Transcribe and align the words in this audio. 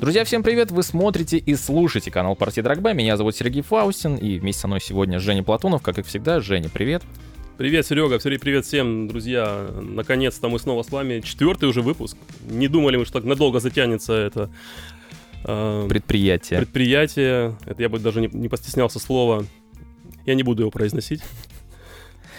Друзья, 0.00 0.22
всем 0.22 0.44
привет! 0.44 0.70
Вы 0.70 0.84
смотрите 0.84 1.38
и 1.38 1.56
слушаете 1.56 2.12
канал 2.12 2.36
Партии 2.36 2.60
Драгба. 2.60 2.92
Меня 2.92 3.16
зовут 3.16 3.34
Сергей 3.34 3.62
Фаустин, 3.62 4.14
и 4.14 4.38
вместе 4.38 4.60
со 4.60 4.68
мной 4.68 4.80
сегодня 4.80 5.18
Женя 5.18 5.42
Платонов, 5.42 5.82
как 5.82 5.98
и 5.98 6.02
всегда. 6.02 6.38
Женя, 6.38 6.68
привет! 6.72 7.02
Привет, 7.56 7.84
Серега, 7.84 8.20
привет 8.20 8.64
всем, 8.64 9.08
друзья. 9.08 9.66
Наконец-то 9.82 10.48
мы 10.48 10.60
снова 10.60 10.84
с 10.84 10.92
вами. 10.92 11.18
Четвертый 11.18 11.68
уже 11.68 11.82
выпуск. 11.82 12.16
Не 12.48 12.68
думали 12.68 12.96
мы, 12.96 13.06
что 13.06 13.14
так 13.14 13.24
надолго 13.24 13.58
затянется 13.58 14.12
это 14.12 14.50
э, 15.44 15.86
предприятие. 15.88 16.60
Предприятие. 16.60 17.58
Это 17.66 17.82
я 17.82 17.88
бы 17.88 17.98
даже 17.98 18.20
не, 18.20 18.28
не 18.28 18.48
постеснялся 18.48 19.00
слова. 19.00 19.44
Я 20.24 20.36
не 20.36 20.44
буду 20.44 20.62
его 20.62 20.70
произносить. 20.70 21.22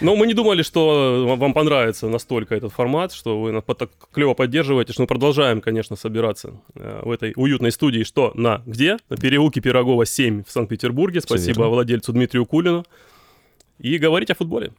Но 0.00 0.16
мы 0.16 0.26
не 0.26 0.34
думали, 0.34 0.62
что 0.62 1.24
вам 1.38 1.52
понравится 1.52 2.08
настолько 2.08 2.54
этот 2.54 2.72
формат, 2.72 3.12
что 3.12 3.40
вы 3.40 3.52
нас 3.52 3.62
так 3.64 3.90
клево 4.12 4.34
поддерживаете, 4.34 4.92
что 4.92 5.02
мы 5.02 5.06
продолжаем, 5.06 5.60
конечно, 5.60 5.96
собираться 5.96 6.54
э, 6.74 7.02
в 7.04 7.10
этой 7.10 7.32
уютной 7.36 7.70
студии. 7.70 8.02
Что 8.02 8.32
на 8.34 8.62
где? 8.64 8.96
На 9.10 9.16
переулке 9.16 9.60
Пирогова 9.60 10.06
7 10.06 10.44
в 10.44 10.50
Санкт-Петербурге. 10.50 11.20
Спасибо 11.20 11.64
владельцу 11.64 12.12
Дмитрию 12.12 12.46
Кулину. 12.46 12.84
И 13.78 13.98
говорить 13.98 14.30
о 14.30 14.34
футболе. 14.34 14.72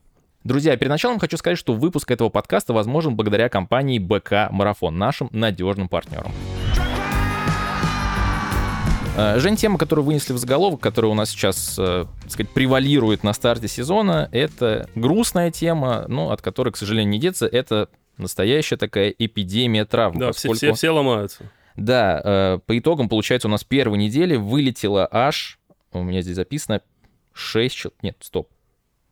Друзья, 0.44 0.76
перед 0.76 0.90
началом 0.90 1.20
хочу 1.20 1.38
сказать, 1.38 1.58
что 1.58 1.74
выпуск 1.74 2.10
этого 2.10 2.30
подкаста 2.30 2.74
возможен 2.74 3.16
благодаря 3.16 3.48
компании 3.48 4.00
БК 4.00 4.50
Марафон, 4.52 4.98
нашим 4.98 5.30
надежным 5.32 5.88
партнерам. 5.88 6.32
Э, 9.18 9.40
Жень, 9.40 9.58
тема, 9.58 9.78
которую 9.78 10.06
вынесли 10.06 10.34
в 10.34 10.38
заголовок, 10.38 10.80
которая 10.80 11.12
у 11.12 11.16
нас 11.16 11.30
сейчас, 11.30 11.76
э, 11.78 12.06
так 12.22 12.32
сказать, 12.32 12.52
превалирует 12.52 13.24
на 13.24 13.34
старте 13.34 13.68
сезона, 13.68 14.30
это 14.32 14.90
грустная 14.96 15.52
тема, 15.52 16.06
но 16.08 16.32
от 16.32 16.42
которой, 16.42 16.72
к 16.72 16.78
сожалению, 16.78 17.12
не 17.12 17.20
деться, 17.20 17.46
это 17.46 17.90
настоящая 18.18 18.78
такая 18.78 19.10
эпидемия 19.10 19.86
травм. 19.86 20.18
Да, 20.18 20.28
поскольку... 20.28 20.56
все, 20.56 20.68
все, 20.68 20.76
все 20.76 20.90
ломаются. 20.92 21.52
Да, 21.76 22.22
э, 22.24 22.60
по 22.66 22.78
итогам, 22.78 23.10
получается, 23.10 23.48
у 23.48 23.52
нас 23.52 23.64
первой 23.64 23.98
недели 23.98 24.38
вылетело 24.38 25.08
аж, 25.12 25.60
у 25.92 26.04
меня 26.04 26.22
здесь 26.22 26.36
записано, 26.36 26.82
6, 27.34 27.88
нет, 28.02 28.16
стоп, 28.22 28.50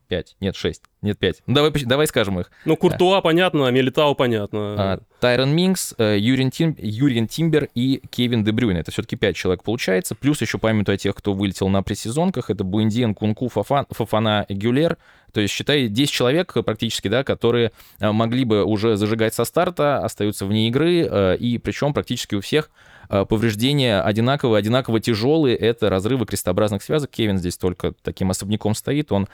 5, 0.09 0.35
нет, 0.41 0.55
6, 0.55 0.81
нет, 1.01 1.17
5. 1.17 1.43
Ну, 1.45 1.53
давай, 1.53 1.71
давай 1.71 2.07
скажем 2.07 2.39
их. 2.39 2.51
Ну, 2.65 2.75
Куртуа 2.75 3.21
понятно, 3.21 3.69
Мелитау 3.69 4.15
понятно. 4.15 4.59
А, 4.77 4.99
Тайрон 5.19 5.51
Минкс, 5.51 5.93
э, 5.97 6.17
Юрин, 6.19 6.49
Тим, 6.49 6.75
Юрин 6.77 7.27
Тимбер 7.27 7.69
и 7.75 8.01
Кевин 8.09 8.43
Дебрюин. 8.43 8.75
Это 8.77 8.91
все-таки 8.91 9.15
5 9.15 9.35
человек 9.35 9.63
получается. 9.63 10.15
Плюс 10.15 10.41
еще 10.41 10.57
памятаю 10.57 10.95
о 10.95 10.97
тех, 10.97 11.15
кто 11.15 11.33
вылетел 11.33 11.69
на 11.69 11.83
пресезонках. 11.83 12.49
Это 12.49 12.63
Буэндиен, 12.63 13.13
Кунку, 13.13 13.47
Фафан, 13.47 13.85
Фафана 13.91 14.45
Гюлер. 14.49 14.97
То 15.31 15.41
есть, 15.41 15.53
считай, 15.53 15.87
10 15.87 16.11
человек 16.11 16.53
практически, 16.65 17.07
да, 17.07 17.23
которые 17.23 17.71
э, 17.99 18.11
могли 18.11 18.45
бы 18.45 18.63
уже 18.65 18.97
зажигать 18.97 19.35
со 19.35 19.45
старта, 19.45 19.99
остаются 19.99 20.45
вне 20.45 20.67
игры, 20.69 21.07
э, 21.09 21.37
и 21.37 21.59
причем 21.59 21.93
практически 21.93 22.35
у 22.35 22.41
всех 22.41 22.71
повреждения 23.09 24.01
одинаковые, 24.01 24.59
одинаково 24.59 24.99
тяжелые, 24.99 25.55
это 25.55 25.89
разрывы 25.89 26.25
крестообразных 26.25 26.83
связок. 26.83 27.09
Кевин 27.09 27.39
здесь 27.39 27.57
только 27.57 27.93
таким 28.03 28.29
особняком 28.29 28.75
стоит. 28.75 29.11
Он, 29.11 29.27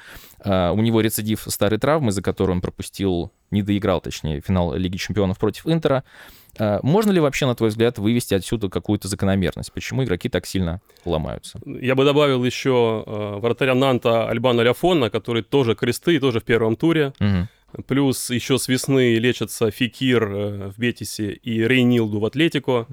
э, 0.43 0.69
у 0.71 0.77
него 0.77 1.01
рецидив 1.01 1.43
старой 1.47 1.77
травмы, 1.77 2.11
за 2.11 2.21
которую 2.21 2.55
он 2.55 2.61
пропустил, 2.61 3.31
не 3.51 3.61
доиграл, 3.61 3.99
точнее, 3.99 4.41
финал 4.41 4.73
Лиги 4.75 4.97
Чемпионов 4.97 5.37
против 5.37 5.67
Интера. 5.67 6.05
Э, 6.57 6.79
можно 6.83 7.11
ли 7.11 7.19
вообще, 7.19 7.45
на 7.45 7.55
твой 7.55 7.69
взгляд, 7.69 7.97
вывести 7.97 8.33
отсюда 8.33 8.69
какую-то 8.69 9.09
закономерность? 9.09 9.73
Почему 9.73 10.05
игроки 10.05 10.29
так 10.29 10.45
сильно 10.45 10.79
ломаются? 11.03 11.59
Я 11.65 11.95
бы 11.95 12.05
добавил 12.05 12.43
еще 12.45 13.03
вратаря 13.41 13.75
Нанта 13.75 14.29
Альбана 14.29 14.61
Ляфона, 14.61 15.09
который 15.09 15.43
тоже 15.43 15.75
кресты, 15.75 16.19
тоже 16.19 16.39
в 16.39 16.43
первом 16.45 16.77
туре. 16.77 17.13
Угу. 17.19 17.83
Плюс 17.87 18.29
еще 18.29 18.57
с 18.57 18.69
весны 18.69 19.15
лечатся 19.15 19.69
Фикир 19.69 20.25
в 20.25 20.75
Бетисе 20.77 21.33
и 21.33 21.61
Рейнилду 21.61 22.19
в 22.19 22.25
Атлетико. 22.25 22.87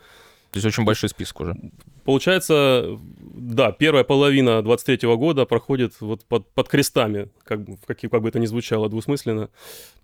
То 0.53 0.58
есть 0.58 0.67
очень 0.67 0.84
большой 0.84 1.08
список 1.08 1.41
уже. 1.41 1.56
Получается, 2.05 2.98
да, 3.34 3.72
первая 3.72 4.05
половина 4.05 4.62
23 4.62 5.09
-го 5.09 5.16
года 5.16 5.47
проходит 5.47 6.00
вот 6.00 6.25
под, 6.26 6.47
под 6.53 6.69
крестами, 6.69 7.31
как, 7.44 7.60
как, 7.87 7.99
как 8.00 8.22
бы 8.22 8.28
это 8.28 8.38
ни 8.38 8.47
звучало 8.47 8.88
двусмысленно. 8.88 9.49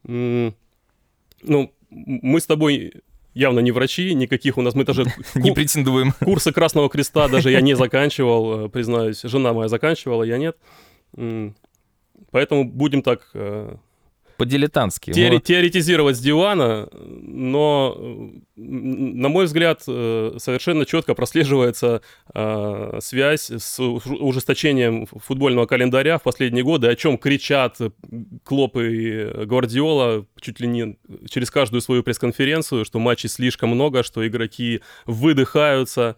Ну, 0.05 0.55
мы 1.91 2.41
с 2.41 2.47
тобой 2.47 2.93
явно 3.35 3.61
не 3.61 3.73
врачи, 3.73 4.15
никаких 4.15 4.59
у 4.59 4.63
нас, 4.63 4.75
мы 4.75 4.85
даже... 4.85 5.05
Не 5.35 5.53
претендуем. 5.53 6.13
Курсы 6.13 6.53
Красного 6.53 6.89
Креста 6.89 7.29
даже 7.29 7.51
я 7.51 7.61
не 7.61 7.75
заканчивал, 7.77 8.67
э, 8.67 8.69
признаюсь. 8.69 9.23
Жена 9.23 9.53
моя 9.53 9.69
заканчивала, 9.69 10.25
я 10.25 10.39
нет. 10.39 10.57
Поэтому 12.31 12.65
будем 12.65 13.03
так 13.03 13.31
э, 13.35 13.77
по-дилетантски. 14.39 15.11
Теори- 15.11 15.35
но... 15.35 15.41
Теоретизировать 15.41 16.17
с 16.17 16.21
дивана, 16.21 16.89
но, 16.93 17.99
на 18.57 19.29
мой 19.29 19.45
взгляд, 19.45 19.83
э, 19.87 20.37
совершенно 20.39 20.87
четко 20.87 21.15
прослеживается 21.15 22.01
э, 22.33 22.99
связь 23.01 23.51
с 23.51 23.81
ужесточением 23.81 25.07
футбольного 25.07 25.67
календаря 25.67 26.19
в 26.19 26.23
последние 26.23 26.65
годы, 26.65 26.87
о 26.87 26.95
чем 26.95 27.19
кричат 27.19 27.79
Клоп 28.45 28.77
и 28.77 29.45
Гвардиола 29.45 30.25
чуть 30.41 30.61
ли 30.61 30.69
не 30.69 30.99
через 31.29 31.51
каждую 31.51 31.81
свою 31.81 32.05
пресс-конференцию, 32.05 32.85
что 32.85 33.01
матчей 33.01 33.29
слишком 33.29 33.71
много, 33.71 34.05
что 34.05 34.27
игроки 34.27 34.81
выдыхаются. 35.05 36.17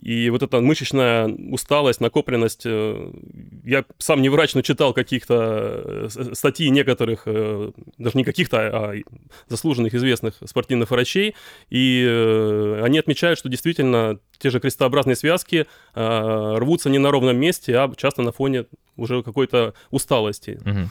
И 0.00 0.28
вот 0.30 0.42
эта 0.42 0.60
мышечная 0.60 1.28
усталость, 1.28 2.00
накопленность, 2.00 2.62
э, 2.64 3.12
я 3.64 3.84
сам 3.98 4.20
не 4.20 4.28
врач, 4.28 4.54
но 4.54 4.62
читал 4.62 4.92
каких-то 4.92 6.08
э, 6.14 6.34
статьи 6.34 6.68
некоторых, 6.68 7.22
э, 7.26 7.72
даже 7.96 8.18
не 8.18 8.24
каких-то, 8.24 8.58
а 8.58 8.94
заслуженных, 9.48 9.94
известных 9.94 10.34
спортивных 10.44 10.90
врачей, 10.90 11.34
и 11.70 12.04
они 12.82 12.98
отмечают, 12.98 13.38
что 13.38 13.48
действительно 13.48 14.18
те 14.38 14.50
же 14.50 14.60
крестообразные 14.60 15.16
связки 15.16 15.66
рвутся 15.94 16.90
не 16.90 16.98
на 16.98 17.10
ровном 17.10 17.36
месте, 17.36 17.76
а 17.76 17.92
часто 17.96 18.22
на 18.22 18.32
фоне 18.32 18.66
уже 18.96 19.22
какой-то 19.22 19.74
усталости. 19.90 20.60
Угу. 20.64 20.90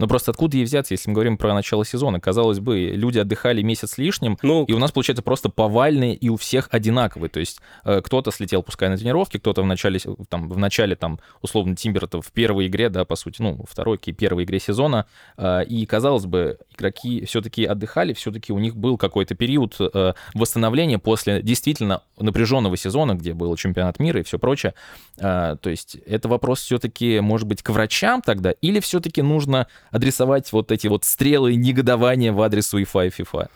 Но 0.00 0.08
просто 0.08 0.30
откуда 0.30 0.56
ей 0.56 0.64
взяться, 0.64 0.94
если 0.94 1.10
мы 1.10 1.14
говорим 1.14 1.36
про 1.36 1.52
начало 1.52 1.84
сезона? 1.84 2.20
Казалось 2.20 2.58
бы, 2.58 2.86
люди 2.86 3.18
отдыхали 3.18 3.60
месяц 3.60 3.98
лишним, 3.98 4.38
ну, 4.40 4.64
и 4.64 4.72
у 4.72 4.78
нас 4.78 4.92
получается 4.92 5.22
просто 5.22 5.50
повальные 5.50 6.14
и 6.14 6.30
у 6.30 6.36
всех 6.36 6.68
одинаковые. 6.72 7.28
То 7.28 7.38
есть 7.38 7.60
э, 7.84 8.00
кто-то 8.00 8.30
слетел, 8.30 8.62
пускай 8.62 8.88
на 8.88 8.96
тренировке, 8.96 9.38
кто-то 9.38 9.62
в 9.62 9.66
начале, 9.66 10.00
там, 10.30 10.48
в 10.48 10.56
начале, 10.56 10.96
там, 10.96 11.20
условно, 11.42 11.76
Тимбер 11.76 12.04
это 12.04 12.22
в 12.22 12.32
первой 12.32 12.68
игре, 12.68 12.88
да, 12.88 13.04
по 13.04 13.14
сути, 13.14 13.42
ну, 13.42 13.62
второй, 13.68 13.98
первой 13.98 14.44
игре 14.44 14.58
сезона. 14.58 15.04
Э, 15.36 15.64
и, 15.64 15.84
казалось 15.84 16.24
бы, 16.24 16.56
игроки 16.80 17.24
все-таки 17.26 17.64
отдыхали, 17.64 18.12
все-таки 18.12 18.52
у 18.52 18.58
них 18.58 18.76
был 18.76 18.96
какой-то 18.96 19.34
период 19.34 19.76
э, 19.78 20.14
восстановления 20.34 20.98
после 20.98 21.42
действительно 21.42 22.02
напряженного 22.18 22.76
сезона, 22.76 23.14
где 23.14 23.34
был 23.34 23.54
чемпионат 23.56 23.98
мира 24.00 24.20
и 24.20 24.22
все 24.22 24.38
прочее. 24.38 24.74
Э, 25.18 25.56
то 25.60 25.70
есть 25.70 25.96
это 26.06 26.28
вопрос 26.28 26.60
все-таки, 26.60 27.20
может 27.20 27.46
быть, 27.46 27.62
к 27.62 27.70
врачам 27.70 28.22
тогда, 28.22 28.52
или 28.52 28.80
все-таки 28.80 29.22
нужно 29.22 29.66
адресовать 29.90 30.52
вот 30.52 30.72
эти 30.72 30.86
вот 30.86 31.04
стрелы 31.04 31.54
негодования 31.54 32.32
в 32.32 32.40
адрес 32.42 32.72
УЕФА 32.72 33.06
и 33.06 33.10
ФИФА? 33.10 33.50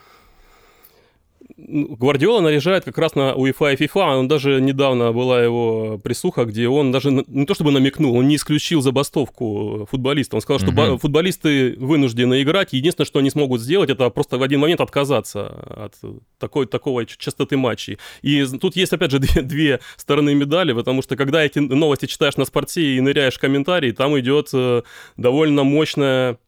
Гвардиола 1.56 2.40
наряжает 2.40 2.84
как 2.84 2.98
раз 2.98 3.14
на 3.14 3.34
УЕФА 3.34 3.72
и 3.72 3.76
ФИФА. 3.76 4.00
Он 4.00 4.26
даже 4.26 4.60
недавно 4.60 5.12
была 5.12 5.42
его 5.42 5.98
присуха, 6.02 6.44
где 6.46 6.68
он 6.68 6.90
даже 6.90 7.10
не 7.12 7.46
то 7.46 7.54
чтобы 7.54 7.70
намекнул, 7.70 8.16
он 8.16 8.26
не 8.26 8.36
исключил 8.36 8.80
забастовку 8.80 9.86
футболистов. 9.88 10.38
Он 10.38 10.40
сказал, 10.40 10.58
что 10.58 10.70
угу. 10.70 10.98
футболисты 10.98 11.76
вынуждены 11.78 12.42
играть. 12.42 12.72
Единственное, 12.72 13.06
что 13.06 13.20
они 13.20 13.30
смогут 13.30 13.60
сделать, 13.60 13.88
это 13.88 14.10
просто 14.10 14.36
в 14.36 14.42
один 14.42 14.60
момент 14.60 14.80
отказаться 14.80 15.46
от 15.46 15.94
такой, 16.38 16.66
такого 16.66 17.06
частоты 17.06 17.56
матчей. 17.56 17.98
И 18.22 18.44
тут 18.60 18.74
есть, 18.74 18.92
опять 18.92 19.12
же, 19.12 19.18
две, 19.20 19.42
две 19.42 19.80
стороны 19.96 20.34
медали, 20.34 20.72
потому 20.72 21.02
что 21.02 21.16
когда 21.16 21.44
эти 21.44 21.60
новости 21.60 22.06
читаешь 22.06 22.36
на 22.36 22.46
спорте 22.46 22.96
и 22.96 23.00
ныряешь 23.00 23.34
в 23.34 23.40
комментарии, 23.40 23.92
там 23.92 24.18
идет 24.18 24.48
э, 24.52 24.82
довольно 25.16 25.62
мощная 25.62 26.38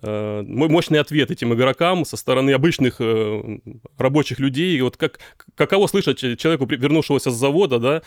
Э, 0.00 0.42
мощный 0.46 1.00
ответ 1.00 1.30
этим 1.30 1.52
игрокам 1.52 2.04
со 2.04 2.16
стороны 2.16 2.50
обычных 2.52 2.96
э, 3.00 3.58
рабочих 3.98 4.38
людей. 4.38 4.80
Вот 4.80 4.96
как, 4.96 5.18
каково 5.54 5.86
слышать 5.86 6.18
человеку, 6.38 6.66
вернувшегося 6.66 7.30
с 7.30 7.34
завода, 7.34 7.78
да, 7.78 8.02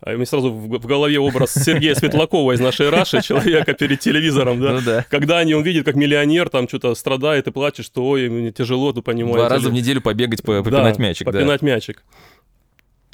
а 0.00 0.16
мне 0.16 0.24
сразу 0.24 0.50
в, 0.50 0.86
голове 0.86 1.18
образ 1.18 1.52
Сергея 1.52 1.94
Светлакова 1.94 2.52
из 2.52 2.60
нашей 2.60 2.88
Раши, 2.88 3.20
человека 3.20 3.74
перед 3.74 4.00
телевизором, 4.00 4.58
да? 4.60 4.72
Ну, 4.72 4.80
да. 4.80 5.04
Когда 5.10 5.38
они 5.38 5.54
увидят, 5.54 5.84
как 5.84 5.94
миллионер 5.94 6.48
там 6.48 6.68
что-то 6.68 6.94
страдает 6.94 7.48
и 7.48 7.50
плачет, 7.50 7.84
что 7.84 8.06
ой, 8.06 8.30
мне 8.30 8.50
тяжело, 8.50 8.92
ты 8.92 9.02
понимаешь. 9.02 9.36
Два 9.36 9.48
раза 9.50 9.68
в 9.68 9.72
неделю 9.72 10.00
побегать, 10.00 10.42
попинать 10.42 10.96
да, 10.96 11.02
мячик. 11.02 11.26
Попинать 11.26 11.60
да. 11.60 11.66
мячик 11.66 12.02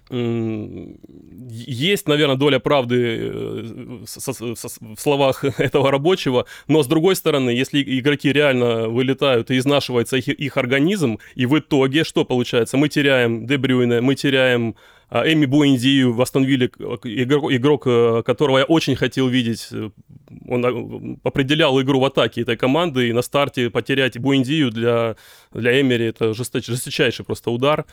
есть, 0.09 2.07
наверное, 2.07 2.37
доля 2.37 2.59
правды 2.59 3.19
э, 3.19 4.05
в 4.05 4.99
словах 4.99 5.45
этого 5.59 5.91
рабочего, 5.91 6.47
но 6.69 6.83
с 6.83 6.87
другой 6.87 7.17
стороны, 7.17 7.51
если 7.51 7.83
игроки 7.83 8.33
реально 8.33 8.89
вылетают 8.89 9.51
и 9.51 9.59
изнашивается 9.59 10.17
их, 10.17 10.29
их 10.29 10.57
организм, 10.57 11.19
и 11.35 11.47
в 11.47 11.59
итоге 11.59 12.05
что 12.05 12.25
получается? 12.25 12.77
Мы 12.77 12.89
теряем 12.89 13.47
Дебрюйна, 13.47 14.01
мы 14.01 14.15
теряем 14.15 14.77
а, 15.09 15.25
Эми 15.25 15.47
Буэндию 15.47 16.13
в 16.13 16.21
Астон 16.21 16.45
Вилле, 16.45 16.67
игрок, 16.67 17.53
игрок, 17.53 17.87
э, 17.87 18.23
которого 18.25 18.59
я 18.59 18.65
очень 18.65 18.97
хотел 18.97 19.29
видеть. 19.29 19.69
Он 20.49 20.65
э, 20.65 21.17
определял 21.23 21.81
игру 21.81 22.01
в 22.01 22.05
атаке 22.05 22.43
этой 22.43 22.57
команды, 22.57 23.09
и 23.09 23.13
на 23.13 23.23
старте 23.23 23.71
потерять 23.71 24.19
Буэндию 24.19 24.71
для, 24.71 25.17
для 25.53 25.81
Эмери 25.81 26.07
это 26.07 26.35
жесточайший 26.35 27.25
просто 27.25 27.51
удар. 27.51 27.87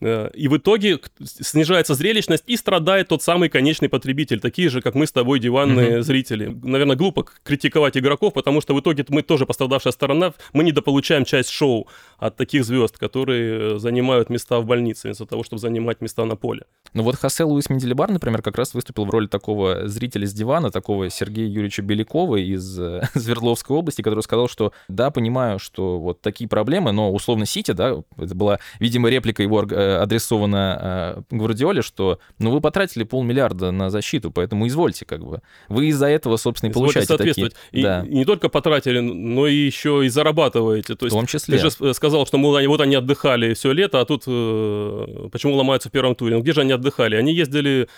Э, 0.00 0.30
и 0.34 0.48
в 0.48 0.56
итоге 0.56 1.00
снижается 1.22 1.94
зрелищность 1.94 2.44
и 2.46 2.56
страдает 2.56 3.08
тот 3.08 3.22
самый 3.22 3.48
конечный 3.48 3.88
потребитель, 3.88 4.40
такие 4.40 4.68
же, 4.68 4.80
как 4.80 4.94
мы 4.94 5.06
с 5.06 5.12
тобой, 5.12 5.40
диванные 5.40 5.98
mm-hmm. 5.98 6.02
зрители. 6.02 6.58
Наверное, 6.62 6.96
глупо 6.96 7.26
критиковать 7.42 7.96
игроков, 7.96 8.34
потому 8.34 8.60
что 8.60 8.74
в 8.74 8.80
итоге 8.80 9.04
мы 9.08 9.22
тоже 9.22 9.46
пострадавшая 9.46 9.92
сторона, 9.92 10.34
мы 10.52 10.64
недополучаем 10.64 11.24
часть 11.24 11.50
шоу 11.50 11.88
от 12.18 12.36
таких 12.36 12.64
звезд, 12.64 12.98
которые 12.98 13.78
занимают 13.78 14.30
места 14.30 14.60
в 14.60 14.66
больнице, 14.66 15.08
вместо 15.08 15.26
того, 15.26 15.42
чтобы 15.42 15.60
занимать 15.60 16.00
места 16.00 16.24
на 16.24 16.36
поле. 16.36 16.64
Ну 16.94 17.02
вот 17.02 17.16
Хосе 17.16 17.44
Луис 17.44 17.68
Менделебар, 17.70 18.10
например, 18.10 18.42
как 18.42 18.56
раз 18.56 18.74
выступил 18.74 19.04
в 19.04 19.10
роли 19.10 19.26
такого 19.26 19.88
зрителя 19.88 20.26
с 20.26 20.32
дивана, 20.32 20.70
такого 20.70 21.10
Сергея 21.10 21.46
Юрьевича 21.46 21.82
Белякова 21.82 22.36
из 22.36 22.78
э, 22.78 23.02
Свердловской 23.14 23.76
области, 23.76 24.02
который 24.02 24.20
сказал, 24.20 24.48
что 24.48 24.72
да, 24.88 25.10
понимаю, 25.10 25.58
что 25.58 25.98
вот 25.98 26.20
такие 26.20 26.48
проблемы, 26.48 26.92
но 26.92 27.12
условно 27.12 27.46
Сити, 27.46 27.72
да, 27.72 28.02
это 28.16 28.34
была, 28.34 28.58
видимо, 28.78 29.08
реплика 29.08 29.42
его 29.42 29.58
э, 29.88 29.96
адресована 29.96 31.24
э, 31.30 31.36
Гвардиоле, 31.36 31.82
что 31.82 32.18
ну 32.38 32.50
вы 32.50 32.60
потратили 32.60 33.04
полмиллиарда 33.04 33.70
на 33.70 33.90
защиту, 33.90 34.30
поэтому 34.30 34.66
извольте 34.66 35.04
как 35.04 35.24
бы. 35.24 35.40
Вы 35.68 35.86
из-за 35.86 36.06
этого, 36.06 36.36
собственно, 36.36 36.70
и 36.70 36.72
получаете 36.72 37.08
соответствовать. 37.08 37.54
такие... 37.54 37.80
И, 37.80 37.82
да. 37.82 38.04
не 38.06 38.24
только 38.24 38.48
потратили, 38.48 39.00
но 39.00 39.46
и 39.46 39.54
еще 39.54 40.04
и 40.04 40.08
зарабатываете. 40.08 40.94
То 40.94 41.06
есть, 41.06 41.14
в 41.14 41.18
том 41.18 41.26
числе. 41.26 41.58
Ты 41.58 41.70
же 41.70 41.94
сказал, 41.94 42.26
что 42.26 42.38
мол, 42.38 42.58
вот 42.66 42.80
они 42.80 42.94
отдыхали 42.94 43.54
все 43.54 43.72
лето, 43.72 44.00
а 44.00 44.04
тут 44.04 44.24
э, 44.26 45.28
почему 45.32 45.54
ломаются 45.54 45.88
в 45.88 45.92
первом 45.92 46.14
туре? 46.14 46.36
Ну 46.36 46.42
где 46.42 46.52
же 46.52 46.60
они 46.60 46.72
отдыхали? 46.72 47.16
Они 47.16 47.32
ездили 47.32 47.88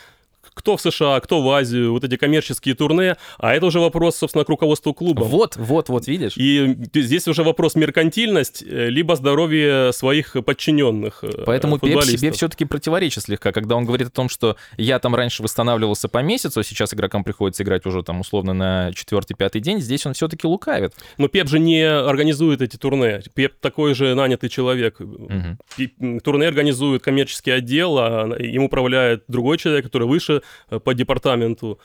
кто 0.55 0.77
в 0.77 0.81
США, 0.81 1.21
кто 1.21 1.43
в 1.43 1.51
Азию, 1.51 1.93
вот 1.93 2.05
эти 2.05 2.17
коммерческие 2.17 2.75
турне, 2.75 3.17
а 3.39 3.55
это 3.55 3.67
уже 3.67 3.81
вопрос, 3.81 4.17
собственно, 4.17 4.45
к 4.45 4.49
руководству 4.49 4.93
клуба. 4.95 5.23
Вот, 5.23 5.57
вот, 5.57 5.89
вот, 5.89 6.07
видишь. 6.07 6.35
И 6.37 6.77
здесь 6.95 7.29
уже 7.29 7.43
вопрос 7.43 7.75
меркантильность, 7.75 8.63
э, 8.63 8.89
либо 8.89 9.17
здоровье 9.17 9.93
своих 9.93 10.37
подчиненных 10.45 11.23
э, 11.23 11.45
Поэтому 11.47 11.79
Пеп 11.79 12.03
себе 12.05 12.31
все-таки 12.33 12.65
противоречит 12.65 13.25
слегка, 13.25 13.53
когда 13.53 13.77
он 13.77 13.85
говорит 13.85 14.09
о 14.09 14.11
том, 14.11 14.29
что 14.29 14.57
я 14.77 14.99
там 14.99 15.15
раньше 15.15 15.43
восстанавливался 15.43 16.09
по 16.09 16.19
месяцу, 16.19 16.61
а 16.61 16.65
сейчас 16.65 16.93
игрокам 16.95 17.25
приходится 17.25 17.63
играть 17.63 17.87
уже 17.87 18.03
там 18.03 18.21
условно 18.21 18.53
на 18.53 18.93
четвертый-пятый 18.95 19.61
день, 19.61 19.81
здесь 19.81 20.07
он 20.07 20.15
все-таки 20.15 20.47
лукавит. 20.47 20.95
Но 21.19 21.29
Пеп 21.29 21.49
же 21.49 21.59
не 21.59 21.83
организует 21.83 22.63
эти 22.63 22.77
турне. 22.77 23.23
Пеп 23.35 23.55
такой 23.61 23.95
же 23.95 24.15
нанятый 24.15 24.49
человек. 24.49 25.01
Угу. 25.01 26.21
Турне 26.21 26.49
организует 26.49 27.03
коммерческий 27.03 27.51
отдел, 27.51 27.99
а 27.99 28.37
им 28.39 28.65
управляет 28.65 29.25
другой 29.29 29.59
человек, 29.59 29.85
который 29.85 30.09
выше 30.09 30.40
Э, 30.71 30.79
по 30.79 30.95
департаменту. 30.95 31.79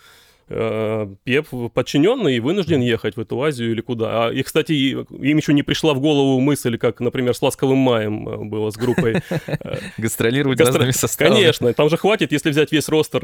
Э, 0.47 1.07
Пеп 1.23 1.47
подчиненный 1.73 2.35
и 2.35 2.39
вынужден 2.39 2.79
ехать 2.79 3.17
в 3.17 3.19
эту 3.19 3.41
Азию 3.41 3.71
или 3.71 3.81
куда. 3.81 4.27
А, 4.27 4.31
и, 4.31 4.43
кстати, 4.43 4.73
им 4.73 5.37
еще 5.37 5.53
не 5.53 5.63
пришла 5.63 5.95
в 5.95 5.99
голову 5.99 6.39
мысль, 6.39 6.77
как, 6.77 6.99
например, 6.99 7.33
с 7.33 7.41
«Ласковым 7.41 7.79
маем» 7.79 8.29
э, 8.29 8.37
было 8.45 8.69
с 8.69 8.75
группой. 8.75 9.23
Гастролировать 9.97 10.59
разными 10.59 10.91
составами. 10.91 11.37
Конечно, 11.37 11.73
там 11.73 11.89
же 11.89 11.97
хватит, 11.97 12.31
если 12.31 12.51
взять 12.51 12.71
весь 12.71 12.89
ростер 12.89 13.21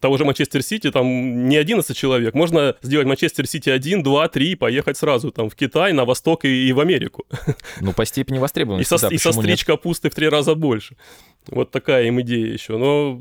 того 0.00 0.18
же 0.18 0.24
Манчестер 0.24 0.62
Сити, 0.62 0.92
там 0.92 1.48
не 1.48 1.56
11 1.56 1.96
человек. 1.96 2.32
Можно 2.32 2.76
сделать 2.82 3.08
Манчестер 3.08 3.48
Сити 3.48 3.70
1, 3.70 4.04
2, 4.04 4.28
3 4.28 4.52
и 4.52 4.54
поехать 4.54 4.96
сразу 4.96 5.32
там 5.32 5.50
в 5.50 5.56
Китай, 5.56 5.92
на 5.92 6.04
восток 6.04 6.44
и, 6.44 6.72
в 6.72 6.78
Америку. 6.78 7.26
Ну, 7.80 7.92
по 7.92 8.04
степени 8.04 8.38
востребованности, 8.38 8.94
И 8.94 8.98
со, 8.98 9.08
и 9.08 9.18
со 9.18 9.32
стричь 9.32 9.64
капусты 9.64 10.10
в 10.10 10.14
три 10.14 10.28
раза 10.28 10.54
больше. 10.54 10.96
Вот 11.50 11.70
такая 11.70 12.04
им 12.04 12.20
идея 12.20 12.52
еще. 12.52 12.76
Но 12.76 13.20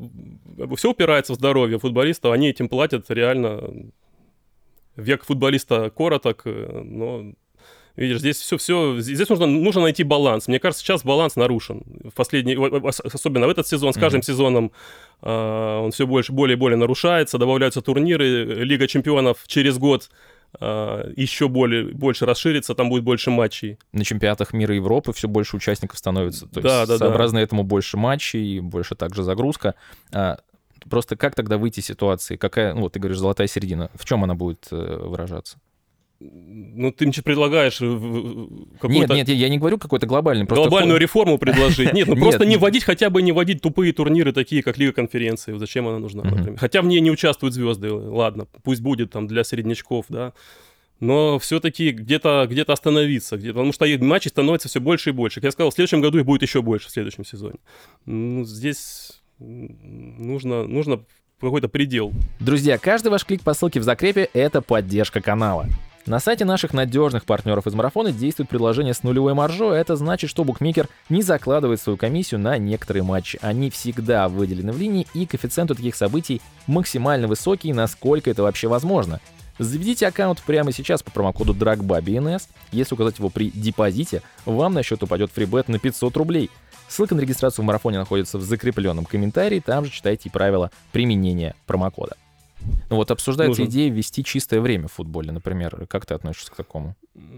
все 0.76 0.92
упирается 0.92 1.34
в 1.34 1.38
здоровье 1.38 1.80
футболистов. 1.80 2.34
Они 2.34 2.50
этим 2.50 2.70
платят 2.70 3.10
реально. 3.10 3.92
Век 4.96 5.26
футболиста 5.26 5.90
короток, 5.92 6.44
но 6.46 7.34
Видишь, 7.98 8.20
здесь 8.20 8.38
все, 8.38 8.58
все, 8.58 9.00
здесь 9.00 9.28
нужно, 9.28 9.48
нужно 9.48 9.82
найти 9.82 10.04
баланс. 10.04 10.48
Мне 10.48 10.60
кажется, 10.60 10.84
сейчас 10.84 11.04
баланс 11.04 11.36
нарушен. 11.36 11.82
В 12.04 12.14
последний, 12.14 12.56
особенно 12.88 13.48
в 13.48 13.50
этот 13.50 13.68
сезон, 13.68 13.92
с 13.92 13.98
каждым 13.98 14.22
mm-hmm. 14.22 14.26
сезоном 14.26 14.72
э, 15.24 15.80
он 15.84 15.92
все 15.92 16.06
больше, 16.06 16.32
более 16.32 16.58
и 16.58 16.60
более 16.60 16.78
нарушается, 16.78 17.40
добавляются 17.40 17.82
турниры. 17.82 18.64
Лига 18.64 18.88
чемпионов 18.88 19.40
через 19.48 19.80
год 19.80 20.12
еще 20.60 21.50
более, 21.50 21.94
больше 21.94 22.26
расширится, 22.26 22.74
там 22.74 22.90
будет 22.90 23.04
больше 23.04 23.30
матчей. 23.30 23.78
На 23.92 24.04
чемпионатах 24.04 24.54
мира 24.54 24.74
и 24.74 24.78
Европы 24.78 25.14
все 25.14 25.28
больше 25.28 25.56
участников 25.56 26.00
становится. 26.00 26.48
То 26.48 26.62
да, 26.62 26.80
есть 26.80 26.90
да, 26.90 26.98
сообразно 26.98 27.40
да. 27.40 27.44
этому 27.44 27.64
больше 27.64 27.98
матчей, 27.98 28.60
больше 28.60 28.96
также 28.96 29.24
загрузка. 29.24 29.76
А, 30.12 30.38
просто 30.90 31.16
как 31.16 31.36
тогда 31.36 31.58
выйти 31.58 31.82
из 31.82 31.86
ситуации? 31.86 32.38
Какая, 32.38 32.74
ну 32.74 32.82
вот 32.82 32.94
ты 32.94 33.00
говоришь, 33.00 33.20
золотая 33.20 33.48
середина, 33.48 33.92
в 33.94 34.06
чем 34.06 34.24
она 34.24 34.36
будет 34.36 34.68
э, 34.72 34.76
выражаться? 34.76 35.60
Ну, 36.20 36.92
ты 36.92 37.06
мне 37.06 37.14
предлагаешь 37.24 37.80
Нет, 37.80 39.10
нет, 39.10 39.30
я 39.30 39.50
не 39.50 39.60
говорю 39.60 39.78
какой-то 39.78 40.08
глобальный. 40.08 40.46
Глобальную 40.46 40.98
фон... 40.98 41.02
реформу 41.02 41.38
предложить. 41.38 41.94
Нет, 41.94 42.08
ну 42.08 42.16
просто 42.20 42.46
не 42.46 42.58
вводить, 42.58 42.84
хотя 42.84 43.12
бы 43.12 43.22
не 43.22 43.32
вводить 43.32 43.62
тупые 43.62 43.94
турниры, 43.94 44.34
такие 44.34 44.64
как 44.64 44.78
Лига 44.78 44.94
конференции. 44.94 45.56
Зачем 45.58 45.88
она 45.88 46.00
нужна, 46.00 46.24
например? 46.24 46.58
Хотя 46.58 46.82
в 46.82 46.86
ней 46.86 47.00
не 47.02 47.12
участвуют 47.12 47.54
звезды, 47.54 47.92
ладно, 47.92 48.48
пусть 48.64 48.82
будет 48.82 49.12
там 49.12 49.28
для 49.28 49.44
среднячков, 49.44 50.06
да. 50.10 50.34
Но 51.00 51.38
все-таки 51.38 51.92
где-то 51.92 52.48
где 52.50 52.64
остановиться, 52.64 53.38
где 53.38 53.50
потому 53.50 53.72
что 53.72 53.86
матчей 54.00 54.30
становится 54.30 54.68
все 54.68 54.82
больше 54.82 55.12
и 55.12 55.14
больше. 55.14 55.36
Как 55.36 55.46
я 55.46 55.52
сказал, 55.52 55.70
в 55.70 55.76
следующем 55.76 56.02
году 56.02 56.18
их 56.18 56.26
будет 56.26 56.42
еще 56.42 56.64
больше 56.64 56.88
в 56.88 56.92
следующем 56.92 57.24
сезоне. 57.24 57.60
Ну, 58.08 58.44
здесь 58.44 59.22
нужно, 59.38 60.64
нужно 60.64 61.04
какой-то 61.40 61.70
предел. 61.70 62.12
Друзья, 62.40 62.80
каждый 62.80 63.10
ваш 63.10 63.26
клик 63.26 63.44
по 63.44 63.54
ссылке 63.54 63.80
в 63.80 63.84
закрепе— 63.84 64.28
это 64.34 64.62
поддержка 64.62 65.22
канала. 65.22 65.68
На 66.08 66.22
сайте 66.22 66.46
наших 66.46 66.72
надежных 66.72 67.26
партнеров 67.26 67.68
из 67.68 67.74
марафона 67.74 68.14
действует 68.14 68.48
предложение 68.48 68.94
с 68.94 69.04
нулевой 69.04 69.34
маржой. 69.34 69.78
Это 69.78 69.98
значит, 69.98 70.30
что 70.30 70.46
букмекер 70.46 70.88
не 71.10 71.22
закладывает 71.22 71.82
свою 71.82 71.98
комиссию 71.98 72.40
на 72.40 72.58
некоторые 72.58 73.04
матчи. 73.04 73.38
Они 73.42 73.70
всегда 73.70 74.30
выделены 74.30 74.72
в 74.72 74.80
линии, 74.80 75.06
и 75.14 75.26
коэффициент 75.26 75.70
у 75.70 75.76
таких 75.76 75.98
событий 75.98 76.42
максимально 76.66 77.28
высокий, 77.28 77.74
насколько 77.74 78.32
это 78.32 78.42
вообще 78.42 78.70
возможно. 78.70 79.20
Заведите 79.60 80.08
аккаунт 80.08 80.42
прямо 80.44 80.72
сейчас 80.72 81.04
по 81.04 81.12
промокоду 81.12 81.54
DRAGBA 81.54 82.42
Если 82.72 82.96
указать 82.96 83.20
его 83.20 83.28
при 83.28 83.50
депозите, 83.50 84.22
вам 84.46 84.76
на 84.76 84.84
счет 84.84 85.04
упадет 85.04 85.32
фрибет 85.34 85.68
на 85.68 85.78
500 85.78 86.16
рублей. 86.16 86.50
Ссылка 86.88 87.16
на 87.16 87.20
регистрацию 87.20 87.64
в 87.64 87.66
марафоне 87.66 88.00
находится 88.00 88.38
в 88.38 88.44
закрепленном 88.44 89.04
комментарии, 89.04 89.60
там 89.60 89.84
же 89.84 89.92
читайте 89.92 90.30
правила 90.30 90.72
применения 90.94 91.54
промокода. 91.66 92.16
Ну 92.90 92.96
вот 92.96 93.12
обсуждается 93.12 93.62
Нужен. 93.62 93.72
идея 93.72 93.92
ввести 93.92 94.24
чистое 94.24 94.62
время 94.62 94.88
в 94.88 94.94
футболе, 94.94 95.32
например. 95.32 95.88
Как 95.88 96.06
ты 96.06 96.14
относишься 96.14 96.52
к 96.52 96.56
такому? 96.56 96.96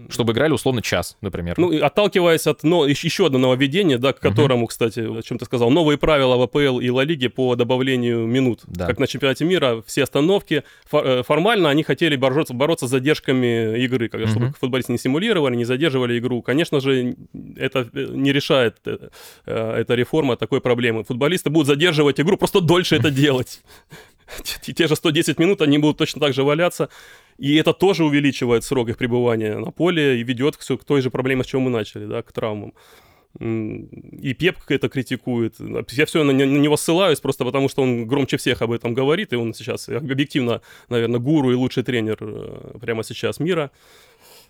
Чтобы 0.08 0.32
играли 0.32 0.52
условно 0.52 0.82
час, 0.82 1.16
например. 1.20 1.54
Ну, 1.58 1.82
отталкиваясь 1.82 2.46
от 2.46 2.62
но, 2.62 2.86
еще 2.86 3.26
одного 3.26 3.42
нововведения, 3.42 3.98
да, 3.98 4.12
к 4.12 4.20
которому, 4.20 4.66
uh-huh. 4.66 4.68
кстати, 4.68 5.00
о 5.00 5.22
чем 5.22 5.38
ты 5.38 5.44
сказал, 5.44 5.70
новые 5.70 5.98
правила 5.98 6.36
в 6.36 6.42
АПЛ 6.42 6.80
и 6.80 6.90
Ла 6.90 7.04
Лиге 7.04 7.30
по 7.30 7.56
добавлению 7.56 8.26
минут. 8.26 8.60
Да. 8.66 8.86
Как 8.86 8.98
на 8.98 9.06
чемпионате 9.06 9.44
мира, 9.44 9.82
все 9.86 10.02
остановки. 10.02 10.64
Э, 10.92 11.22
формально 11.26 11.70
они 11.70 11.82
хотели 11.82 12.16
бороться, 12.16 12.52
бороться 12.52 12.86
с 12.86 12.90
задержками 12.90 13.78
игры, 13.78 14.08
когда, 14.08 14.26
uh-huh. 14.26 14.30
чтобы 14.30 14.52
футболисты 14.60 14.92
не 14.92 14.98
симулировали, 14.98 15.56
не 15.56 15.64
задерживали 15.64 16.18
игру. 16.18 16.42
Конечно 16.42 16.80
же, 16.80 17.16
это 17.56 17.88
э, 17.92 18.06
не 18.10 18.32
решает 18.32 18.76
э, 18.84 19.08
эта 19.46 19.94
реформа 19.94 20.36
такой 20.36 20.60
проблемы. 20.60 21.04
Футболисты 21.04 21.50
будут 21.50 21.66
задерживать 21.66 22.20
игру, 22.20 22.36
просто 22.36 22.60
дольше 22.60 22.96
это 22.96 23.10
делать. 23.10 23.62
те 24.62 24.86
же 24.86 24.96
110 24.96 25.38
минут 25.38 25.62
они 25.62 25.78
будут 25.78 25.98
точно 25.98 26.20
так 26.20 26.32
же 26.32 26.42
валяться. 26.42 26.88
И 27.38 27.56
это 27.56 27.72
тоже 27.72 28.04
увеличивает 28.04 28.64
срок 28.64 28.88
их 28.88 28.98
пребывания 28.98 29.58
на 29.58 29.70
поле 29.70 30.20
и 30.20 30.22
ведет 30.22 30.56
к, 30.56 30.60
к 30.60 30.84
той 30.84 31.00
же 31.00 31.10
проблеме, 31.10 31.42
с 31.42 31.46
чего 31.46 31.62
мы 31.62 31.70
начали, 31.70 32.06
да, 32.06 32.22
к 32.22 32.32
травмам. 32.32 32.74
И 33.38 34.34
Пеп 34.34 34.56
это 34.68 34.88
критикует. 34.88 35.54
Я 35.92 36.04
все 36.04 36.24
на 36.24 36.32
него 36.32 36.76
ссылаюсь 36.76 37.20
просто 37.20 37.44
потому, 37.44 37.68
что 37.68 37.82
он 37.82 38.06
громче 38.06 38.36
всех 38.36 38.60
об 38.60 38.72
этом 38.72 38.92
говорит, 38.92 39.32
и 39.32 39.36
он 39.36 39.54
сейчас 39.54 39.88
объективно, 39.88 40.60
наверное, 40.88 41.20
гуру 41.20 41.52
и 41.52 41.54
лучший 41.54 41.84
тренер 41.84 42.18
э, 42.20 42.78
прямо 42.80 43.04
сейчас 43.04 43.38
мира. 43.38 43.70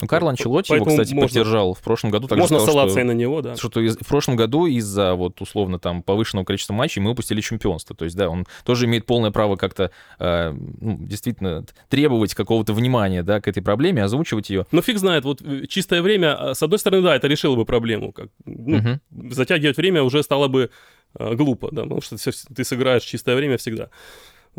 Ну, 0.00 0.08
Карл 0.08 0.28
Анчелотти 0.28 0.74
его, 0.74 0.84
кстати, 0.84 1.12
можно, 1.12 1.28
поддержал 1.28 1.74
в 1.74 1.80
прошлом 1.80 2.10
году. 2.10 2.28
Можно 2.30 2.58
сказал, 2.58 2.66
ссылаться 2.66 2.92
что, 2.92 3.00
и 3.00 3.04
на 3.04 3.12
него, 3.12 3.42
да. 3.42 3.56
Что 3.56 3.80
из, 3.80 3.96
в 3.96 4.06
прошлом 4.06 4.36
году 4.36 4.66
из-за 4.66 5.14
вот 5.14 5.40
условно 5.40 5.78
там 5.78 6.02
повышенного 6.02 6.44
количества 6.44 6.74
матчей 6.74 7.02
мы 7.02 7.10
упустили 7.10 7.40
чемпионство. 7.40 7.94
То 7.94 8.04
есть, 8.04 8.16
да, 8.16 8.28
он 8.28 8.46
тоже 8.64 8.86
имеет 8.86 9.06
полное 9.06 9.30
право 9.30 9.56
как-то 9.56 9.90
э, 10.18 10.52
ну, 10.52 10.98
действительно 11.00 11.64
требовать 11.88 12.34
какого-то 12.34 12.72
внимания, 12.72 13.22
да, 13.22 13.40
к 13.40 13.48
этой 13.48 13.62
проблеме, 13.62 14.02
озвучивать 14.02 14.50
ее. 14.50 14.66
Ну, 14.72 14.82
фиг 14.82 14.98
знает, 14.98 15.24
вот 15.24 15.42
э, 15.42 15.66
чистое 15.66 16.02
время, 16.02 16.34
а, 16.34 16.54
с 16.54 16.62
одной 16.62 16.78
стороны, 16.78 17.02
да, 17.02 17.16
это 17.16 17.26
решило 17.28 17.56
бы 17.56 17.64
проблему. 17.64 18.12
Как, 18.12 18.28
ну, 18.44 18.78
угу. 18.78 19.32
Затягивать 19.32 19.76
время 19.76 20.02
уже 20.02 20.22
стало 20.22 20.48
бы 20.48 20.70
э, 21.18 21.34
глупо, 21.34 21.68
да, 21.72 21.82
потому 21.82 22.00
что 22.00 22.16
ты, 22.16 22.30
ты 22.54 22.64
сыграешь 22.64 23.02
чистое 23.02 23.36
время 23.36 23.56
всегда. 23.58 23.90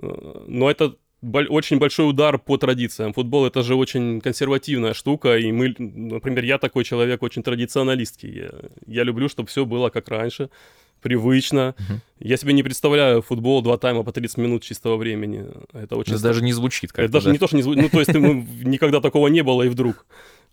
Э, 0.02 0.44
но 0.48 0.70
это 0.70 0.96
очень 1.22 1.78
большой 1.78 2.10
удар 2.10 2.40
по 2.40 2.58
традициям. 2.58 3.14
Футбол 3.14 3.46
это 3.46 3.62
же 3.62 3.76
очень 3.76 4.22
консервативная 4.22 4.94
штука, 4.94 5.38
и 5.38 5.52
мы, 5.52 5.76
например, 5.78 6.44
я 6.44 6.58
такой 6.58 6.84
человек 6.84 7.22
очень 7.22 7.44
традиционалистский. 7.44 8.32
Я, 8.32 8.50
я 8.88 9.04
люблю, 9.04 9.30
чтобы 9.30 9.48
все 9.48 9.66
было 9.66 9.90
как 9.90 10.08
раньше, 10.10 10.50
привычно. 11.02 11.76
Угу. 11.78 12.00
Я 12.20 12.38
себе 12.38 12.54
не 12.54 12.64
представляю 12.64 13.22
футбол 13.22 13.62
два 13.62 13.78
тайма 13.78 14.04
по 14.04 14.12
30 14.12 14.38
минут 14.38 14.64
чистого 14.64 14.98
времени. 14.98 15.46
Это 15.74 15.96
очень. 15.96 16.14
Это 16.14 16.24
даже 16.24 16.44
не 16.44 16.54
звучит 16.54 16.92
как 16.92 17.06
Это 17.06 17.14
даже 17.14 17.26
да? 17.26 17.32
не 17.34 17.38
то, 17.38 17.48
что 17.48 17.56
не 17.56 17.64
звучит. 17.64 17.84
Ну, 17.84 17.90
то 17.90 18.00
есть 18.00 18.14
никогда 18.14 19.00
такого 19.00 19.28
не 19.28 19.42
было, 19.42 19.64
и 19.64 19.70
вдруг. 19.70 20.06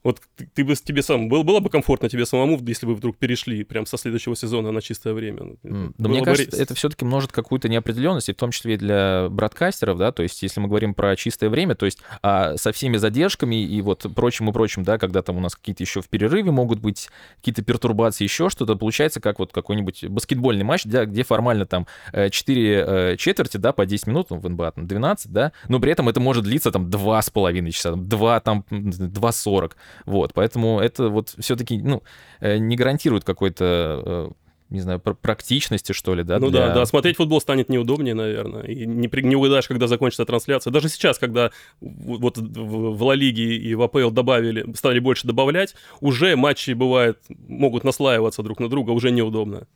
Вот 0.05 0.21
ты, 0.37 0.49
ты 0.53 0.65
бы 0.65 0.75
тебе 0.77 1.03
сам 1.03 1.29
было, 1.29 1.43
было 1.43 1.61
бы 1.61 1.71
комфортно 1.71 2.09
тебе 2.09 2.25
самому, 2.25 2.59
если 2.67 2.87
бы 2.87 2.95
вдруг 2.95 3.17
перешли 3.17 3.65
прям 3.65 3.85
со 3.85 3.99
следующего 3.99 4.37
сезона 4.37 4.71
на 4.71 4.81
чистое 4.81 5.13
время. 5.13 5.57
Mm. 5.63 5.95
Да 5.99 6.09
мне 6.09 6.23
кажется, 6.23 6.57
бы... 6.57 6.63
это 6.63 6.75
все-таки 6.75 7.05
может 7.05 7.33
какую-то 7.33 7.69
неопределенность, 7.69 8.29
и 8.29 8.33
в 8.33 8.37
том 8.37 8.51
числе 8.51 8.75
и 8.75 8.77
для 8.77 9.29
бродкастеров, 9.31 9.99
да, 9.99 10.13
то 10.13 10.23
есть 10.23 10.43
если 10.43 10.61
мы 10.61 10.69
говорим 10.69 10.95
про 10.95 11.17
чистое 11.17 11.51
время, 11.51 11.75
то 11.75 11.87
есть 11.87 11.99
а 12.23 12.57
со 12.57 12.73
всеми 12.73 12.97
задержками 12.97 13.63
и 13.63 13.81
вот 13.81 14.07
прочим 14.15 14.49
и 14.49 14.53
прочим, 14.53 14.85
да, 14.85 14.99
когда 14.99 15.23
там 15.23 15.37
у 15.37 15.41
нас 15.41 15.57
какие-то 15.57 15.83
еще 15.83 16.01
в 16.01 16.09
перерыве 16.09 16.51
могут 16.51 16.81
быть 16.81 17.09
какие-то 17.37 17.63
пертурбации, 17.63 18.25
еще 18.25 18.51
что-то, 18.51 18.77
получается 18.77 19.21
как 19.21 19.39
вот 19.39 19.53
какой-нибудь 19.53 20.05
баскетбольный 20.05 20.65
матч, 20.65 20.85
да, 20.85 21.07
где 21.07 21.25
формально 21.25 21.67
там 21.67 21.87
4 22.13 22.31
э, 22.73 23.13
э, 23.13 23.17
четверти, 23.17 23.57
да, 23.57 23.73
по 23.73 23.85
10 23.85 24.07
минут, 24.07 24.31
ну, 24.31 24.39
в 24.39 24.49
НБА 24.49 24.73
там 24.73 24.87
12, 24.87 25.33
да, 25.33 25.53
но 25.69 25.81
при 25.81 25.93
этом 25.93 26.09
это 26.09 26.21
может 26.21 26.45
длиться 26.45 26.71
там 26.71 26.87
2,5 26.87 27.71
часа, 27.71 27.93
2 27.97 28.41
там 28.41 28.65
2,40. 28.71 29.73
Вот, 30.07 30.35
поэтому 30.35 30.81
это 30.81 31.09
вот 31.09 31.35
все-таки, 31.39 31.81
ну, 31.81 32.03
э, 32.41 32.59
не 32.59 32.77
гарантирует 32.77 33.25
какой-то 33.25 34.03
э, 34.05 34.31
не 34.71 34.81
знаю, 34.81 35.01
практичности, 35.01 35.93
что 35.93 36.15
ли, 36.15 36.23
да? 36.23 36.39
Ну 36.39 36.51
для... 36.51 36.69
да, 36.69 36.75
да, 36.75 36.87
смотреть 36.87 37.17
футбол 37.17 37.41
станет 37.41 37.69
неудобнее, 37.71 38.15
наверное, 38.15 38.65
и 38.65 38.87
не, 38.87 39.09
не 39.23 39.37
угадаешь, 39.37 39.67
когда 39.67 39.87
закончится 39.87 40.27
трансляция. 40.27 40.71
Даже 40.71 40.89
сейчас, 40.89 41.19
когда 41.19 41.51
вот 41.81 42.37
в 42.37 43.03
Ла 43.03 43.15
Лиге 43.15 43.57
и 43.57 43.75
в 43.75 43.83
АПЛ 43.83 44.11
добавили, 44.11 44.67
стали 44.75 44.99
больше 44.99 45.27
добавлять, 45.27 45.75
уже 46.01 46.37
матчи, 46.37 46.73
бывает, 46.73 47.19
могут 47.29 47.85
наслаиваться 47.85 48.43
друг 48.43 48.61
на 48.61 48.69
друга, 48.69 48.91
уже 48.91 49.11
неудобно. 49.11 49.67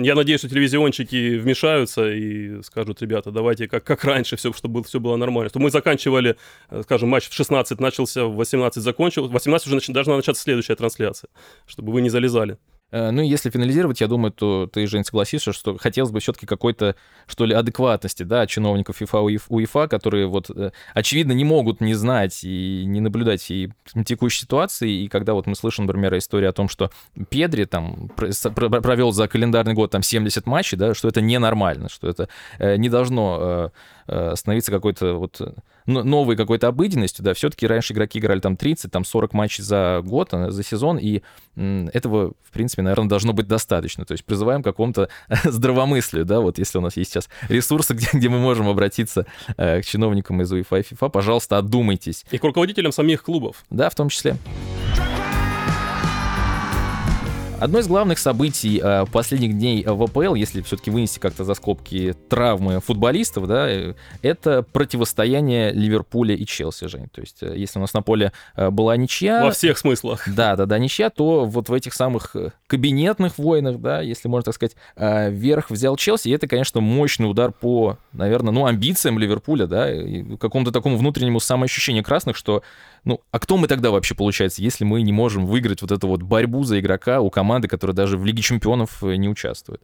Я 0.00 0.14
надеюсь, 0.14 0.40
что 0.40 0.48
телевизионщики 0.48 1.36
вмешаются 1.36 2.10
и 2.10 2.62
скажут, 2.62 3.02
ребята, 3.02 3.30
давайте 3.30 3.68
как, 3.68 3.84
как 3.84 4.04
раньше, 4.04 4.36
все, 4.36 4.52
чтобы 4.52 4.82
все 4.84 5.00
было 5.00 5.16
нормально. 5.16 5.50
Что 5.50 5.58
мы 5.58 5.70
заканчивали, 5.70 6.36
э, 6.70 6.82
скажем, 6.82 7.10
матч 7.10 7.28
в 7.28 7.34
16 7.34 7.78
начался, 7.80 8.24
в 8.24 8.34
18 8.34 8.82
закончил, 8.82 9.28
в 9.28 9.32
18 9.32 9.66
уже 9.66 9.76
нач... 9.76 9.86
должна 9.88 10.16
начаться 10.16 10.42
следующая 10.42 10.76
трансляция, 10.76 11.28
чтобы 11.66 11.92
вы 11.92 12.00
не 12.00 12.08
залезали. 12.08 12.58
Э, 12.92 13.10
ну, 13.10 13.22
если 13.22 13.50
финализировать, 13.50 14.00
я 14.00 14.06
думаю, 14.06 14.32
то 14.32 14.66
ты, 14.66 14.86
Жень, 14.86 15.04
согласишься, 15.04 15.52
что 15.52 15.76
хотелось 15.78 16.12
бы 16.12 16.20
все-таки 16.20 16.46
какой-то, 16.46 16.94
что 17.26 17.46
ли, 17.46 17.54
адекватности, 17.54 18.22
да, 18.22 18.46
чиновников 18.46 18.96
ФИФА 18.98 19.26
и 19.28 19.38
УЕФА, 19.48 19.88
которые 19.88 20.26
вот, 20.26 20.50
э, 20.50 20.70
очевидно, 20.94 21.32
не 21.32 21.44
могут 21.44 21.80
не 21.80 21.94
знать 21.94 22.44
и 22.44 22.84
не 22.86 23.00
наблюдать 23.00 23.40
всей 23.40 23.72
текущей 24.04 24.42
ситуации. 24.42 25.04
И 25.04 25.08
когда 25.08 25.32
вот 25.32 25.46
мы 25.46 25.54
слышим, 25.54 25.86
например, 25.86 26.16
историю 26.18 26.50
о 26.50 26.52
том, 26.52 26.68
что 26.68 26.90
Педри 27.30 27.64
там 27.64 28.10
провел 28.14 29.12
за 29.12 29.26
календарный 29.26 29.72
год 29.72 29.90
там 29.90 30.02
70 30.02 30.46
матчей, 30.46 30.76
да, 30.76 30.94
что 30.94 31.08
это 31.08 31.22
ненормально, 31.22 31.88
что 31.88 32.08
это 32.08 32.28
э, 32.58 32.76
не 32.76 32.90
должно 32.90 33.72
становиться 34.06 34.70
какой-то 34.70 35.14
вот 35.14 35.40
новой 35.86 36.36
какой-то 36.36 36.68
обыденностью, 36.68 37.24
да, 37.24 37.34
все-таки 37.34 37.66
раньше 37.66 37.92
игроки 37.92 38.18
играли 38.18 38.40
там 38.40 38.56
30, 38.56 38.90
там 38.90 39.04
40 39.04 39.32
матчей 39.32 39.64
за 39.64 40.00
год, 40.04 40.30
за 40.32 40.62
сезон, 40.62 40.98
и 40.98 41.22
этого, 41.56 42.32
в 42.42 42.52
принципе, 42.52 42.82
наверное, 42.82 43.08
должно 43.08 43.32
быть 43.32 43.46
достаточно. 43.46 44.04
То 44.04 44.12
есть 44.12 44.24
призываем 44.24 44.62
к 44.62 44.64
какому-то 44.64 45.08
здравомыслию, 45.44 46.24
да, 46.24 46.40
вот 46.40 46.58
если 46.58 46.78
у 46.78 46.80
нас 46.80 46.96
есть 46.96 47.10
сейчас 47.12 47.28
ресурсы, 47.48 47.94
где, 47.94 48.06
где 48.12 48.28
мы 48.28 48.38
можем 48.38 48.68
обратиться 48.68 49.26
э, 49.56 49.80
к 49.80 49.84
чиновникам 49.84 50.40
из 50.42 50.52
УЕФА 50.52 50.76
и 50.76 50.82
ФИФА, 50.82 51.08
пожалуйста, 51.08 51.58
одумайтесь. 51.58 52.24
И 52.30 52.38
к 52.38 52.44
руководителям 52.44 52.92
самих 52.92 53.22
клубов. 53.22 53.64
Да, 53.70 53.90
в 53.90 53.94
том 53.94 54.08
числе. 54.08 54.36
Одно 57.62 57.78
из 57.78 57.86
главных 57.86 58.18
событий 58.18 58.80
э, 58.82 59.06
последних 59.12 59.56
дней 59.56 59.84
в 59.86 60.02
АПЛ, 60.02 60.34
если 60.34 60.62
все-таки 60.62 60.90
вынести 60.90 61.20
как-то 61.20 61.44
за 61.44 61.54
скобки 61.54 62.12
травмы 62.28 62.80
футболистов, 62.80 63.46
да, 63.46 63.70
э, 63.70 63.94
это 64.20 64.64
противостояние 64.64 65.70
Ливерпуля 65.70 66.34
и 66.34 66.44
Челси, 66.44 66.88
Жень. 66.88 67.08
То 67.12 67.20
есть, 67.20 67.40
э, 67.40 67.54
если 67.56 67.78
у 67.78 67.82
нас 67.82 67.94
на 67.94 68.02
поле 68.02 68.32
была 68.56 68.96
ничья... 68.96 69.44
Во 69.44 69.52
всех 69.52 69.78
смыслах. 69.78 70.26
Да, 70.32 70.56
да, 70.56 70.66
да, 70.66 70.78
ничья, 70.78 71.08
то 71.08 71.44
вот 71.44 71.68
в 71.68 71.72
этих 71.72 71.94
самых 71.94 72.34
кабинетных 72.66 73.38
войнах, 73.38 73.78
да, 73.78 74.00
если 74.00 74.26
можно 74.26 74.46
так 74.46 74.54
сказать, 74.56 74.74
вверх 74.96 75.70
взял 75.70 75.94
Челси, 75.96 76.28
и 76.28 76.32
это, 76.32 76.48
конечно, 76.48 76.80
мощный 76.80 77.30
удар 77.30 77.52
по, 77.52 77.96
наверное, 78.12 78.52
ну, 78.52 78.66
амбициям 78.66 79.20
Ливерпуля, 79.20 79.66
да, 79.66 79.88
какому-то 80.40 80.72
такому 80.72 80.96
внутреннему 80.96 81.38
самоощущению 81.38 82.02
красных, 82.02 82.36
что 82.36 82.62
ну, 83.04 83.20
а 83.32 83.40
кто 83.40 83.56
мы 83.56 83.66
тогда 83.66 83.90
вообще, 83.90 84.14
получается, 84.14 84.62
если 84.62 84.84
мы 84.84 85.02
не 85.02 85.12
можем 85.12 85.44
выиграть 85.44 85.82
вот 85.82 85.90
эту 85.90 86.06
вот 86.06 86.22
борьбу 86.22 86.62
за 86.62 86.78
игрока 86.78 87.20
у 87.20 87.30
команды, 87.30 87.51
которая 87.60 87.94
даже 87.94 88.16
в 88.16 88.24
Лиге 88.24 88.42
чемпионов 88.42 89.02
э, 89.02 89.16
не 89.16 89.28
участвует? 89.28 89.82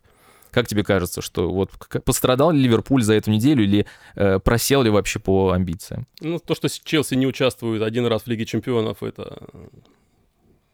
Как 0.50 0.66
тебе 0.66 0.82
кажется, 0.82 1.20
что 1.20 1.50
вот 1.50 1.70
пострадал 2.04 2.50
ли 2.50 2.62
Ливерпуль 2.62 3.02
за 3.02 3.14
эту 3.14 3.30
неделю 3.30 3.64
или 3.64 3.86
э, 4.14 4.38
просел 4.38 4.82
ли 4.82 4.90
вообще 4.90 5.18
по 5.18 5.50
амбициям? 5.50 6.06
Ну, 6.20 6.38
то, 6.38 6.54
что 6.54 6.68
Челси 6.68 7.14
не 7.14 7.26
участвует 7.26 7.82
один 7.82 8.06
раз 8.06 8.22
в 8.22 8.26
Лиге 8.28 8.46
чемпионов, 8.46 9.02
это 9.02 9.42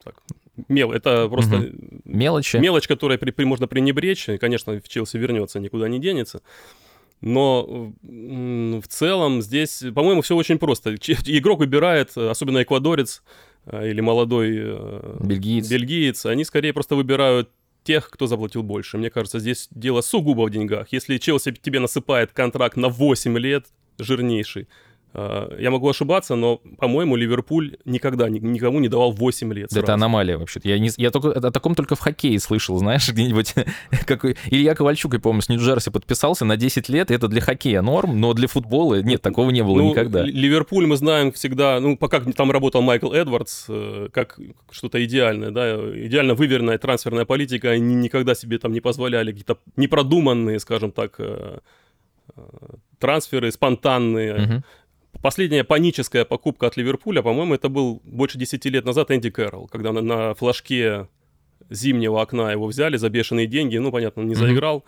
так, 0.03 0.15
мел, 0.69 0.91
это 0.91 1.27
просто 1.27 1.57
угу. 1.57 1.71
мелочи. 2.05 2.57
Мелочь, 2.57 2.87
которой 2.87 3.17
при, 3.17 3.31
при, 3.31 3.43
можно 3.43 3.67
пренебречь. 3.67 4.29
И, 4.29 4.37
конечно, 4.37 4.79
в 4.79 4.87
Челси 4.87 5.17
вернется, 5.17 5.59
никуда 5.59 5.89
не 5.89 5.99
денется. 5.99 6.41
Но 7.21 7.91
в 8.03 8.87
целом 8.87 9.41
здесь, 9.41 9.83
по-моему, 9.93 10.21
все 10.21 10.35
очень 10.35 10.59
просто. 10.59 10.95
Игрок 10.95 11.59
выбирает, 11.59 12.15
особенно 12.17 12.61
эквадорец 12.61 13.23
э, 13.23 13.31
или 13.71 14.01
молодой 14.01 14.53
э, 14.57 15.17
бельгиец. 15.21 15.69
бельгиец, 15.69 16.25
они 16.25 16.43
скорее 16.45 16.73
просто 16.73 16.95
выбирают 16.95 17.49
тех, 17.83 18.09
кто 18.09 18.27
заплатил 18.27 18.63
больше. 18.63 18.97
Мне 18.97 19.09
кажется, 19.09 19.39
здесь 19.39 19.67
дело 19.71 20.01
сугубо 20.01 20.47
в 20.47 20.49
деньгах. 20.49 20.87
Если 20.91 21.17
Челси 21.17 21.51
тебе 21.53 21.79
насыпает 21.79 22.31
контракт 22.31 22.77
на 22.77 22.89
8 22.89 23.37
лет, 23.37 23.65
жирнейший, 23.99 24.63
Э, 24.63 24.69
я 25.59 25.71
могу 25.71 25.89
ошибаться, 25.89 26.35
но, 26.35 26.57
по-моему, 26.77 27.15
Ливерпуль 27.15 27.77
никогда 27.85 28.27
никому 28.29 28.79
не 28.79 28.89
давал 28.89 29.11
8 29.11 29.53
лет. 29.53 29.69
Да 29.71 29.79
это 29.79 29.93
аномалия 29.93 30.37
вообще-то. 30.37 30.67
Я, 30.67 30.77
не, 30.79 30.89
я 30.97 31.11
только, 31.11 31.31
о 31.31 31.51
таком 31.51 31.75
только 31.75 31.95
в 31.95 31.99
хоккее 31.99 32.39
слышал, 32.39 32.77
знаешь, 32.77 33.07
где-нибудь. 33.11 33.53
какой 34.05 34.37
Илья 34.49 34.75
Ковальчук, 34.75 35.13
я 35.13 35.19
помню, 35.19 35.41
с 35.41 35.49
Нью-Джерси 35.49 35.89
подписался 35.89 36.45
на 36.45 36.57
10 36.57 36.89
лет, 36.89 37.11
это 37.11 37.27
для 37.27 37.41
хоккея 37.41 37.81
норм, 37.81 38.19
но 38.19 38.33
для 38.33 38.47
футбола 38.47 39.01
нет, 39.01 39.21
такого 39.21 39.51
не 39.51 39.63
было 39.63 39.77
ну, 39.77 39.89
никогда. 39.91 40.23
Ливерпуль 40.23 40.85
мы 40.85 40.97
знаем 40.97 41.31
всегда, 41.31 41.79
ну, 41.79 41.97
пока 41.97 42.19
там 42.19 42.51
работал 42.51 42.81
Майкл 42.81 43.11
Эдвардс, 43.11 43.65
э, 43.69 44.09
как 44.11 44.39
что-то 44.71 45.03
идеальное, 45.05 45.51
да, 45.51 45.75
идеально 45.75 46.33
выверенная 46.33 46.77
трансферная 46.77 47.25
политика, 47.25 47.71
они 47.71 47.95
никогда 47.95 48.35
себе 48.35 48.57
там 48.57 48.73
не 48.73 48.81
позволяли 48.81 49.31
какие-то 49.31 49.57
непродуманные, 49.77 50.59
скажем 50.59 50.91
так, 50.91 51.15
э, 51.19 51.59
трансферы 52.99 53.51
спонтанные, 53.51 54.33
угу. 54.35 54.63
Последняя 55.21 55.63
паническая 55.63 56.25
покупка 56.25 56.67
от 56.67 56.77
Ливерпуля, 56.77 57.21
по-моему, 57.21 57.55
это 57.55 57.69
был 57.69 58.01
больше 58.03 58.37
10 58.37 58.63
лет 58.65 58.85
назад 58.85 59.11
Энди 59.11 59.29
Кэрролл, 59.29 59.67
когда 59.67 59.91
на, 59.91 60.01
на 60.01 60.33
флажке 60.33 61.07
зимнего 61.69 62.21
окна 62.21 62.51
его 62.51 62.67
взяли 62.67 62.97
за 62.97 63.09
бешеные 63.09 63.47
деньги, 63.47 63.77
ну, 63.77 63.91
понятно, 63.91 64.21
он 64.21 64.27
не 64.27 64.35
заиграл. 64.35 64.83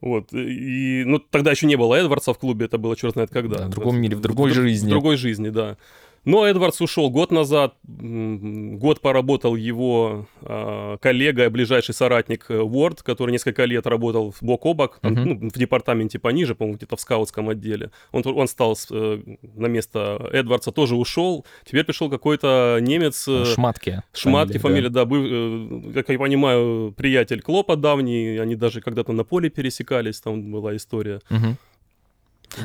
Вот, 0.00 0.32
и, 0.32 1.04
ну, 1.06 1.20
тогда 1.20 1.52
еще 1.52 1.66
не 1.66 1.76
было 1.76 1.94
Эдвардса 1.94 2.34
в 2.34 2.38
клубе, 2.38 2.66
это 2.66 2.76
было 2.76 2.96
черт 2.96 3.12
знает 3.12 3.30
когда. 3.30 3.58
Да, 3.58 3.66
в 3.66 3.70
другом 3.70 4.00
мире, 4.00 4.16
в 4.16 4.20
другой 4.20 4.50
в, 4.50 4.54
жизни. 4.54 4.88
В 4.88 4.90
другой 4.90 5.16
жизни, 5.16 5.50
да. 5.50 5.76
Но 6.24 6.46
Эдвардс 6.46 6.80
ушел 6.80 7.10
год 7.10 7.32
назад, 7.32 7.74
год 7.82 9.00
поработал 9.00 9.56
его 9.56 10.28
э, 10.40 10.96
коллега, 11.00 11.50
ближайший 11.50 11.94
соратник 11.94 12.46
Уорд, 12.48 13.02
который 13.02 13.32
несколько 13.32 13.64
лет 13.64 13.86
работал 13.86 14.32
бок 14.40 14.64
о 14.66 14.74
бок, 14.74 14.98
там, 15.00 15.14
uh-huh. 15.14 15.24
ну, 15.24 15.50
в 15.50 15.58
департаменте 15.58 16.20
пониже, 16.20 16.54
по-моему, 16.54 16.76
где-то 16.76 16.96
в 16.96 17.00
скаутском 17.00 17.48
отделе. 17.48 17.90
Он, 18.12 18.22
он 18.24 18.46
стал 18.46 18.78
э, 18.90 19.20
на 19.42 19.66
место 19.66 20.28
Эдвардса, 20.32 20.70
тоже 20.70 20.94
ушел. 20.94 21.44
Теперь 21.64 21.84
пришел 21.84 22.08
какой-то 22.08 22.78
немец... 22.80 23.26
Э, 23.26 23.44
Шматки. 23.44 24.02
Шматки 24.12 24.58
фамилия, 24.58 24.88
фамилия 24.88 24.90
да, 24.90 25.04
да 25.04 25.88
э, 25.88 25.92
как 25.94 26.08
я 26.08 26.18
понимаю, 26.18 26.94
приятель 26.96 27.42
Клопа 27.42 27.74
давний, 27.74 28.38
они 28.38 28.54
даже 28.54 28.80
когда-то 28.80 29.12
на 29.12 29.24
поле 29.24 29.50
пересекались, 29.50 30.20
там 30.20 30.52
была 30.52 30.76
история. 30.76 31.20
Uh-huh. 31.30 31.56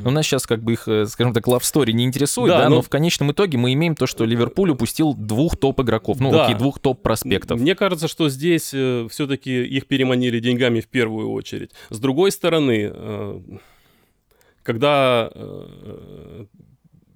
У 0.03 0.09
нас 0.09 0.25
сейчас 0.25 0.45
как 0.45 0.63
бы 0.63 0.73
их, 0.73 0.87
э, 0.87 1.05
скажем 1.05 1.33
так, 1.33 1.47
love 1.47 1.61
story 1.61 1.91
не 1.91 2.03
интересует, 2.03 2.49
да, 2.49 2.59
да 2.59 2.69
но... 2.69 2.77
но 2.77 2.81
в 2.81 2.89
конечном 2.89 3.31
итоге 3.31 3.57
мы 3.57 3.73
имеем 3.73 3.95
то, 3.95 4.07
что 4.07 4.25
Ливерпуль 4.25 4.71
упустил 4.71 5.13
двух 5.13 5.57
топ-игроков, 5.57 6.19
ну, 6.19 6.31
да. 6.31 6.45
окей, 6.45 6.55
двух 6.55 6.79
топ-проспектов. 6.79 7.59
Мне 7.59 7.75
кажется, 7.75 8.07
что 8.07 8.29
здесь 8.29 8.71
э, 8.73 9.07
все-таки 9.09 9.63
их 9.63 9.87
переманили 9.87 10.39
деньгами 10.39 10.81
в 10.81 10.87
первую 10.87 11.31
очередь. 11.31 11.71
С 11.89 11.99
другой 11.99 12.31
стороны, 12.31 12.91
э, 12.93 13.41
когда 14.63 15.31
э, 15.33 16.45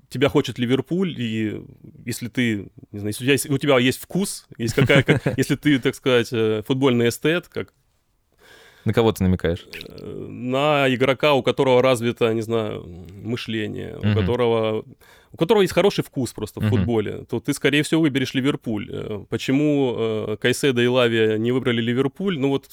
тебя 0.10 0.30
хочет 0.30 0.58
Ливерпуль, 0.58 1.14
и 1.20 1.62
если 2.06 2.28
ты, 2.28 2.70
не 2.92 3.00
знаю, 3.00 3.14
если 3.20 3.24
у 3.24 3.38
тебя, 3.38 3.56
у 3.56 3.58
тебя 3.58 3.80
есть 3.80 4.00
вкус, 4.00 4.48
есть 4.58 4.74
какая, 4.74 5.06
если 5.38 5.56
ты, 5.56 5.80
так 5.80 5.96
сказать, 5.96 6.30
футбольный 6.66 7.10
эстет, 7.10 7.48
как 7.48 7.74
на 8.86 8.94
кого 8.94 9.12
ты 9.12 9.24
намекаешь? 9.24 9.66
На 10.02 10.86
игрока, 10.94 11.34
у 11.34 11.44
которого 11.44 11.82
развито, 11.82 12.34
не 12.34 12.42
знаю, 12.42 12.86
мышление, 13.24 13.98
у 13.98 14.16
которого 14.16 14.84
у 15.34 15.38
которого 15.38 15.62
есть 15.62 15.74
хороший 15.74 16.04
вкус 16.04 16.34
просто 16.34 16.60
в 16.60 16.70
футболе, 16.70 17.26
то 17.30 17.40
ты, 17.40 17.54
скорее 17.54 17.84
всего, 17.84 18.02
выберешь 18.02 18.34
Ливерпуль. 18.34 18.90
Э, 18.92 19.26
почему 19.30 19.96
э, 19.98 20.38
Кайседа 20.42 20.82
и 20.82 20.88
Лавия 20.88 21.38
не 21.38 21.54
выбрали 21.54 21.82
Ливерпуль? 21.82 22.38
Ну 22.38 22.50
вот 22.50 22.68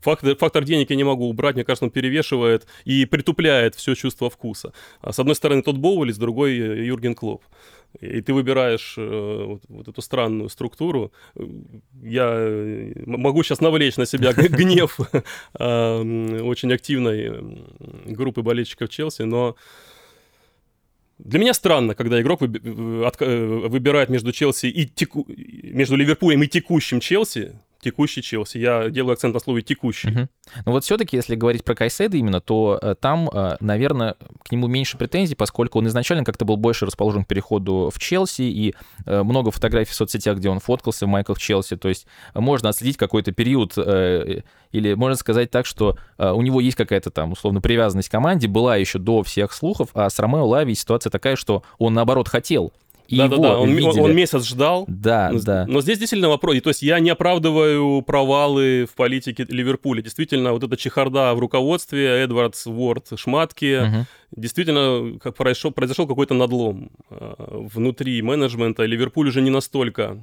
Фактор, 0.00 0.36
фактор 0.36 0.64
денег 0.64 0.90
я 0.90 0.96
не 0.96 1.04
могу 1.04 1.28
убрать, 1.28 1.56
мне 1.56 1.64
кажется, 1.64 1.84
он 1.84 1.90
перевешивает 1.90 2.66
и 2.84 3.04
притупляет 3.04 3.74
все 3.74 3.94
чувство 3.94 4.30
вкуса. 4.30 4.72
А 5.00 5.12
с 5.12 5.18
одной 5.18 5.34
стороны 5.34 5.62
тот 5.62 5.76
Боуэль, 5.76 6.12
с 6.12 6.18
другой 6.18 6.54
Юрген 6.54 7.14
Клоп. 7.14 7.42
И 8.00 8.20
ты 8.20 8.32
выбираешь 8.32 8.94
э, 8.96 9.44
вот, 9.46 9.62
вот 9.68 9.88
эту 9.88 10.02
странную 10.02 10.48
структуру. 10.50 11.12
Я 12.02 12.30
э, 12.32 12.92
могу 13.06 13.42
сейчас 13.42 13.60
навлечь 13.60 13.96
на 13.96 14.06
себя 14.06 14.32
гнев 14.34 15.00
э, 15.58 16.40
очень 16.42 16.72
активной 16.72 17.64
группы 18.06 18.42
болельщиков 18.42 18.88
Челси, 18.88 19.22
но 19.22 19.56
для 21.18 21.40
меня 21.40 21.54
странно, 21.54 21.94
когда 21.94 22.20
игрок 22.20 22.40
выбирает 22.42 24.08
между 24.08 24.32
Челси 24.32 24.66
и 24.66 24.86
теку... 24.86 25.26
между 25.28 25.96
Ливерпулем 25.96 26.42
и 26.44 26.46
текущим 26.46 27.00
Челси, 27.00 27.58
текущий 27.80 28.22
Челси. 28.22 28.58
Я 28.58 28.90
делаю 28.90 29.12
акцент 29.12 29.34
на 29.34 29.40
слове 29.40 29.62
текущий. 29.62 30.08
Угу. 30.08 30.28
Ну 30.66 30.72
вот 30.72 30.84
все-таки, 30.84 31.16
если 31.16 31.34
говорить 31.34 31.64
про 31.64 31.74
Кайседа 31.74 32.16
именно, 32.16 32.40
то 32.40 32.78
э, 32.80 32.94
там, 32.98 33.28
э, 33.32 33.56
наверное, 33.60 34.16
к 34.42 34.52
нему 34.52 34.66
меньше 34.66 34.96
претензий, 34.96 35.34
поскольку 35.34 35.78
он 35.78 35.86
изначально 35.86 36.24
как-то 36.24 36.44
был 36.44 36.56
больше 36.56 36.86
расположен 36.86 37.24
к 37.24 37.28
переходу 37.28 37.90
в 37.94 37.98
Челси, 37.98 38.42
и 38.42 38.74
э, 39.06 39.22
много 39.22 39.50
фотографий 39.50 39.92
в 39.92 39.94
соцсетях, 39.94 40.38
где 40.38 40.48
он 40.48 40.60
фоткался 40.60 41.06
в 41.06 41.08
майках 41.08 41.38
Челси. 41.38 41.76
То 41.76 41.88
есть 41.88 42.06
можно 42.34 42.70
отследить 42.70 42.96
какой-то 42.96 43.32
период, 43.32 43.74
э, 43.76 44.42
или 44.72 44.94
можно 44.94 45.16
сказать 45.16 45.50
так, 45.50 45.66
что 45.66 45.96
э, 46.18 46.30
у 46.30 46.42
него 46.42 46.60
есть 46.60 46.76
какая-то 46.76 47.10
там, 47.10 47.32
условно, 47.32 47.60
привязанность 47.60 48.08
к 48.08 48.12
команде, 48.12 48.48
была 48.48 48.76
еще 48.76 48.98
до 48.98 49.22
всех 49.22 49.52
слухов, 49.52 49.90
а 49.94 50.10
с 50.10 50.18
Ромео 50.18 50.46
Лави 50.46 50.74
ситуация 50.74 51.10
такая, 51.10 51.36
что 51.36 51.62
он, 51.78 51.94
наоборот, 51.94 52.28
хотел 52.28 52.72
да-да-да, 53.16 53.58
он, 53.58 53.82
он, 53.82 53.98
он 54.00 54.14
месяц 54.14 54.44
ждал. 54.44 54.84
Да, 54.86 55.30
но, 55.32 55.40
да. 55.40 55.66
Но 55.66 55.80
здесь 55.80 55.98
действительно 55.98 56.28
вопрос. 56.28 56.60
То 56.60 56.70
есть 56.70 56.82
я 56.82 57.00
не 57.00 57.10
оправдываю 57.10 58.02
провалы 58.02 58.86
в 58.90 58.94
политике 58.94 59.46
Ливерпуля. 59.48 60.02
Действительно, 60.02 60.52
вот 60.52 60.62
эта 60.62 60.76
чехарда 60.76 61.34
в 61.34 61.38
руководстве, 61.38 62.06
Эдвардс, 62.22 62.66
Уорд, 62.66 63.12
Шматки, 63.16 63.80
угу. 63.80 64.06
действительно 64.36 65.18
как 65.18 65.36
произошел, 65.36 65.70
произошел 65.72 66.06
какой-то 66.06 66.34
надлом 66.34 66.90
э, 67.10 67.34
внутри 67.38 68.20
менеджмента. 68.20 68.84
Ливерпуль 68.84 69.28
уже 69.28 69.40
не 69.40 69.50
настолько 69.50 70.18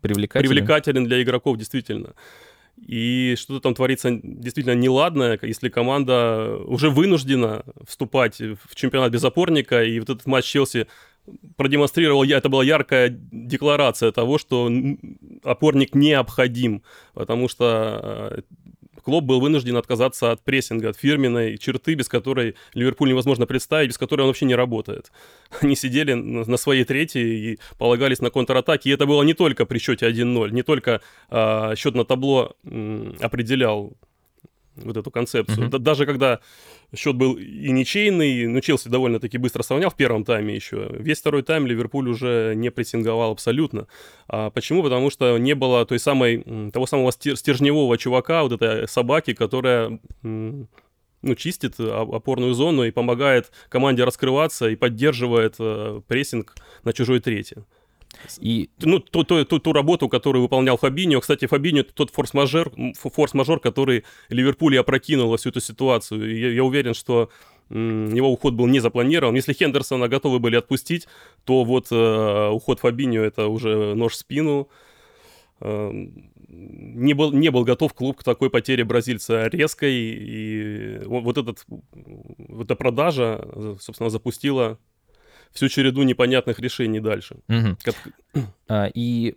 привлекателен, 0.00 0.48
привлекателен 0.48 1.04
для 1.06 1.20
игроков, 1.22 1.56
действительно. 1.58 2.14
И 2.86 3.34
что-то 3.36 3.60
там 3.60 3.74
творится 3.74 4.10
действительно 4.22 4.74
неладное, 4.74 5.38
если 5.42 5.68
команда 5.68 6.56
уже 6.66 6.90
вынуждена 6.90 7.64
вступать 7.86 8.40
в 8.40 8.74
чемпионат 8.74 9.10
без 9.10 9.24
опорника, 9.24 9.82
и 9.82 9.98
вот 9.98 10.10
этот 10.10 10.26
матч 10.26 10.44
Челси 10.44 10.86
продемонстрировал, 11.56 12.24
это 12.24 12.48
была 12.48 12.64
яркая 12.64 13.08
декларация 13.10 14.12
того, 14.12 14.38
что 14.38 14.70
опорник 15.42 15.94
необходим, 15.94 16.82
потому 17.14 17.48
что 17.48 18.34
э, 18.36 18.42
Клоп 19.08 19.24
был 19.24 19.40
вынужден 19.40 19.76
отказаться 19.78 20.32
от 20.32 20.44
прессинга, 20.44 20.90
от 20.90 20.98
фирменной 20.98 21.56
черты, 21.56 21.94
без 21.94 22.08
которой 22.08 22.56
Ливерпуль 22.74 23.08
невозможно 23.08 23.46
представить, 23.46 23.88
без 23.88 23.96
которой 23.96 24.20
он 24.20 24.26
вообще 24.26 24.44
не 24.44 24.54
работает. 24.54 25.12
Они 25.62 25.76
сидели 25.76 26.12
на 26.12 26.56
своей 26.58 26.84
третьей 26.84 27.52
и 27.52 27.58
полагались 27.78 28.20
на 28.20 28.28
контратаки, 28.28 28.88
и 28.88 28.92
это 28.92 29.06
было 29.06 29.22
не 29.22 29.32
только 29.32 29.64
при 29.64 29.78
счете 29.78 30.06
1-0, 30.10 30.50
не 30.50 30.62
только 30.62 31.00
а, 31.30 31.74
счет 31.74 31.94
на 31.94 32.04
табло 32.04 32.54
м, 32.64 33.16
определял 33.20 33.94
вот 34.82 34.96
эту 34.96 35.10
концепцию. 35.10 35.68
Mm-hmm. 35.68 35.78
Даже 35.78 36.06
когда 36.06 36.40
счет 36.94 37.16
был 37.16 37.34
и 37.36 37.70
ничейный, 37.70 38.46
но 38.46 38.60
Челси 38.60 38.88
довольно-таки 38.88 39.38
быстро 39.38 39.62
сравнял 39.62 39.90
в 39.90 39.96
первом 39.96 40.24
тайме 40.24 40.54
еще. 40.54 40.88
Весь 40.98 41.20
второй 41.20 41.42
тайм 41.42 41.66
Ливерпуль 41.66 42.08
уже 42.08 42.54
не 42.56 42.70
прессинговал 42.70 43.32
абсолютно. 43.32 43.86
А 44.28 44.50
почему? 44.50 44.82
Потому 44.82 45.10
что 45.10 45.38
не 45.38 45.54
было 45.54 45.84
той 45.84 45.98
самой, 45.98 46.70
того 46.72 46.86
самого 46.86 47.12
стержневого 47.12 47.98
чувака, 47.98 48.42
вот 48.42 48.52
этой 48.52 48.88
собаки, 48.88 49.34
которая 49.34 50.00
ну, 51.22 51.34
чистит 51.34 51.78
опорную 51.80 52.54
зону 52.54 52.84
и 52.84 52.90
помогает 52.90 53.50
команде 53.68 54.04
раскрываться 54.04 54.68
и 54.68 54.76
поддерживает 54.76 55.56
э, 55.58 56.00
прессинг 56.06 56.54
на 56.84 56.92
чужой 56.92 57.20
трети. 57.20 57.64
И... 58.40 58.70
Ну, 58.80 58.98
ту, 58.98 59.24
ту, 59.24 59.44
ту, 59.44 59.58
ту 59.58 59.72
работу, 59.72 60.08
которую 60.08 60.42
выполнял 60.42 60.76
Фабиньо. 60.76 61.20
Кстати, 61.20 61.46
Фабиньо 61.46 61.82
тот 61.82 62.10
форс-мажор, 62.10 62.72
форс-мажор, 62.94 63.60
который 63.60 64.04
Ливерпуль 64.28 64.74
и 64.74 64.78
опрокинул 64.78 65.36
всю 65.36 65.50
эту 65.50 65.60
ситуацию. 65.60 66.30
И 66.30 66.40
я, 66.40 66.50
я 66.50 66.64
уверен, 66.64 66.94
что 66.94 67.30
его 67.70 68.30
уход 68.32 68.54
был 68.54 68.66
не 68.66 68.80
запланирован. 68.80 69.34
Если 69.34 69.52
Хендерсона 69.52 70.08
готовы 70.08 70.38
были 70.38 70.56
отпустить, 70.56 71.06
то 71.44 71.64
вот 71.64 71.88
э, 71.90 72.48
уход 72.48 72.80
Фабиньо 72.80 73.22
это 73.22 73.48
уже 73.48 73.94
нож 73.94 74.12
в 74.12 74.16
спину. 74.16 74.68
Э, 75.60 75.90
не 76.48 77.12
был, 77.12 77.32
не 77.32 77.50
был 77.50 77.64
готов 77.64 77.92
клуб 77.92 78.18
к 78.18 78.24
такой 78.24 78.48
потере 78.48 78.84
бразильца 78.84 79.48
резкой. 79.48 79.92
И 79.92 81.00
вот, 81.04 81.36
этот, 81.36 81.66
вот 81.68 82.64
эта 82.64 82.74
продажа, 82.74 83.76
собственно, 83.78 84.08
запустила 84.08 84.78
всю 85.52 85.68
череду 85.68 86.02
непонятных 86.02 86.58
решений 86.58 87.00
дальше. 87.00 87.36
Угу. 87.48 87.76
Как... 87.82 87.94
А, 88.68 88.88
и 88.92 89.36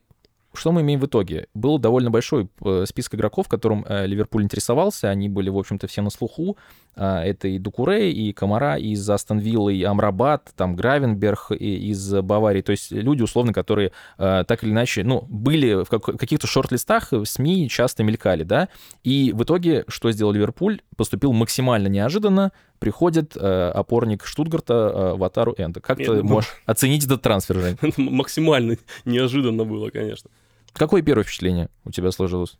что 0.54 0.74
мы 0.74 0.82
имеем 0.82 1.00
в 1.00 1.06
итоге? 1.06 1.48
Был 1.54 1.80
довольно 1.80 2.12
большой 2.12 2.50
э, 2.64 2.84
список 2.86 3.16
игроков, 3.16 3.48
которым 3.48 3.86
э, 3.88 4.06
Ливерпуль 4.06 4.44
интересовался. 4.44 5.10
Они 5.10 5.30
были, 5.30 5.50
в 5.50 5.58
общем-то, 5.58 5.88
все 5.88 6.02
на 6.02 6.10
слуху. 6.10 6.58
А, 6.96 7.24
это 7.24 7.48
и 7.48 7.58
Дукуре, 7.58 8.12
и 8.12 8.34
Камара 8.34 8.76
из 8.76 9.10
Астон 9.10 9.40
Виллы, 9.40 9.76
и 9.76 9.84
Амрабат, 9.84 10.52
там 10.58 10.76
Гравенберг 10.76 11.52
из 11.52 12.14
Баварии. 12.16 12.62
То 12.62 12.72
есть 12.72 12.92
люди, 12.92 13.22
условно, 13.22 13.54
которые 13.54 13.94
э, 14.18 14.44
так 14.46 14.64
или 14.64 14.72
иначе, 14.72 15.06
ну, 15.06 15.26
были 15.30 15.86
в 15.86 15.86
каких-то 15.86 16.48
шорт-листах, 16.48 17.14
в 17.14 17.26
СМИ 17.26 17.70
часто 17.70 18.04
мелькали, 18.04 18.44
да. 18.44 18.68
И 19.04 19.32
в 19.34 19.44
итоге, 19.44 19.86
что 19.88 20.12
сделал 20.12 20.34
Ливерпуль? 20.34 20.82
Поступил 20.98 21.32
максимально 21.32 21.88
неожиданно. 21.88 22.52
Приходит 22.82 23.38
опорник 23.38 24.26
Штутгарта 24.26 25.14
Ватару 25.16 25.54
Энда. 25.56 25.82
Как 25.82 26.00
Нет, 26.00 26.08
ты 26.08 26.16
ну... 26.16 26.24
можешь 26.24 26.50
оценить 26.66 27.06
этот 27.06 27.22
трансфер, 27.22 27.60
Жень? 27.60 27.78
Максимально 27.98 28.78
неожиданно 29.06 29.66
было, 29.66 29.92
конечно. 29.92 30.32
Какое 30.74 31.04
первое 31.04 31.24
впечатление 31.24 31.70
у 31.86 31.92
тебя 31.92 32.12
сложилось? 32.12 32.58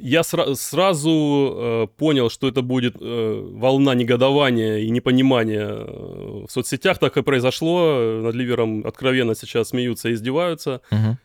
Я 0.00 0.20
сра- 0.20 0.54
сразу 0.54 1.10
э, 1.10 1.86
понял, 1.96 2.30
что 2.30 2.48
это 2.48 2.62
будет 2.62 2.96
э, 3.00 3.50
волна 3.52 3.94
негодования 3.94 4.78
и 4.78 4.90
непонимания 4.90 5.68
э, 5.68 6.44
в 6.46 6.50
соцсетях. 6.50 6.98
Так 6.98 7.16
и 7.16 7.22
произошло. 7.22 8.20
Над 8.22 8.34
Ливером 8.34 8.86
откровенно 8.86 9.34
сейчас 9.34 9.68
смеются 9.68 10.08
и 10.08 10.12
издеваются. 10.12 10.80
Uh-huh. 10.90 11.16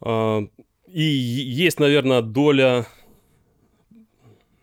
Э, 0.00 0.46
и 0.88 1.02
есть, 1.02 1.78
наверное, 1.78 2.22
доля 2.22 2.86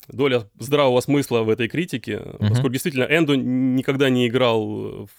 доля 0.08 0.50
здравого 0.60 1.00
смысла 1.02 1.42
в 1.42 1.50
этой 1.50 1.68
критике, 1.68 2.14
uh-huh. 2.14 2.50
поскольку 2.50 2.70
действительно 2.70 3.04
Энду 3.04 3.36
никогда 3.36 4.10
не 4.10 4.28
играл 4.28 5.06
в 5.06 5.10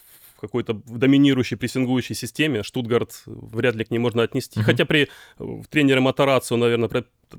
какой-то 0.41 0.75
доминирующей 0.87 1.57
прессингующей 1.57 2.17
системе 2.17 2.63
Штутгарт 2.63 3.23
вряд 3.27 3.77
ли 3.77 3.85
к 3.85 3.91
ней 3.91 3.99
можно 3.99 4.23
отнести. 4.23 4.59
Uh-huh. 4.59 4.65
Хотя 4.65 4.85
при 4.85 5.09
в 5.39 5.67
тренере 5.69 6.01
Матарацу, 6.01 6.57
наверное, 6.57 6.91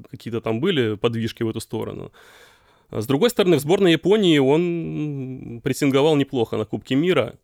какие-то 0.09 0.41
там 0.41 0.59
были 0.59 0.95
подвижки 0.95 1.43
в 1.43 1.49
эту 1.49 1.59
сторону. 1.59 2.11
С 2.91 3.07
другой 3.07 3.29
стороны, 3.29 3.57
в 3.57 3.59
сборной 3.59 3.93
Японии 3.93 4.37
он 4.37 5.61
прессинговал 5.63 6.15
неплохо 6.15 6.57
на 6.57 6.65
Кубке 6.65 6.95
мира. 6.95 7.35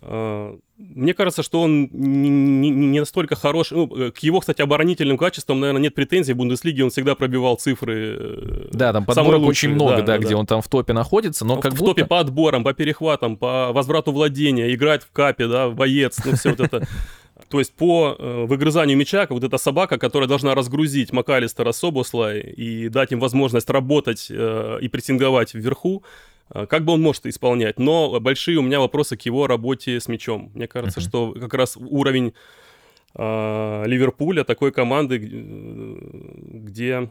А, 0.00 0.56
мне 0.78 1.14
кажется, 1.14 1.42
что 1.42 1.60
он 1.60 1.88
не, 1.92 3.00
настолько 3.00 3.36
хорош. 3.36 3.70
Ну, 3.70 3.88
к 3.88 4.18
его, 4.18 4.40
кстати, 4.40 4.62
оборонительным 4.62 5.18
качествам, 5.18 5.60
наверное, 5.60 5.82
нет 5.82 5.94
претензий. 5.94 6.32
В 6.32 6.36
Бундеслиге 6.36 6.84
он 6.84 6.90
всегда 6.90 7.14
пробивал 7.14 7.56
цифры. 7.56 8.16
Э, 8.18 8.68
да, 8.72 8.92
там 8.92 9.04
подборок 9.04 9.42
очень 9.42 9.70
много, 9.70 9.96
да, 9.96 10.02
да, 10.02 10.06
да, 10.06 10.18
где 10.18 10.34
он 10.34 10.46
там 10.46 10.62
в 10.62 10.68
топе 10.68 10.92
находится, 10.92 11.44
но 11.44 11.56
в, 11.56 11.60
как 11.60 11.72
в 11.72 11.78
будто... 11.78 11.90
топе 11.92 12.04
по 12.06 12.20
отборам, 12.20 12.64
по 12.64 12.72
перехватам, 12.72 13.36
по 13.36 13.72
возврату 13.72 14.12
владения, 14.12 14.74
играет 14.74 15.02
в 15.02 15.12
капе, 15.12 15.46
да, 15.46 15.68
боец, 15.68 16.18
ну 16.24 16.32
все 16.32 16.50
вот 16.50 16.60
это. 16.60 16.86
То 17.48 17.58
есть 17.58 17.74
по 17.74 18.16
э, 18.18 18.44
выгрызанию 18.46 18.96
мяча, 18.96 19.20
как 19.22 19.32
вот 19.32 19.44
эта 19.44 19.58
собака, 19.58 19.98
которая 19.98 20.26
должна 20.26 20.54
разгрузить 20.54 21.12
Макалистера 21.12 21.72
Собослай 21.72 22.40
и 22.40 22.88
дать 22.88 23.12
им 23.12 23.20
возможность 23.20 23.68
работать 23.68 24.28
э, 24.30 24.78
и 24.80 24.88
прессинговать 24.88 25.52
вверху, 25.52 26.02
Э, 26.02 26.41
как 26.52 26.84
бы 26.84 26.92
он 26.92 27.02
может 27.02 27.26
исполнять? 27.26 27.78
Но 27.78 28.20
большие 28.20 28.58
у 28.58 28.62
меня 28.62 28.80
вопросы 28.80 29.16
к 29.16 29.22
его 29.22 29.46
работе 29.46 30.00
с 30.00 30.08
мячом. 30.08 30.50
Мне 30.54 30.66
кажется, 30.66 31.00
uh-huh. 31.00 31.08
что 31.08 31.32
как 31.32 31.54
раз 31.54 31.76
уровень 31.76 32.34
э, 33.14 33.82
Ливерпуля, 33.86 34.44
такой 34.44 34.72
команды, 34.72 35.18
где 35.18 37.10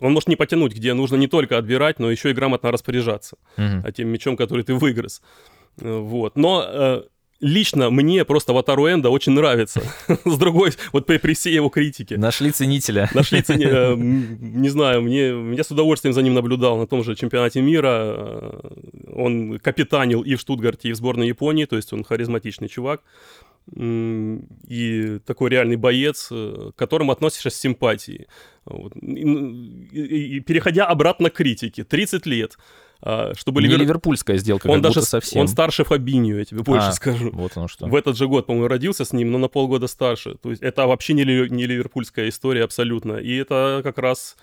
он 0.00 0.12
может 0.12 0.28
не 0.28 0.36
потянуть, 0.36 0.74
где 0.74 0.94
нужно 0.94 1.16
не 1.16 1.28
только 1.28 1.58
отбирать, 1.58 1.98
но 1.98 2.10
еще 2.10 2.30
и 2.30 2.34
грамотно 2.34 2.72
распоряжаться 2.72 3.36
uh-huh. 3.56 3.92
тем 3.92 4.08
мячом, 4.08 4.36
который 4.36 4.64
ты 4.64 4.74
выигрыз. 4.74 5.22
Э, 5.80 5.98
вот. 5.98 6.36
Но 6.36 6.64
э, 6.66 7.02
лично 7.40 7.90
мне 7.90 8.24
просто 8.24 8.52
Ватару 8.52 8.88
Энда 8.88 9.10
очень 9.10 9.32
нравится. 9.32 9.82
С 10.24 10.36
другой, 10.38 10.72
вот 10.92 11.06
при, 11.06 11.18
при 11.18 11.34
всей 11.34 11.54
его 11.54 11.68
критике. 11.68 12.16
Нашли 12.16 12.50
ценителя. 12.50 13.08
Нашли 13.14 13.42
ценителя. 13.42 13.92
Э, 13.92 13.94
не 13.96 14.68
знаю, 14.68 15.02
мне, 15.02 15.54
я 15.56 15.64
с 15.64 15.70
удовольствием 15.70 16.14
за 16.14 16.22
ним 16.22 16.34
наблюдал 16.34 16.78
на 16.78 16.86
том 16.86 17.04
же 17.04 17.14
чемпионате 17.14 17.60
мира. 17.60 17.88
Э, 17.88 18.60
он 19.14 19.58
капитанил 19.58 20.22
и 20.22 20.34
в 20.34 20.40
Штутгарте, 20.40 20.88
и 20.88 20.92
в 20.92 20.96
сборной 20.96 21.28
Японии, 21.28 21.64
то 21.64 21.76
есть 21.76 21.92
он 21.92 22.04
харизматичный 22.04 22.68
чувак. 22.68 23.02
и 23.76 25.18
такой 25.26 25.50
реальный 25.50 25.76
боец, 25.76 26.28
к 26.28 26.72
которому 26.76 27.12
относишься 27.12 27.50
с 27.50 27.56
симпатией. 27.56 28.26
Вот. 28.64 28.94
И, 28.96 29.22
и, 29.92 30.36
и 30.36 30.40
переходя 30.40 30.86
обратно 30.86 31.30
к 31.30 31.34
критике, 31.34 31.84
30 31.84 32.26
лет, 32.26 32.58
чтобы 33.00 33.60
Не 33.60 33.68
Ливер... 33.68 33.80
ливерпульская 33.80 34.38
сделка, 34.38 34.66
он 34.66 34.82
даже 34.82 35.02
совсем. 35.02 35.42
Он 35.42 35.48
старше 35.48 35.84
Фабиньо, 35.84 36.38
я 36.38 36.44
тебе 36.44 36.62
больше 36.62 36.88
а, 36.88 36.92
скажу. 36.92 37.30
Вот 37.32 37.56
оно 37.56 37.68
что. 37.68 37.86
В 37.86 37.94
этот 37.94 38.16
же 38.16 38.26
год, 38.26 38.46
по-моему, 38.46 38.66
родился 38.68 39.04
с 39.04 39.12
ним, 39.12 39.30
но 39.30 39.38
на 39.38 39.48
полгода 39.48 39.86
старше. 39.86 40.34
То 40.34 40.50
есть 40.50 40.62
это 40.62 40.86
вообще 40.86 41.14
не, 41.14 41.24
ли... 41.24 41.48
не 41.48 41.66
ливерпульская 41.66 42.28
история 42.28 42.64
абсолютно. 42.64 43.14
И 43.14 43.36
это 43.36 43.82
как 43.84 43.98
раз 43.98 44.36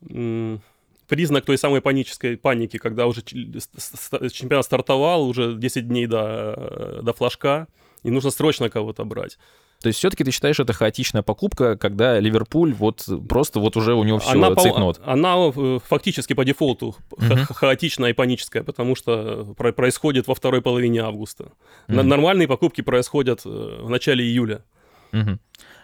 признак 0.00 1.44
той 1.44 1.58
самой 1.58 1.80
панической 1.80 2.36
паники, 2.36 2.78
когда 2.78 3.06
уже 3.06 3.22
чемпионат 3.22 4.64
стартовал, 4.64 5.28
уже 5.28 5.54
10 5.54 5.86
дней 5.86 6.06
до, 6.06 7.00
до 7.02 7.12
флажка, 7.12 7.68
и 8.02 8.10
нужно 8.10 8.30
срочно 8.30 8.68
кого-то 8.68 9.04
брать. 9.04 9.38
То 9.82 9.88
есть 9.88 9.98
все-таки 9.98 10.24
ты 10.24 10.30
считаешь, 10.30 10.60
это 10.60 10.72
хаотичная 10.72 11.22
покупка, 11.22 11.76
когда 11.76 12.18
Ливерпуль 12.20 12.72
вот 12.72 13.06
просто 13.28 13.60
вот 13.60 13.76
уже 13.76 13.94
у 13.94 14.04
него 14.04 14.18
все 14.18 14.32
она, 14.32 14.54
цикнот? 14.54 15.00
Она 15.04 15.50
э, 15.54 15.78
фактически 15.84 16.34
по 16.34 16.44
дефолту 16.44 16.96
угу. 17.10 17.36
хаотичная 17.50 18.10
и 18.10 18.12
паническая, 18.12 18.62
потому 18.62 18.94
что 18.94 19.54
происходит 19.54 20.28
во 20.28 20.34
второй 20.34 20.62
половине 20.62 21.00
августа. 21.00 21.52
Угу. 21.88 22.02
Нормальные 22.02 22.48
покупки 22.48 22.80
происходят 22.80 23.42
э, 23.44 23.48
в 23.82 23.90
начале 23.90 24.24
июля. 24.24 24.62
Угу. 25.12 25.38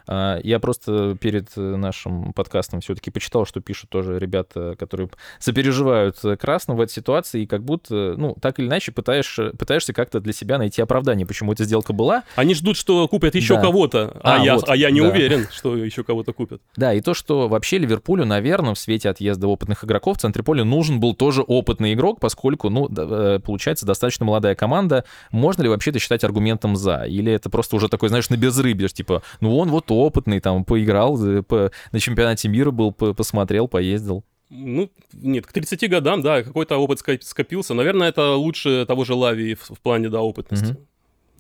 А, 0.09 0.41
я 0.43 0.59
просто 0.59 1.17
перед 1.21 1.51
э, 1.57 1.61
нашим 1.61 2.33
подкастом 2.33 2.81
все-таки 2.81 3.11
почитал, 3.11 3.45
что 3.45 3.61
пишут 3.61 3.91
тоже 3.91 4.19
ребята, 4.19 4.75
которые 4.79 5.11
сопереживают 5.39 6.17
э, 6.25 6.37
Красну 6.37 6.75
в 6.75 6.81
этой 6.81 6.93
ситуации, 6.93 7.43
и 7.43 7.47
как 7.47 7.63
будто, 7.63 8.15
ну, 8.17 8.35
так 8.41 8.59
или 8.59 8.67
иначе 8.67 8.91
пытаешь, 8.91 9.39
пытаешься 9.59 9.93
как-то 9.93 10.21
для 10.21 10.33
себя 10.33 10.57
найти 10.57 10.81
оправдание, 10.81 11.27
почему 11.27 11.53
эта 11.53 11.65
сделка 11.65 11.93
была. 11.93 12.25
Они 12.37 12.55
ждут, 12.55 12.79
что 12.79 13.07
купят 13.07 13.35
еще 13.35 13.57
да. 13.57 13.63
кого-то, 13.63 14.19
а, 14.23 14.37
а, 14.37 14.45
я, 14.45 14.55
вот, 14.55 14.69
а 14.69 14.77
я 14.77 14.91
не 14.91 15.01
да. 15.01 15.09
уверен, 15.09 15.47
что 15.53 15.77
еще 15.77 16.05
кого-то 16.05 16.33
купят. 16.33 16.63
Да, 16.77 16.95
и 16.95 17.03
то, 17.03 17.13
что 17.13 17.47
вообще 17.49 17.77
Ливерпулю, 17.77 18.25
наверное, 18.25 18.75
в 18.75 18.79
свете 18.79 19.11
отъезда 19.11 19.47
опытных 19.47 19.85
игроков 19.85 20.17
в 20.17 20.21
центре 20.21 20.43
поля 20.43 20.65
нужен 20.65 21.01
был 21.01 21.15
тоже 21.15 21.43
опытный 21.43 21.93
игрок, 21.93 22.19
поскольку, 22.19 22.71
ну, 22.71 22.89
э, 22.89 23.41
получается, 23.45 23.85
достаточно 23.85 24.25
молодая 24.25 24.55
команда. 24.55 25.05
Можно 25.31 25.65
ли 25.65 25.69
вообще 25.69 25.91
это 25.91 25.99
считать 25.99 26.25
аргументом 26.25 26.77
за? 26.77 27.03
Или 27.03 27.31
это 27.31 27.51
просто 27.51 27.77
уже 27.77 27.89
такой, 27.89 28.09
знаешь, 28.09 28.31
на 28.31 28.37
безрыбье, 28.37 28.89
типа, 28.89 29.23
ну, 29.41 29.57
он 29.59 29.69
вот 29.69 29.91
опытный, 29.99 30.41
там, 30.41 30.65
поиграл, 30.65 31.19
по, 31.43 31.71
на 31.93 32.01
чемпионате 32.01 32.49
мира 32.49 32.71
был, 32.71 32.93
по, 32.93 33.15
посмотрел, 33.15 33.69
поездил. 33.69 34.25
Ну, 34.51 34.91
нет, 35.13 35.47
к 35.47 35.53
30 35.53 35.91
годам, 35.91 36.23
да, 36.23 36.43
какой-то 36.43 36.79
опыт 36.79 37.01
скопился. 37.23 37.75
Наверное, 37.75 38.09
это 38.09 38.35
лучше 38.35 38.87
того 38.87 39.05
же 39.05 39.15
Лави 39.15 39.55
в, 39.55 39.71
в 39.71 39.81
плане, 39.81 40.09
да, 40.09 40.23
опытности. 40.23 40.73
Mm-hmm. 40.73 40.87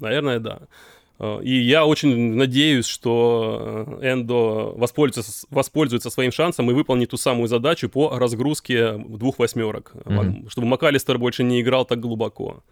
Наверное, 0.00 0.38
да. 0.40 0.60
Э, 1.18 1.40
и 1.42 1.58
я 1.58 1.86
очень 1.86 2.34
надеюсь, 2.34 2.86
что 2.86 3.98
э, 4.00 4.12
Эндо 4.12 4.72
воспользуется, 4.76 5.46
воспользуется 5.50 6.10
своим 6.10 6.32
шансом 6.32 6.70
и 6.70 6.74
выполнит 6.74 7.10
ту 7.10 7.16
самую 7.16 7.48
задачу 7.48 7.88
по 7.88 8.18
разгрузке 8.18 8.98
двух 8.98 9.38
восьмерок, 9.38 9.92
mm-hmm. 9.94 10.50
чтобы 10.50 10.68
МакАлистер 10.68 11.18
больше 11.18 11.44
не 11.44 11.60
играл 11.60 11.84
так 11.84 12.00
глубоко. 12.00 12.62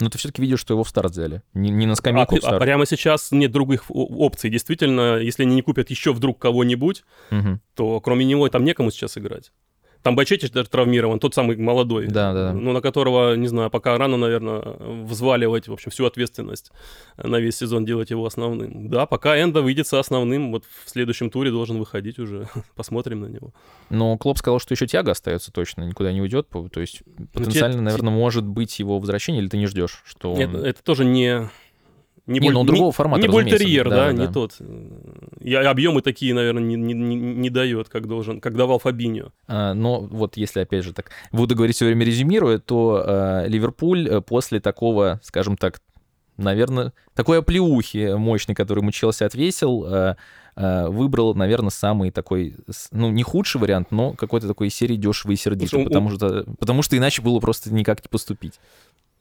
Но 0.00 0.08
ты 0.08 0.18
все-таки 0.18 0.42
видишь, 0.42 0.60
что 0.60 0.74
его 0.74 0.82
в 0.82 0.88
старт 0.88 1.12
взяли. 1.12 1.42
Не, 1.54 1.70
не 1.70 1.86
на 1.86 1.94
скамейку 1.94 2.36
а, 2.42 2.56
а 2.56 2.58
прямо 2.58 2.86
сейчас 2.86 3.30
нет 3.30 3.52
других 3.52 3.84
опций. 3.88 4.50
Действительно, 4.50 5.18
если 5.18 5.42
они 5.42 5.54
не 5.54 5.62
купят 5.62 5.90
еще 5.90 6.12
вдруг 6.12 6.38
кого-нибудь, 6.38 7.04
угу. 7.30 7.60
то 7.74 8.00
кроме 8.00 8.24
него 8.24 8.48
там 8.48 8.64
некому 8.64 8.90
сейчас 8.90 9.18
играть. 9.18 9.52
Там 10.02 10.16
Бачетич 10.16 10.50
даже 10.50 10.68
травмирован, 10.68 11.18
тот 11.18 11.34
самый 11.34 11.56
молодой. 11.56 12.06
Да, 12.06 12.32
да. 12.32 12.52
Ну, 12.52 12.72
на 12.72 12.80
которого, 12.80 13.34
не 13.34 13.48
знаю, 13.48 13.70
пока 13.70 13.96
рано, 13.98 14.16
наверное, 14.16 14.62
взваливать, 15.04 15.68
в 15.68 15.72
общем, 15.72 15.90
всю 15.90 16.06
ответственность 16.06 16.72
на 17.16 17.36
весь 17.36 17.56
сезон 17.56 17.84
делать 17.84 18.10
его 18.10 18.24
основным. 18.24 18.88
Да, 18.88 19.06
пока 19.06 19.40
Энда 19.40 19.60
выйдет 19.60 19.86
со 19.86 19.98
основным, 19.98 20.52
вот 20.52 20.64
в 20.84 20.88
следующем 20.88 21.30
туре 21.30 21.50
должен 21.50 21.78
выходить 21.78 22.18
уже. 22.18 22.48
Посмотрим 22.76 23.20
на 23.20 23.26
него. 23.26 23.52
Но 23.90 24.16
Клоп 24.16 24.38
сказал, 24.38 24.58
что 24.58 24.72
еще 24.74 24.86
тяга 24.86 25.12
остается 25.12 25.52
точно, 25.52 25.82
никуда 25.82 26.12
не 26.12 26.22
уйдет. 26.22 26.48
То 26.48 26.80
есть 26.80 27.02
ну, 27.18 27.26
потенциально, 27.32 27.76
ну, 27.76 27.82
наверное, 27.82 28.12
может 28.12 28.46
быть 28.46 28.78
его 28.78 28.98
возвращение, 28.98 29.42
или 29.42 29.48
ты 29.48 29.58
не 29.58 29.66
ждешь, 29.66 30.02
что 30.06 30.32
он... 30.32 30.40
это, 30.40 30.58
это 30.58 30.82
тоже 30.82 31.04
не 31.04 31.50
не, 32.30 32.38
не 32.38 32.46
боль... 32.46 32.54
ну, 32.54 32.64
другого 32.64 32.92
формата, 32.92 33.22
Не 33.22 33.28
больтерьер, 33.28 33.88
да, 33.90 33.96
да, 33.96 34.12
да, 34.12 34.12
не 34.12 34.32
тот. 34.32 34.56
И 35.40 35.52
объемы 35.54 36.00
такие, 36.00 36.32
наверное, 36.32 36.62
не, 36.62 36.76
не, 36.76 36.94
не 36.94 37.50
дает, 37.50 37.88
как 37.88 38.06
должен, 38.06 38.40
как 38.40 38.56
давал 38.56 38.78
Фабиньо. 38.78 39.32
А, 39.48 39.74
но 39.74 40.00
вот 40.00 40.36
если, 40.36 40.60
опять 40.60 40.84
же, 40.84 40.92
так 40.92 41.10
буду 41.32 41.56
говорить 41.56 41.76
все 41.76 41.86
время 41.86 42.04
резюмируя, 42.04 42.58
то 42.58 43.02
а, 43.04 43.46
Ливерпуль 43.46 44.08
э, 44.08 44.20
после 44.20 44.60
такого, 44.60 45.20
скажем 45.22 45.56
так, 45.56 45.80
наверное, 46.36 46.92
такой 47.14 47.40
оплеухи 47.40 48.14
мощный, 48.16 48.54
который 48.54 48.80
ему 48.80 48.92
Челси 48.92 49.24
отвесил, 49.24 49.84
а, 49.86 50.16
а, 50.56 50.88
выбрал, 50.88 51.34
наверное, 51.34 51.70
самый 51.70 52.10
такой, 52.10 52.54
ну, 52.92 53.10
не 53.10 53.22
худший 53.22 53.60
вариант, 53.60 53.90
но 53.90 54.12
какой-то 54.12 54.48
такой 54.48 54.70
серии 54.70 54.96
дешевый 54.96 55.34
и 55.34 55.38
сердитый, 55.38 55.84
потому, 55.84 56.10
что, 56.10 56.44
потому 56.58 56.82
что 56.82 56.96
иначе 56.96 57.22
было 57.22 57.40
просто 57.40 57.72
никак 57.72 58.02
не 58.02 58.08
поступить. 58.08 58.60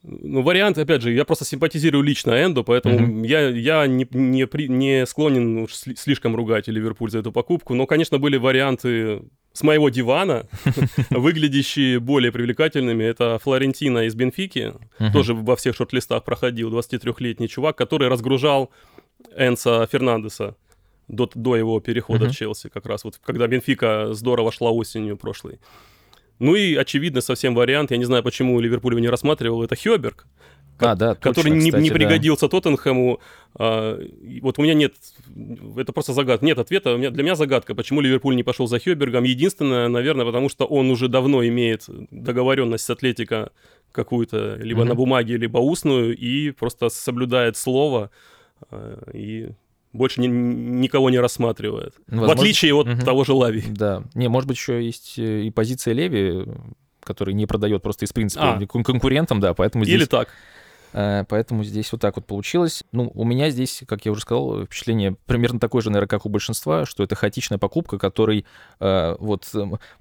Ну, 0.03 0.41
вариант, 0.43 0.77
опять 0.77 1.01
же, 1.01 1.12
я 1.12 1.25
просто 1.25 1.43
симпатизирую 1.43 2.03
лично 2.03 2.31
Энду, 2.43 2.63
поэтому 2.63 2.99
mm-hmm. 2.99 3.27
я, 3.27 3.49
я 3.49 3.88
не, 3.88 4.07
не, 4.12 4.67
не 4.67 5.05
склонен 5.05 5.57
уж 5.57 5.73
слишком 5.73 6.35
ругать 6.35 6.67
Ливерпуль 6.67 7.12
за 7.12 7.19
эту 7.19 7.33
покупку. 7.33 7.73
Но, 7.73 7.85
конечно, 7.85 8.17
были 8.17 8.38
варианты 8.38 9.23
с 9.51 9.62
моего 9.62 9.89
дивана, 9.89 10.47
выглядящие 11.09 11.99
более 11.99 12.31
привлекательными. 12.31 13.03
Это 13.03 13.39
Флорентина 13.39 14.05
из 14.05 14.15
Бенфики, 14.15 14.73
тоже 15.12 15.33
во 15.33 15.57
всех 15.57 15.75
шорт-листах 15.75 16.23
проходил, 16.23 16.73
23-летний 16.73 17.49
чувак, 17.49 17.75
который 17.75 18.07
разгружал 18.07 18.71
Энса 19.35 19.85
Фернандеса 19.91 20.55
до, 21.09 21.29
до 21.33 21.57
его 21.57 21.79
перехода 21.81 22.29
в 22.29 22.35
Челси, 22.35 22.69
как 22.69 22.85
раз 22.85 23.03
вот 23.03 23.19
когда 23.21 23.47
Бенфика 23.47 24.13
здорово 24.13 24.51
шла 24.51 24.71
осенью 24.71 25.17
прошлой. 25.17 25.59
Ну 26.39 26.56
и, 26.56 26.75
очевидно, 26.75 27.21
совсем 27.21 27.54
вариант, 27.54 27.91
я 27.91 27.97
не 27.97 28.06
знаю, 28.06 28.23
почему 28.23 28.60
Ливерпуль 28.60 28.93
его 28.93 29.02
не 29.02 29.10
рассматривал, 29.10 29.62
это 29.62 29.75
Хёберг, 29.75 30.25
а, 30.80 30.95
да, 30.95 31.15
который 31.15 31.52
точно, 31.52 31.56
не, 31.56 31.69
кстати, 31.71 31.84
не 31.84 31.91
пригодился 31.91 32.45
да. 32.45 32.49
Тоттенхэму. 32.52 33.19
А, 33.56 33.99
вот 34.41 34.60
у 34.60 34.62
меня 34.62 34.73
нет, 34.73 34.93
это 35.75 35.91
просто 35.91 36.13
загадка, 36.13 36.45
нет 36.45 36.58
ответа. 36.58 36.93
У 36.93 36.97
меня, 36.97 37.10
для 37.10 37.23
меня 37.23 37.36
загадка, 37.36 37.75
почему 37.75 37.99
Ливерпуль 37.99 38.36
не 38.36 38.43
пошел 38.43 38.67
за 38.67 38.80
Хёбергом. 38.80 39.25
Единственное, 39.25 39.89
наверное, 39.89 40.25
потому 40.25 40.47
что 40.47 40.65
он 40.65 40.89
уже 40.89 41.10
давно 41.10 41.45
имеет 41.45 41.86
договоренность 42.12 42.86
с 42.86 42.89
Атлетика 42.89 43.52
какую-то, 43.91 44.56
либо 44.56 44.84
mm-hmm. 44.84 44.88
на 44.88 44.95
бумаге, 44.95 45.38
либо 45.38 45.58
устную, 45.58 46.15
и 46.15 46.52
просто 46.52 46.89
соблюдает 46.89 47.58
слово. 47.58 48.10
А, 48.71 49.02
и 49.13 49.49
больше 49.93 50.21
ни, 50.21 50.28
никого 50.28 51.10
не 51.10 51.19
рассматривает. 51.19 51.95
Возможно... 52.08 52.36
В 52.36 52.39
отличие 52.39 52.73
от 52.73 52.88
угу. 52.88 53.02
того 53.02 53.23
же 53.23 53.34
Лави. 53.34 53.63
Да. 53.67 54.04
Не, 54.13 54.28
может 54.28 54.47
быть, 54.47 54.58
еще 54.58 54.84
есть 54.84 55.17
э, 55.17 55.43
и 55.43 55.52
позиция 55.52 55.93
Леви, 55.93 56.45
который 57.04 57.34
не 57.34 57.45
продает 57.45 57.82
просто 57.82 58.06
из 58.06 58.13
принципа 58.13 58.60
а. 58.62 58.84
конкурентам, 58.84 59.39
да, 59.39 59.54
поэтому 59.54 59.84
здесь... 59.86 59.95
Или 59.95 60.06
так. 60.06 60.30
Э, 60.93 61.23
поэтому 61.28 61.63
здесь 61.63 61.91
вот 61.91 62.02
так 62.02 62.15
вот 62.15 62.25
получилось. 62.25 62.84
Ну, 62.91 63.12
у 63.13 63.23
меня 63.23 63.49
здесь, 63.49 63.84
как 63.88 64.06
я 64.06 64.12
уже 64.12 64.21
сказал, 64.21 64.65
впечатление 64.65 65.15
примерно 65.25 65.60
такое 65.60 65.82
же, 65.82 65.89
наверное, 65.89 66.08
как 66.08 66.25
у 66.25 66.30
большинства, 66.30 66.86
что 66.86 67.04
это 67.04 67.15
хаотичная 67.15 67.58
покупка, 67.58 67.97
который 67.97 68.45
э, 68.80 69.15
вот 69.19 69.52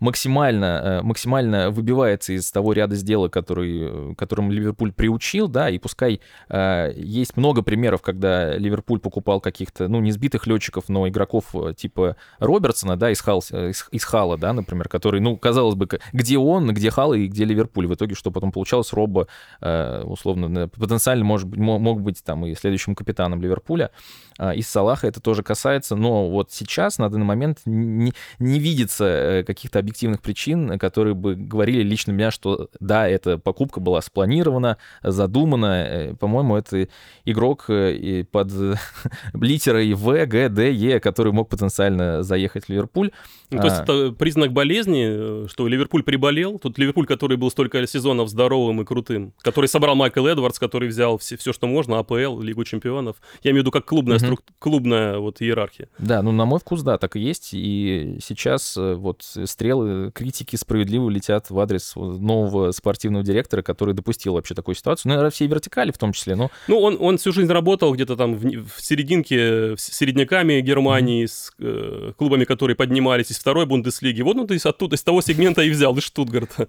максимально, 0.01 0.65
э, 0.65 1.03
максимально 1.03 1.71
выбивается 1.71 2.33
из 2.33 2.51
того 2.51 2.73
ряда 2.73 2.97
сделок, 2.97 3.33
который, 3.33 4.15
которым 4.15 4.51
Ливерпуль 4.51 4.93
приучил, 4.93 5.49
да, 5.49 5.71
и 5.71 5.79
пускай 5.79 6.21
есть 6.51 7.37
много 7.37 7.63
примеров, 7.63 8.03
когда 8.03 8.57
Ливерпуль 8.57 9.01
покупал 9.01 9.41
каких-то, 9.41 9.89
ну, 9.89 10.01
не 10.01 10.13
сбитых 10.13 10.47
летчиков, 10.47 10.89
но 10.89 11.09
игроков 11.09 11.55
типа 11.77 12.17
Робертсона, 12.39 12.97
да, 12.97 13.11
из, 13.11 13.21
Хал, 13.21 13.41
из, 13.41 13.87
из 13.91 14.05
Хала, 14.05 14.39
да, 14.39 14.53
например, 14.53 14.89
который, 14.89 15.21
ну, 15.21 15.37
казалось 15.37 15.75
бы, 15.75 15.89
где 16.13 16.39
он, 16.39 16.73
где 16.73 16.91
Хал 16.91 17.15
и 17.15 17.27
где 17.27 17.45
Ливерпуль. 17.45 17.87
В 17.87 17.95
итоге, 17.95 18.15
что 18.15 18.31
потом 18.31 18.53
получалось, 18.53 18.93
Робба, 18.93 19.29
э, 19.61 20.03
условно, 20.05 20.69
потенциально 20.79 21.25
может 21.25 21.49
быть, 21.49 21.59
мог 21.59 22.01
быть 22.01 22.23
там 22.25 22.47
и 22.47 22.55
следующим 22.55 22.95
капитаном 22.95 23.41
Ливерпуля. 23.43 23.91
А, 24.39 24.55
из 24.55 24.69
Салаха 24.69 25.07
это 25.07 25.21
тоже 25.21 25.43
касается, 25.43 25.97
но 25.97 26.31
вот 26.31 26.53
сейчас, 26.53 26.99
на 26.99 27.11
данный 27.11 27.25
момент, 27.25 27.59
не, 27.65 28.13
не 28.39 28.59
видится 28.61 29.05
э, 29.05 29.43
каких-то 29.45 29.81
объективных 29.81 30.23
причин, 30.23 30.79
которые 30.79 31.15
бы 31.15 31.35
говорили 31.35 31.83
лично 31.83 32.13
меня, 32.13 32.31
что 32.31 32.69
да, 32.79 33.09
эта 33.09 33.39
покупка 33.39 33.81
была 33.81 34.01
спланирована, 34.01 34.79
задумана. 35.03 35.85
Э, 35.87 36.15
по-моему, 36.15 36.57
это 36.57 36.89
игрок 37.25 37.65
э, 37.69 38.25
под 38.31 38.53
литерой 39.35 39.93
В, 39.95 40.27
Г, 40.27 40.49
Д, 40.49 40.73
Е, 40.73 41.01
который 41.01 41.33
мог 41.33 41.49
потенциально 41.49 42.23
заехать 42.23 42.67
в 42.67 42.69
Ливерпуль. 42.69 43.11
Ну, 43.51 43.59
то 43.59 43.65
есть 43.65 43.81
а. 43.81 43.83
это 43.83 44.13
признак 44.13 44.53
болезни, 44.53 45.49
что 45.49 45.67
Ливерпуль 45.67 46.03
приболел. 46.03 46.59
Тут 46.59 46.79
Ливерпуль, 46.79 47.07
который 47.07 47.37
был 47.37 47.51
столько 47.51 47.85
сезонов 47.87 48.29
здоровым 48.29 48.83
и 48.83 48.85
крутым, 48.85 49.33
который 49.43 49.67
собрал 49.67 49.97
Майкл 49.97 50.27
Эдвардс, 50.27 50.59
который 50.69 50.89
взял 50.89 51.17
все, 51.17 51.39
все 51.39 51.55
что 51.55 51.67
можно, 51.67 51.99
АПЛ, 51.99 52.41
Лигу 52.41 52.63
чемпионов. 52.65 53.17
Я 53.43 53.53
имею 53.53 53.63
в 53.63 53.67
виду 53.67 53.71
как 53.71 53.87
клубная, 53.87 54.17
угу. 54.17 54.25
струк... 54.25 54.41
клубная 54.59 55.19
вот 55.19 55.41
иерархия. 55.41 55.89
Да, 55.99 56.21
ну 56.21 56.31
на 56.31 56.45
мой 56.45 56.61
вкус, 56.61 56.83
да, 56.83 56.99
так 56.99 57.17
и 57.17 57.21
есть. 57.21 57.51
И 57.55 58.19
сейчас 58.23 58.77
э, 58.77 58.95
вот 58.95 59.23
стрелы 59.23 60.13
критики 60.13 60.57
справедливо 60.57 61.09
летят 61.09 61.49
в 61.49 61.59
адрес 61.59 61.97
нового 61.97 62.73
спортивного 62.73 63.25
директора, 63.25 63.63
который 63.63 63.95
допустил 63.95 64.35
вообще 64.35 64.55
такую 64.55 64.75
ситуацию. 64.75 65.09
Ну, 65.09 65.15
наверное, 65.15 65.31
все 65.31 65.47
вертикали 65.47 65.91
в 65.91 65.97
том 65.97 66.13
числе. 66.13 66.37
Но... 66.37 66.51
Ну, 66.67 66.79
он, 66.81 66.99
он 67.01 67.17
всю 67.17 67.33
жизнь 67.33 67.51
работал 67.51 67.95
где-то 67.95 68.15
там 68.17 68.35
в, 68.35 68.43
в 68.43 68.85
серединке 68.85 69.75
с 69.79 69.83
середняками 69.83 70.61
Германии, 70.61 71.25
mm 71.25 71.29
с 71.29 71.53
э, 71.59 72.13
клубами, 72.19 72.45
которые 72.45 72.77
поднимались 72.77 73.31
из 73.31 73.39
второй 73.39 73.65
Бундеслиги. 73.65 74.21
Вот, 74.23 74.37
ну, 74.37 74.47
то 74.47 74.55
есть 74.55 74.67
оттуда, 74.67 74.97
из 74.97 75.03
того 75.03 75.23
сегмента 75.23 75.63
и 75.63 75.71
взял, 75.71 75.97
из 75.97 76.03
Штутгарта. 76.05 76.69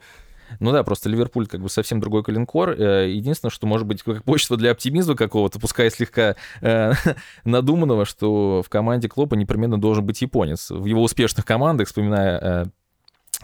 Ну 0.60 0.72
да, 0.72 0.84
просто 0.84 1.10
Ливерпуль 1.10 1.48
как 1.48 1.62
бы 1.62 1.70
совсем 1.70 2.00
другой 2.00 2.24
коленкор. 2.24 2.72
Э, 2.72 3.10
единственное, 3.10 3.52
что 3.52 3.68
может 3.68 3.88
быть 3.88 4.04
как 4.04 4.24
почва 4.24 4.58
для 4.58 4.72
оптимизма 4.72 5.16
какого-то, 5.16 5.60
пускай 5.60 5.90
слегка 5.92 6.36
э, 6.62 6.94
надуманного, 7.44 8.06
что 8.06 8.62
в 8.64 8.70
команде 8.70 9.10
Клопа 9.10 9.36
непременно 9.36 9.80
должен 9.80 10.06
быть 10.06 10.22
японец. 10.22 10.70
В 10.70 10.86
его 10.86 11.04
успешных 11.04 11.46
командах, 11.46 11.88
вспоминая, 11.88 12.40
э, 12.40 12.66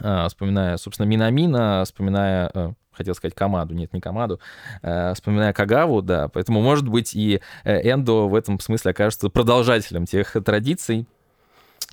э, 0.02 0.28
вспоминая 0.28 0.78
собственно, 0.78 1.08
Минамина, 1.08 1.84
вспоминая 1.86 2.52
э, 2.54 2.74
хотел 2.96 3.14
сказать 3.14 3.36
Камаду, 3.36 3.74
нет, 3.74 3.94
не 3.94 4.02
Камаду, 4.02 4.40
э, 4.82 5.14
вспоминая 5.14 5.54
Кагаву, 5.54 6.02
да, 6.02 6.30
поэтому, 6.30 6.62
может 6.62 6.88
быть, 6.88 7.14
и 7.14 7.42
э, 7.64 7.92
Эндо 7.92 8.28
в 8.28 8.36
этом 8.36 8.60
смысле 8.60 8.92
окажется 8.92 9.30
продолжателем 9.30 10.06
тех 10.06 10.36
традиций, 10.44 11.08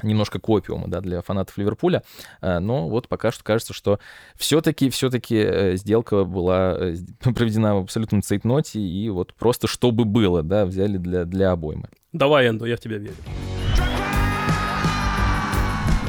немножко 0.03 0.39
к 0.39 0.49
опиума, 0.49 0.89
да, 0.89 1.01
для 1.01 1.23
фанатов 1.23 1.57
Ливерпуля, 1.59 2.03
э, 2.41 2.59
но 2.59 2.89
вот 2.89 3.09
пока 3.09 3.33
что 3.33 3.45
кажется, 3.45 3.73
что 3.73 3.99
все-таки, 4.37 4.91
все-таки 4.91 5.37
э, 5.37 5.77
сделка 5.77 6.25
была 6.25 6.77
э, 6.79 6.97
проведена 7.35 7.77
в 7.77 7.83
абсолютном 7.83 8.23
цейтноте, 8.23 8.81
и 8.81 9.09
вот 9.11 9.35
просто 9.35 9.67
чтобы 9.67 10.05
было, 10.05 10.43
да, 10.43 10.65
взяли 10.65 10.97
для, 10.97 11.25
для 11.25 11.53
обоймы. 11.53 11.89
Давай, 12.13 12.49
Эндо, 12.49 12.67
я 12.67 12.77
в 12.77 12.81
тебя 12.81 12.99
верю. 12.99 13.15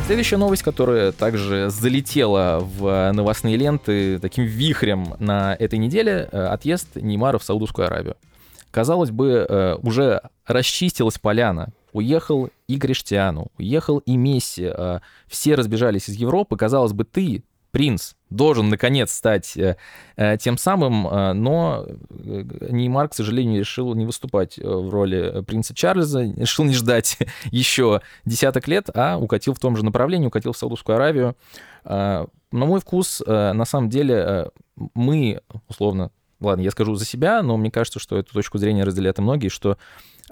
Следующая 0.06 0.36
новость, 0.36 0.64
которая 0.64 1.14
также 1.14 1.70
залетела 1.70 2.60
в 2.62 3.12
новостные 3.14 3.56
ленты 3.56 4.20
таким 4.20 4.44
вихрем 4.44 5.16
на 5.20 5.56
этой 5.58 5.80
неделе, 5.80 6.24
отъезд 6.24 6.98
Неймара 6.98 7.38
в 7.38 7.44
Саудовскую 7.44 7.88
Аравию. 7.88 8.18
Казалось 8.74 9.12
бы, 9.12 9.78
уже 9.82 10.22
расчистилась 10.46 11.20
поляна 11.20 11.72
уехал 11.94 12.50
и 12.68 12.78
Криштиану, 12.78 13.48
уехал 13.58 14.00
и 14.00 14.18
Месси. 14.18 14.66
А, 14.66 15.02
все 15.28 15.56
разбежались 15.56 16.10
из 16.10 16.16
Европы. 16.16 16.58
Казалось 16.58 16.92
бы, 16.92 17.06
ты, 17.06 17.44
принц, 17.72 18.14
должен 18.30 18.70
наконец 18.70 19.12
стать 19.12 19.56
э, 19.58 19.78
э, 20.16 20.38
тем 20.38 20.58
самым, 20.58 21.04
но 21.42 21.86
э, 21.88 22.44
Неймар, 22.70 23.10
к 23.10 23.14
сожалению, 23.14 23.60
решил 23.60 23.94
не 23.96 24.06
выступать 24.06 24.58
в 24.58 24.90
роли 24.90 25.44
принца 25.44 25.74
Чарльза, 25.74 26.22
решил 26.36 26.66
не 26.66 26.74
ждать 26.74 27.18
еще 27.46 28.02
десяток 28.26 28.68
лет, 28.68 28.90
а 28.94 29.18
укатил 29.18 29.54
в 29.54 29.60
том 29.60 29.78
же 29.78 29.86
направлении, 29.86 30.28
укатил 30.28 30.52
в 30.52 30.58
Саудовскую 30.58 30.96
Аравию. 30.96 31.36
На 31.86 32.28
мой 32.52 32.80
вкус, 32.80 33.22
на 33.26 33.66
самом 33.66 33.90
деле, 33.90 34.52
мы, 34.94 35.42
условно, 35.68 36.12
ладно, 36.44 36.62
я 36.62 36.72
скажу 36.72 36.96
за 36.96 37.06
себя, 37.06 37.42
но 37.42 37.58
мне 37.58 37.72
кажется, 37.72 38.00
что 38.00 38.18
эту 38.18 38.34
точку 38.34 38.58
зрения 38.58 38.84
разделяют 38.84 39.20
и 39.20 39.22
многие, 39.22 39.50
что 39.50 39.78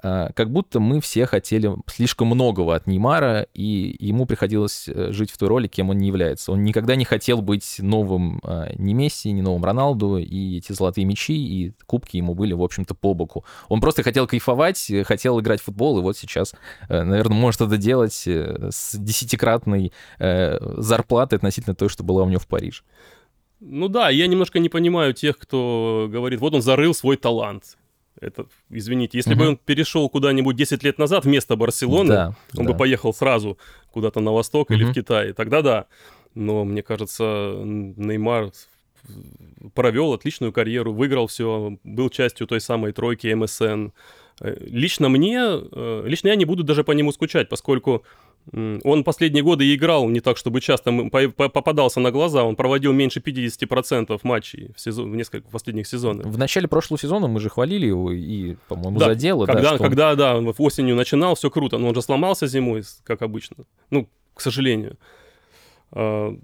а, 0.03 0.31
как 0.33 0.51
будто 0.51 0.79
мы 0.79 1.01
все 1.01 1.25
хотели 1.25 1.75
слишком 1.87 2.27
многого 2.27 2.75
от 2.75 2.87
Неймара, 2.87 3.47
и 3.53 3.95
ему 3.99 4.25
приходилось 4.25 4.87
э, 4.87 5.11
жить 5.11 5.31
в 5.31 5.37
той 5.37 5.49
роли, 5.49 5.67
кем 5.67 5.89
он 5.89 5.97
не 5.97 6.07
является. 6.07 6.51
Он 6.51 6.63
никогда 6.63 6.95
не 6.95 7.05
хотел 7.05 7.41
быть 7.41 7.77
новым 7.79 8.39
а, 8.43 8.71
ни 8.77 8.93
Месси, 8.93 9.31
ни 9.31 9.41
новым 9.41 9.63
Роналду, 9.63 10.17
и 10.17 10.57
эти 10.57 10.71
золотые 10.71 11.05
мячи, 11.05 11.33
и 11.33 11.73
кубки 11.85 12.17
ему 12.17 12.33
были, 12.33 12.53
в 12.53 12.63
общем-то, 12.63 12.95
по 12.95 13.13
боку. 13.13 13.43
Он 13.67 13.81
просто 13.81 14.01
хотел 14.03 14.27
кайфовать, 14.27 14.91
хотел 15.05 15.39
играть 15.39 15.61
в 15.61 15.65
футбол, 15.65 15.99
и 15.99 16.01
вот 16.01 16.17
сейчас, 16.17 16.53
э, 16.87 17.03
наверное, 17.03 17.37
может 17.37 17.61
это 17.61 17.77
делать 17.77 18.23
э, 18.25 18.69
с 18.71 18.95
десятикратной 18.97 19.91
зарплатой 20.19 21.37
относительно 21.37 21.75
той, 21.75 21.89
что 21.89 22.03
была 22.03 22.23
у 22.23 22.29
него 22.29 22.39
в 22.39 22.47
Париже. 22.47 22.81
Ну 23.61 23.87
да, 23.87 24.09
я 24.09 24.27
немножко 24.27 24.59
не 24.59 24.69
понимаю 24.69 25.13
тех, 25.13 25.37
кто 25.37 26.07
говорит, 26.11 26.39
вот 26.39 26.55
он 26.55 26.61
зарыл 26.61 26.93
свой 26.95 27.15
талант. 27.15 27.77
Это, 28.19 28.47
извините, 28.69 29.17
если 29.17 29.33
угу. 29.33 29.39
бы 29.39 29.47
он 29.49 29.57
перешел 29.57 30.09
куда-нибудь 30.09 30.55
10 30.55 30.83
лет 30.83 30.97
назад 30.97 31.25
вместо 31.25 31.55
Барселоны, 31.55 32.09
да, 32.09 32.35
он 32.57 32.65
да. 32.65 32.71
бы 32.71 32.77
поехал 32.77 33.13
сразу 33.13 33.57
куда-то 33.91 34.19
на 34.19 34.31
восток 34.31 34.69
угу. 34.69 34.75
или 34.75 34.83
в 34.83 34.93
Китай, 34.93 35.33
тогда 35.33 35.61
да. 35.61 35.85
Но 36.33 36.63
мне 36.65 36.81
кажется, 36.81 37.53
Неймар 37.63 38.51
провел 39.73 40.13
отличную 40.13 40.51
карьеру, 40.51 40.93
выиграл 40.93 41.27
все, 41.27 41.77
был 41.83 42.09
частью 42.09 42.47
той 42.47 42.61
самой 42.61 42.93
тройки 42.93 43.27
МСН. 43.33 43.89
Э, 44.39 44.55
лично 44.59 45.09
мне, 45.09 45.39
э, 45.39 46.03
лично 46.05 46.29
я 46.29 46.35
не 46.35 46.45
буду 46.45 46.63
даже 46.63 46.83
по 46.83 46.91
нему 46.91 47.11
скучать, 47.11 47.49
поскольку 47.49 48.03
он 48.51 49.03
последние 49.03 49.43
годы 49.43 49.73
играл 49.73 50.09
не 50.09 50.19
так, 50.19 50.37
чтобы 50.37 50.61
часто 50.61 50.91
попадался 50.91 51.99
на 51.99 52.11
глаза. 52.11 52.43
Он 52.43 52.55
проводил 52.55 52.91
меньше 52.91 53.19
50% 53.19 54.19
матчей 54.23 54.71
в, 54.75 54.81
сезон, 54.81 55.11
в 55.11 55.15
несколько 55.15 55.49
последних 55.49 55.87
сезонов. 55.87 56.25
В 56.25 56.37
начале 56.37 56.67
прошлого 56.67 56.99
сезона 56.99 57.27
мы 57.27 57.39
же 57.39 57.49
хвалили 57.49 57.85
его 57.85 58.11
и, 58.11 58.55
по-моему, 58.67 58.99
да, 58.99 59.07
за 59.07 59.15
дело. 59.15 59.45
Когда, 59.45 59.71
да, 59.71 59.77
когда, 59.77 60.11
он... 60.11 60.45
да, 60.45 60.53
осенью 60.57 60.95
начинал, 60.95 61.35
все 61.35 61.49
круто, 61.49 61.77
но 61.77 61.89
он 61.89 61.95
же 61.95 62.01
сломался 62.01 62.47
зимой, 62.47 62.83
как 63.03 63.21
обычно. 63.21 63.57
Ну, 63.89 64.09
к 64.33 64.41
сожалению. 64.41 64.97
А, 65.91 66.35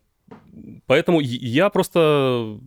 поэтому 0.85 1.19
я 1.19 1.69
просто 1.69 2.59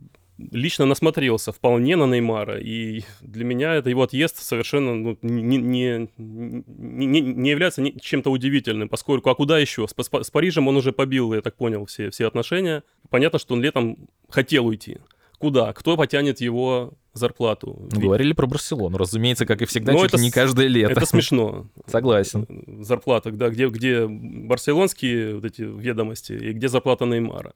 лично 0.51 0.85
насмотрелся 0.85 1.51
вполне 1.51 1.95
на 1.95 2.05
Неймара, 2.05 2.59
и 2.59 3.03
для 3.21 3.45
меня 3.45 3.75
это 3.75 3.89
его 3.89 4.03
отъезд 4.03 4.37
совершенно 4.37 4.95
ну, 4.95 5.17
не, 5.21 5.57
не, 5.57 6.09
не, 6.17 7.21
не 7.21 7.49
является 7.49 7.83
чем-то 7.99 8.31
удивительным, 8.31 8.89
поскольку, 8.89 9.29
а 9.29 9.35
куда 9.35 9.59
еще? 9.59 9.87
С, 9.87 9.91
с, 9.91 10.23
с 10.23 10.31
Парижем 10.31 10.67
он 10.67 10.77
уже 10.77 10.91
побил, 10.91 11.33
я 11.33 11.41
так 11.41 11.55
понял, 11.55 11.85
все, 11.85 12.09
все 12.09 12.27
отношения. 12.27 12.83
Понятно, 13.09 13.39
что 13.39 13.53
он 13.53 13.61
летом 13.61 13.97
хотел 14.29 14.67
уйти. 14.67 14.97
Куда? 15.41 15.73
Кто 15.73 15.97
потянет 15.97 16.39
его 16.39 16.93
зарплату? 17.13 17.89
Говорили 17.91 18.33
про 18.33 18.45
Барселону, 18.45 18.97
разумеется, 18.97 19.47
как 19.47 19.63
и 19.63 19.65
всегда, 19.65 19.91
Но 19.91 19.99
чуть 19.99 20.13
это, 20.13 20.21
не 20.21 20.29
каждое 20.29 20.67
лето. 20.67 20.91
Это 20.91 21.07
смешно. 21.07 21.67
Согласен. 21.87 22.45
Зарплата, 22.83 23.31
да, 23.31 23.49
где, 23.49 23.67
где 23.67 24.05
барселонские 24.07 25.35
вот 25.35 25.45
эти 25.45 25.63
ведомости 25.63 26.33
и 26.33 26.53
где 26.53 26.67
зарплата 26.67 27.05
Неймара. 27.05 27.53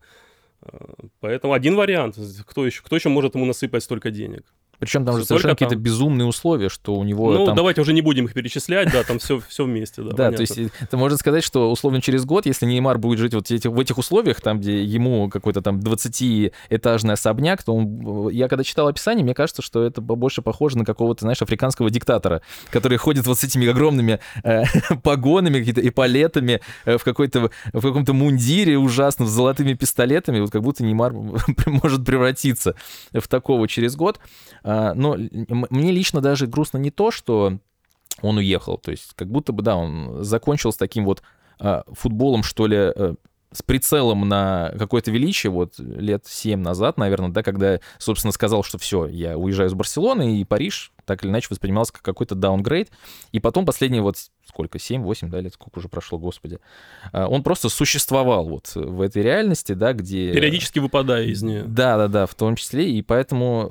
Поэтому 1.20 1.54
один 1.54 1.76
вариант. 1.76 2.18
Кто 2.46 2.66
еще, 2.66 2.82
кто 2.84 2.96
еще 2.96 3.10
может 3.10 3.36
ему 3.36 3.46
насыпать 3.46 3.84
столько 3.84 4.12
денег? 4.12 4.46
Причем 4.80 5.06
там 5.06 5.18
же 5.18 5.26
совершенно 5.26 5.54
какие-то 5.54 5.76
безумные 5.76 6.26
условия, 6.26 6.70
что 6.70 6.96
у 6.96 7.04
него. 7.04 7.34
Ну, 7.34 7.46
там... 7.46 7.56
давайте 7.56 7.82
уже 7.82 7.94
не 7.94 8.02
будем 8.02 8.26
их 8.26 8.34
перечислять, 8.34 8.92
да, 8.92 9.04
там 9.04 9.20
все, 9.20 9.40
все 9.40 9.66
вместе, 9.66 10.02
да. 10.02 10.12
Да, 10.12 10.32
то 10.32 10.42
есть 10.42 10.58
это 10.58 10.98
можно 10.98 11.18
сказать, 11.18 11.44
что 11.44 11.72
условно 11.72 12.02
через 12.02 12.26
год, 12.26 12.46
если 12.46 12.66
Неймар 12.66 12.98
будет 12.98 13.20
жить 13.20 13.34
вот 13.34 13.50
в 13.50 13.80
этих 13.80 13.98
условиях, 13.98 14.42
там, 14.42 14.60
где 14.60 14.84
ему 14.84 15.30
какой-то 15.30 15.62
там 15.62 15.80
20-этажный 15.80 17.14
особняк, 17.14 17.64
то 17.64 17.74
он... 17.74 18.30
я 18.30 18.48
когда 18.48 18.64
читал 18.64 18.88
описание, 18.88 19.24
мне 19.24 19.34
кажется, 19.34 19.62
что 19.62 19.84
это 19.84 20.02
больше 20.02 20.42
похоже 20.42 20.78
на 20.78 20.86
какого-то, 20.86 21.22
знаешь, 21.22 21.42
африканского 21.42 21.90
диктатора, 21.90 22.42
который 22.70 22.98
ходит 22.98 23.26
вот 23.28 23.40
с 23.40 23.44
этими 23.44 23.68
огромными 23.68 24.20
э, 24.44 24.64
погонами, 25.04 25.60
какие-то 25.60 25.88
эполетами, 25.88 26.62
э, 26.86 26.98
в, 26.98 27.04
какой-то, 27.04 27.52
в 27.74 27.82
каком-то 27.82 28.14
мундире 28.14 28.78
ужасно, 28.78 29.26
с 29.26 29.30
золотыми 29.30 29.74
пистолетами, 29.74 30.40
вот 30.40 30.52
как 30.52 30.62
будто 30.62 30.84
Неймар 30.84 31.14
может 31.66 32.06
превратиться 32.06 32.76
в 33.14 33.28
такого 33.28 33.68
через 33.68 33.96
год. 33.96 34.20
А, 34.68 34.96
но 34.96 35.16
мне 35.16 35.92
лично 35.92 36.22
даже 36.22 36.48
грустно 36.48 36.80
не 36.80 36.90
то, 36.90 37.12
что 37.12 37.60
он 38.22 38.38
уехал, 38.38 38.80
то 38.80 38.90
есть 38.90 39.14
как 39.16 39.30
будто 39.30 39.54
бы, 39.54 39.62
да, 39.62 39.76
он 39.76 40.24
закончил 40.24 40.72
с 40.72 40.78
таким 40.78 41.06
вот 41.06 41.22
а, 41.60 41.84
футболом, 41.92 42.42
что 42.42 42.66
ли, 42.66 42.78
э, 42.78 43.16
с 43.52 43.62
прицелом 43.62 44.28
на 44.28 44.74
какое-то 44.80 45.12
величие, 45.12 45.52
вот 45.52 45.78
лет 45.78 46.26
7 46.26 46.60
назад, 46.60 46.98
наверное, 46.98 47.30
да, 47.30 47.44
когда, 47.44 47.80
собственно, 48.00 48.32
сказал, 48.32 48.64
что 48.64 48.80
все, 48.80 49.06
я 49.06 49.38
уезжаю 49.38 49.70
из 49.70 49.76
Барселоны, 49.76 50.40
и 50.40 50.44
Париж 50.46 50.92
так 51.06 51.24
или 51.24 51.32
иначе 51.32 51.48
воспринимался 51.50 51.94
как 51.94 52.02
какой-то 52.02 52.36
даунгрейд. 52.36 52.90
И 53.32 53.40
потом 53.40 53.66
последние 53.66 54.02
вот 54.02 54.18
сколько, 54.48 54.78
7-8, 54.78 55.30
да, 55.30 55.42
лет, 55.42 55.54
сколько 55.54 55.80
уже 55.80 55.90
прошло, 55.90 56.18
господи. 56.18 56.60
А, 57.12 57.28
он 57.28 57.44
просто 57.44 57.70
существовал 57.70 58.48
вот 58.48 58.72
в 58.76 59.02
этой 59.02 59.22
реальности, 59.22 59.74
да, 59.74 59.94
где... 59.94 60.32
Периодически 60.34 60.80
выпадая 60.80 61.26
из 61.26 61.42
нее. 61.44 61.64
Да-да-да, 61.64 62.26
в 62.26 62.36
том 62.36 62.56
числе, 62.56 62.90
и 62.92 63.02
поэтому 63.02 63.70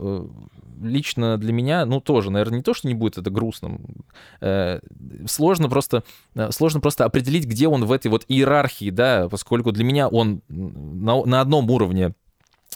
э, 0.82 0.86
лично 0.86 1.38
для 1.38 1.52
меня, 1.52 1.86
ну, 1.86 2.00
тоже, 2.00 2.30
наверное, 2.30 2.58
не 2.58 2.62
то, 2.62 2.74
что 2.74 2.88
не 2.88 2.94
будет 2.94 3.18
это 3.18 3.30
грустным. 3.30 4.04
Э, 4.40 4.80
сложно 5.26 5.68
просто, 5.68 6.04
э, 6.34 6.50
сложно 6.50 6.80
просто 6.80 7.04
определить, 7.04 7.46
где 7.46 7.68
он 7.68 7.84
в 7.84 7.92
этой 7.92 8.08
вот 8.08 8.24
иерархии, 8.28 8.90
да, 8.90 9.28
поскольку 9.28 9.72
для 9.72 9.84
меня 9.84 10.08
он 10.08 10.42
на, 10.48 11.24
на 11.24 11.40
одном 11.40 11.70
уровне 11.70 12.14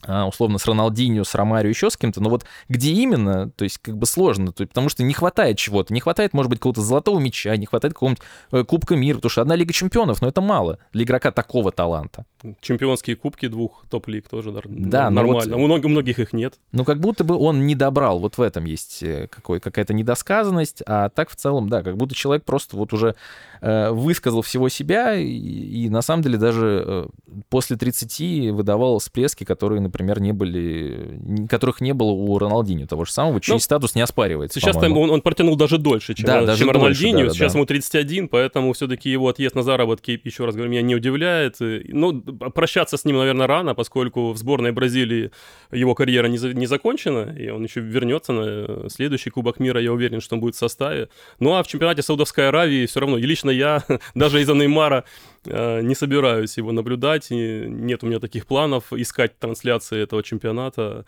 условно, 0.07 0.59
с 0.59 0.67
Роналдиньо, 0.67 1.25
с 1.25 1.35
Ромарио, 1.35 1.71
еще 1.71 1.91
с 1.91 1.97
кем-то, 1.97 2.21
но 2.21 2.31
вот 2.31 2.45
где 2.69 2.93
именно, 2.93 3.51
то 3.51 3.65
есть 3.65 3.79
как 3.79 3.97
бы 3.97 4.07
сложно, 4.07 4.53
то 4.53 4.67
потому 4.67 4.89
что 4.89 5.03
не 5.03 5.13
хватает 5.13 5.59
чего-то, 5.59 5.93
не 5.93 6.01
хватает, 6.01 6.33
может 6.33 6.51
быть, 6.51 6.61
какого-то 6.61 6.83
золотого 6.83 7.19
мяча, 7.19 7.57
не 7.57 7.67
хватает 7.67 7.95
какого-нибудь 7.95 8.23
э, 8.53 8.65
Кубка 8.65 8.97
мира, 8.97 9.17
потому 9.17 9.31
что 9.31 9.43
одна 9.43 9.57
Лига 9.57 9.73
Чемпионов, 9.73 10.23
но 10.23 10.29
это 10.29 10.41
мало 10.41 10.79
для 10.93 11.05
игрока 11.05 11.33
такого 11.33 11.73
таланта. 11.73 12.27
Чемпионские 12.61 13.17
кубки 13.17 13.49
двух 13.49 13.85
топ-лиг 13.91 14.29
тоже 14.29 14.53
да, 14.53 15.11
нормально. 15.11 15.57
Вот, 15.57 15.63
у, 15.63 15.67
многих, 15.67 15.85
у 15.87 15.89
многих 15.89 16.19
их 16.21 16.33
нет. 16.33 16.55
Ну, 16.73 16.85
как 16.85 17.01
будто 17.01 17.25
бы 17.25 17.37
он 17.37 17.67
не 17.67 17.75
добрал, 17.75 18.21
вот 18.21 18.39
в 18.39 18.43
этом 18.43 18.65
есть 18.65 19.03
э, 19.03 19.27
какой, 19.29 19.59
какая-то 19.59 19.95
недосказанность, 19.95 20.83
а 20.87 21.09
так 21.09 21.31
в 21.31 21.37
целом, 21.37 21.69
да, 21.69 21.83
как 21.83 21.97
будто 21.97 22.15
человек 22.15 22.45
просто 22.45 22.77
вот 22.77 22.93
уже 22.93 23.17
э, 23.61 23.91
высказал 23.91 24.43
всего 24.43 24.69
себя, 24.69 25.15
и, 25.15 25.27
и 25.27 25.89
на 25.89 26.03
самом 26.03 26.23
деле 26.23 26.39
даже 26.39 26.85
э, 26.87 27.07
после 27.49 27.77
30 27.77 28.53
выдавал 28.53 28.99
всплески, 28.99 29.45
которые, 29.45 29.81
например, 29.88 30.20
не 30.20 30.33
были, 30.33 31.18
которых 31.48 31.81
не 31.81 31.92
было 31.92 32.11
у 32.11 32.38
Роналдини 32.38 32.85
того 32.85 33.05
же 33.05 33.12
самого, 33.12 33.40
чей 33.40 33.55
ну, 33.55 33.59
статус 33.59 33.94
не 33.94 34.03
оспаривается. 34.03 34.61
Сейчас 34.61 34.77
там 34.77 34.96
он, 34.96 35.11
он 35.11 35.20
протянул 35.20 35.57
даже 35.57 35.79
дольше, 35.79 36.14
чем, 36.14 36.27
да, 36.27 36.42
даже 36.42 36.64
чем 36.64 36.70
Рональдинho. 36.70 37.27
Да, 37.27 37.31
сейчас 37.31 37.53
да. 37.53 37.59
ему 37.59 37.66
31, 37.66 38.29
поэтому 38.29 38.72
все-таки 38.72 39.11
его 39.11 39.29
отъезд 39.29 39.55
на 39.55 39.62
заработки, 39.62 40.20
еще 40.22 40.44
раз 40.44 40.55
говорю, 40.55 40.70
меня 40.70 40.83
не 40.83 40.94
удивляет. 40.94 41.57
Ну, 41.59 42.20
прощаться 42.22 42.96
с 42.96 43.05
ним, 43.05 43.18
наверное, 43.18 43.46
рано, 43.46 43.74
поскольку 43.74 44.33
в 44.33 44.37
сборной 44.37 44.72
Бразилии 44.72 45.31
его 45.72 45.94
карьера 45.94 46.27
не, 46.27 46.38
за, 46.38 46.55
не 46.55 46.66
закончена, 46.66 47.35
и 47.38 47.48
он 47.51 47.64
еще 47.64 47.81
вернется 47.81 48.33
на 48.33 48.88
следующий 48.90 49.31
Кубок 49.31 49.61
мира, 49.61 49.81
я 49.81 49.92
уверен, 49.92 50.20
что 50.20 50.37
он 50.37 50.40
будет 50.40 50.55
в 50.55 50.59
составе. 50.59 51.09
Ну 51.40 51.55
а 51.55 51.62
в 51.62 51.66
чемпионате 51.66 52.03
Саудовской 52.03 52.48
Аравии 52.48 52.87
все 52.87 53.01
равно, 53.01 53.18
и 53.18 53.22
лично 53.22 53.51
я, 53.51 53.85
даже 54.14 54.40
из-за 54.40 54.55
Неймара, 54.55 55.05
э, 55.38 55.38
не 55.46 55.94
собираюсь 55.94 56.57
его 56.57 56.72
наблюдать, 56.72 57.29
нет 57.31 58.03
у 58.03 58.07
меня 58.07 58.20
таких 58.20 58.46
планов 58.46 58.92
искать 58.92 59.38
трансляции 59.38 60.03
этого 60.03 60.22
чемпионата. 60.22 61.05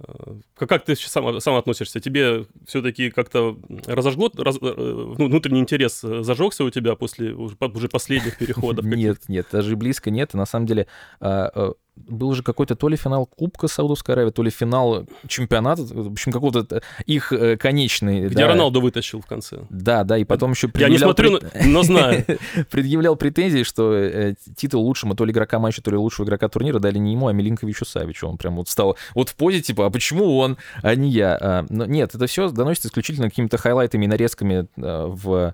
Э, 0.00 0.34
как 0.54 0.84
ты 0.84 0.96
сам, 0.96 1.40
сам 1.40 1.56
относишься? 1.56 2.00
Тебе 2.00 2.46
все-таки 2.66 3.10
как-то 3.10 3.56
разожгло, 3.86 4.30
раз, 4.36 4.56
э, 4.60 5.14
внутренний 5.18 5.60
интерес 5.60 6.00
зажегся 6.00 6.64
у 6.64 6.70
тебя 6.70 6.94
после 6.96 7.32
уже 7.32 7.88
последних 7.88 8.38
переходов? 8.38 8.84
Нет, 8.92 9.28
нет, 9.28 9.46
даже 9.50 9.76
близко 9.76 10.10
нет. 10.10 10.34
И 10.34 10.36
на 10.36 10.46
самом 10.46 10.66
деле 10.66 10.86
а, 11.20 11.72
был 11.96 12.28
уже 12.28 12.42
какой-то 12.42 12.74
то 12.74 12.88
ли 12.88 12.96
финал 12.96 13.26
Кубка 13.26 13.68
Саудовской 13.68 14.14
Аравии, 14.14 14.30
то 14.30 14.42
ли 14.42 14.50
финал 14.50 15.06
чемпионата, 15.26 15.82
в 15.82 16.12
общем, 16.12 16.32
какого-то 16.32 16.82
их 17.06 17.32
э, 17.32 17.56
конечный. 17.56 18.26
Где 18.26 18.36
да. 18.36 18.48
Роналду 18.48 18.80
вытащил 18.80 19.20
в 19.20 19.26
конце. 19.26 19.60
Да, 19.70 20.04
да, 20.04 20.18
и 20.18 20.24
потом 20.24 20.52
еще 20.52 20.68
предъявлял... 20.68 20.92
Я 20.92 20.98
не 20.98 21.04
смотрю, 21.04 21.38
пред... 21.38 21.66
но 21.66 21.82
знаю. 21.82 22.24
предъявлял 22.70 23.16
претензии, 23.16 23.62
что 23.62 23.92
э, 23.92 24.34
титул 24.56 24.84
лучшему 24.84 25.14
то 25.14 25.24
ли 25.24 25.32
игрока 25.32 25.58
матча, 25.58 25.82
то 25.82 25.90
ли 25.90 25.96
лучшего 25.96 26.24
игрока 26.24 26.48
турнира 26.48 26.78
дали 26.78 26.98
не 26.98 27.12
ему, 27.12 27.28
а 27.28 27.32
Милинковичу 27.32 27.84
Савичу. 27.84 28.26
Он 28.26 28.38
прям 28.38 28.56
вот 28.56 28.68
стал 28.68 28.96
вот 29.14 29.28
в 29.28 29.34
позе, 29.34 29.60
типа, 29.60 29.86
а 29.86 29.90
почему 29.90 30.38
он, 30.38 30.56
а 30.82 30.94
не 30.94 31.10
я? 31.10 31.38
А, 31.40 31.66
но 31.68 31.84
нет, 31.84 32.14
это 32.14 32.26
все 32.26 32.48
доносится 32.50 32.88
исключительно 32.88 33.28
какими-то 33.28 33.58
хайлайтами 33.58 34.06
и 34.06 34.08
нарезками 34.08 34.66
в 34.76 35.32
Э, 35.32 35.52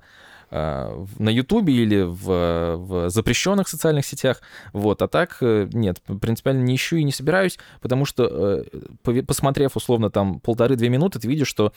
на 0.50 1.30
Ютубе 1.30 1.74
или 1.74 2.02
в, 2.02 2.76
в 2.76 3.10
запрещенных 3.10 3.68
социальных 3.68 4.06
сетях. 4.06 4.40
Вот. 4.72 5.02
А 5.02 5.08
так, 5.08 5.38
э, 5.40 5.68
нет, 5.72 6.00
принципиально 6.20 6.62
не 6.62 6.74
ищу 6.74 6.96
и 6.96 7.04
не 7.04 7.12
собираюсь, 7.12 7.58
потому 7.80 8.04
что, 8.04 8.64
э, 9.04 9.22
посмотрев 9.22 9.76
условно 9.76 10.10
там 10.10 10.40
полторы-две 10.40 10.88
минуты, 10.88 11.18
ты 11.18 11.28
видишь, 11.28 11.48
что 11.48 11.72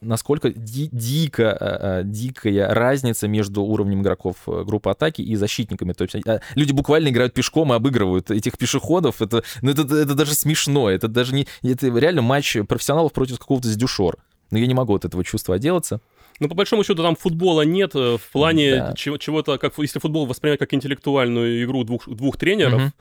насколько 0.00 0.50
ди 0.50 0.88
дико, 0.90 2.02
дикая 2.04 2.72
разница 2.72 3.28
между 3.28 3.62
уровнем 3.62 4.02
игроков 4.02 4.36
группы 4.46 4.90
атаки 4.90 5.22
и 5.22 5.34
защитниками. 5.36 5.92
То 5.92 6.04
есть 6.04 6.16
люди 6.54 6.72
буквально 6.72 7.08
играют 7.08 7.34
пешком 7.34 7.72
и 7.72 7.76
обыгрывают 7.76 8.30
этих 8.30 8.56
пешеходов. 8.58 9.20
Это, 9.20 9.42
ну, 9.62 9.70
это, 9.70 9.82
это 9.82 10.14
даже 10.14 10.34
смешно. 10.34 10.90
Это 10.90 11.08
даже 11.08 11.34
не... 11.34 11.46
Это 11.62 11.88
реально 11.88 12.22
матч 12.22 12.56
профессионалов 12.68 13.12
против 13.12 13.38
какого-то 13.38 13.68
сдюшор. 13.68 14.18
Но 14.50 14.58
я 14.58 14.66
не 14.66 14.74
могу 14.74 14.94
от 14.94 15.04
этого 15.04 15.24
чувства 15.24 15.56
отделаться. 15.56 16.00
Ну, 16.40 16.48
по 16.48 16.54
большому 16.54 16.84
счету, 16.84 17.02
там 17.02 17.16
футбола 17.16 17.62
нет 17.62 17.94
э, 17.94 18.18
в 18.18 18.30
плане 18.32 18.76
да. 18.76 18.94
чего- 18.94 19.18
чего-то, 19.18 19.58
как 19.58 19.72
если 19.78 19.98
футбол 19.98 20.26
воспринимать 20.26 20.58
как 20.58 20.74
интеллектуальную 20.74 21.64
игру 21.64 21.84
двух, 21.84 22.08
двух 22.08 22.36
тренеров, 22.36 22.82
угу. 22.82 22.92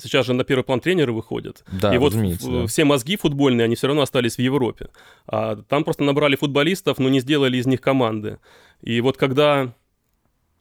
Сейчас 0.00 0.26
же 0.26 0.32
на 0.32 0.44
первый 0.44 0.64
план 0.64 0.80
тренеры 0.80 1.12
выходят. 1.12 1.62
Да, 1.70 1.94
и 1.94 1.98
вот 1.98 2.14
да. 2.14 2.66
все 2.66 2.84
мозги 2.84 3.16
футбольные, 3.16 3.66
они 3.66 3.76
все 3.76 3.86
равно 3.86 4.02
остались 4.02 4.36
в 4.36 4.38
Европе. 4.40 4.88
А 5.26 5.56
там 5.68 5.84
просто 5.84 6.04
набрали 6.04 6.36
футболистов, 6.36 6.98
но 6.98 7.08
не 7.08 7.20
сделали 7.20 7.58
из 7.58 7.66
них 7.66 7.80
команды. 7.80 8.38
И 8.80 9.00
вот 9.00 9.18
когда... 9.18 9.74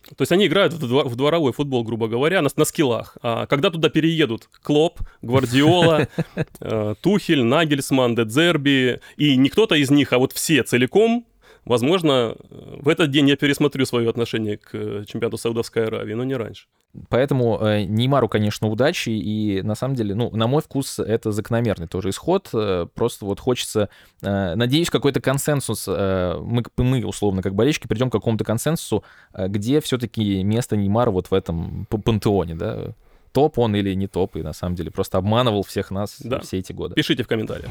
То 0.09 0.21
есть 0.21 0.31
они 0.31 0.45
играют 0.45 0.73
в 0.73 1.15
дворовой 1.15 1.51
футбол, 1.51 1.83
грубо 1.83 2.07
говоря, 2.07 2.41
на, 2.41 2.49
на 2.55 2.65
скиллах. 2.65 3.17
А 3.23 3.47
когда 3.47 3.71
туда 3.71 3.89
переедут 3.89 4.49
Клоп, 4.61 4.99
Гвардиола, 5.23 6.09
э, 6.59 6.95
Тухель, 7.01 7.43
Нагельсман, 7.43 8.13
Дедзерби, 8.13 8.99
и 9.17 9.35
не 9.35 9.49
кто-то 9.49 9.73
из 9.73 9.89
них, 9.89 10.13
а 10.13 10.19
вот 10.19 10.33
все 10.33 10.61
целиком 10.61 11.25
Возможно, 11.65 12.36
в 12.49 12.88
этот 12.88 13.10
день 13.10 13.28
я 13.28 13.36
пересмотрю 13.36 13.86
свое 13.86 14.10
отношение 14.10 14.58
к 14.58 14.69
э, 14.73 15.04
чемпионату 15.08 15.38
Саудовской 15.38 15.88
Аравии, 15.88 16.13
но 16.13 16.23
не 16.23 16.36
раньше. 16.36 16.67
Поэтому 17.10 17.60
э, 17.60 17.84
Неймару, 17.84 18.30
конечно, 18.30 18.67
удачи, 18.67 19.10
и 19.10 19.62
на 19.63 19.73
самом 19.73 19.95
деле, 19.95 20.13
ну, 20.13 20.30
на 20.30 20.47
мой 20.47 20.62
вкус, 20.62 20.99
это 20.99 21.32
закономерный 21.32 21.88
тоже 21.88 22.10
исход. 22.10 22.49
Э, 22.54 22.86
просто 22.93 23.25
вот 23.25 23.39
хочется, 23.39 23.89
э, 24.21 24.56
надеюсь, 24.56 24.91
какой-то 24.91 25.21
консенсус, 25.21 25.86
э, 25.88 26.38
мы, 26.39 26.63
мы, 26.78 27.04
условно, 27.04 27.41
как 27.41 27.56
болельщики, 27.56 27.88
придем 27.88 28.10
к 28.10 28.13
какому-то 28.13 28.43
консенсусу, 28.43 29.04
э, 29.34 29.47
где 29.47 29.82
все-таки 29.82 30.43
место 30.43 30.78
Неймара 30.78 31.10
вот 31.10 31.32
в 31.32 31.34
этом 31.34 31.88
пантеоне, 31.88 32.56
да, 32.56 32.93
топ 33.32 33.60
он 33.60 33.75
или 33.75 33.93
не 33.95 34.08
топ, 34.08 34.38
и 34.38 34.43
на 34.43 34.54
самом 34.54 34.75
деле 34.75 34.91
просто 34.91 35.17
обманывал 35.17 35.63
всех 35.63 35.91
нас 35.91 36.17
да. 36.21 36.39
все 36.39 36.60
эти 36.60 36.71
годы. 36.73 36.95
Пишите 36.95 37.23
в 37.23 37.28
комментариях. 37.28 37.69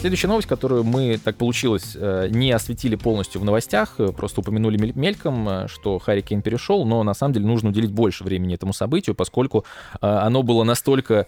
Следующая 0.00 0.28
новость, 0.28 0.48
которую 0.48 0.82
мы, 0.82 1.20
так 1.22 1.36
получилось, 1.36 1.94
э, 1.94 2.28
не 2.30 2.52
осветили 2.52 2.94
полностью 2.94 3.38
в 3.38 3.44
новостях, 3.44 3.96
э, 3.98 4.12
просто 4.12 4.40
упомянули 4.40 4.78
мельком, 4.94 5.46
э, 5.46 5.68
что 5.68 5.98
Харри 5.98 6.22
Кейн 6.22 6.40
перешел, 6.40 6.86
но 6.86 7.02
на 7.02 7.12
самом 7.12 7.34
деле 7.34 7.44
нужно 7.46 7.68
уделить 7.68 7.92
больше 7.92 8.24
времени 8.24 8.54
этому 8.54 8.72
событию, 8.72 9.14
поскольку 9.14 9.66
оно 10.00 10.42
было 10.42 10.64
настолько 10.64 11.26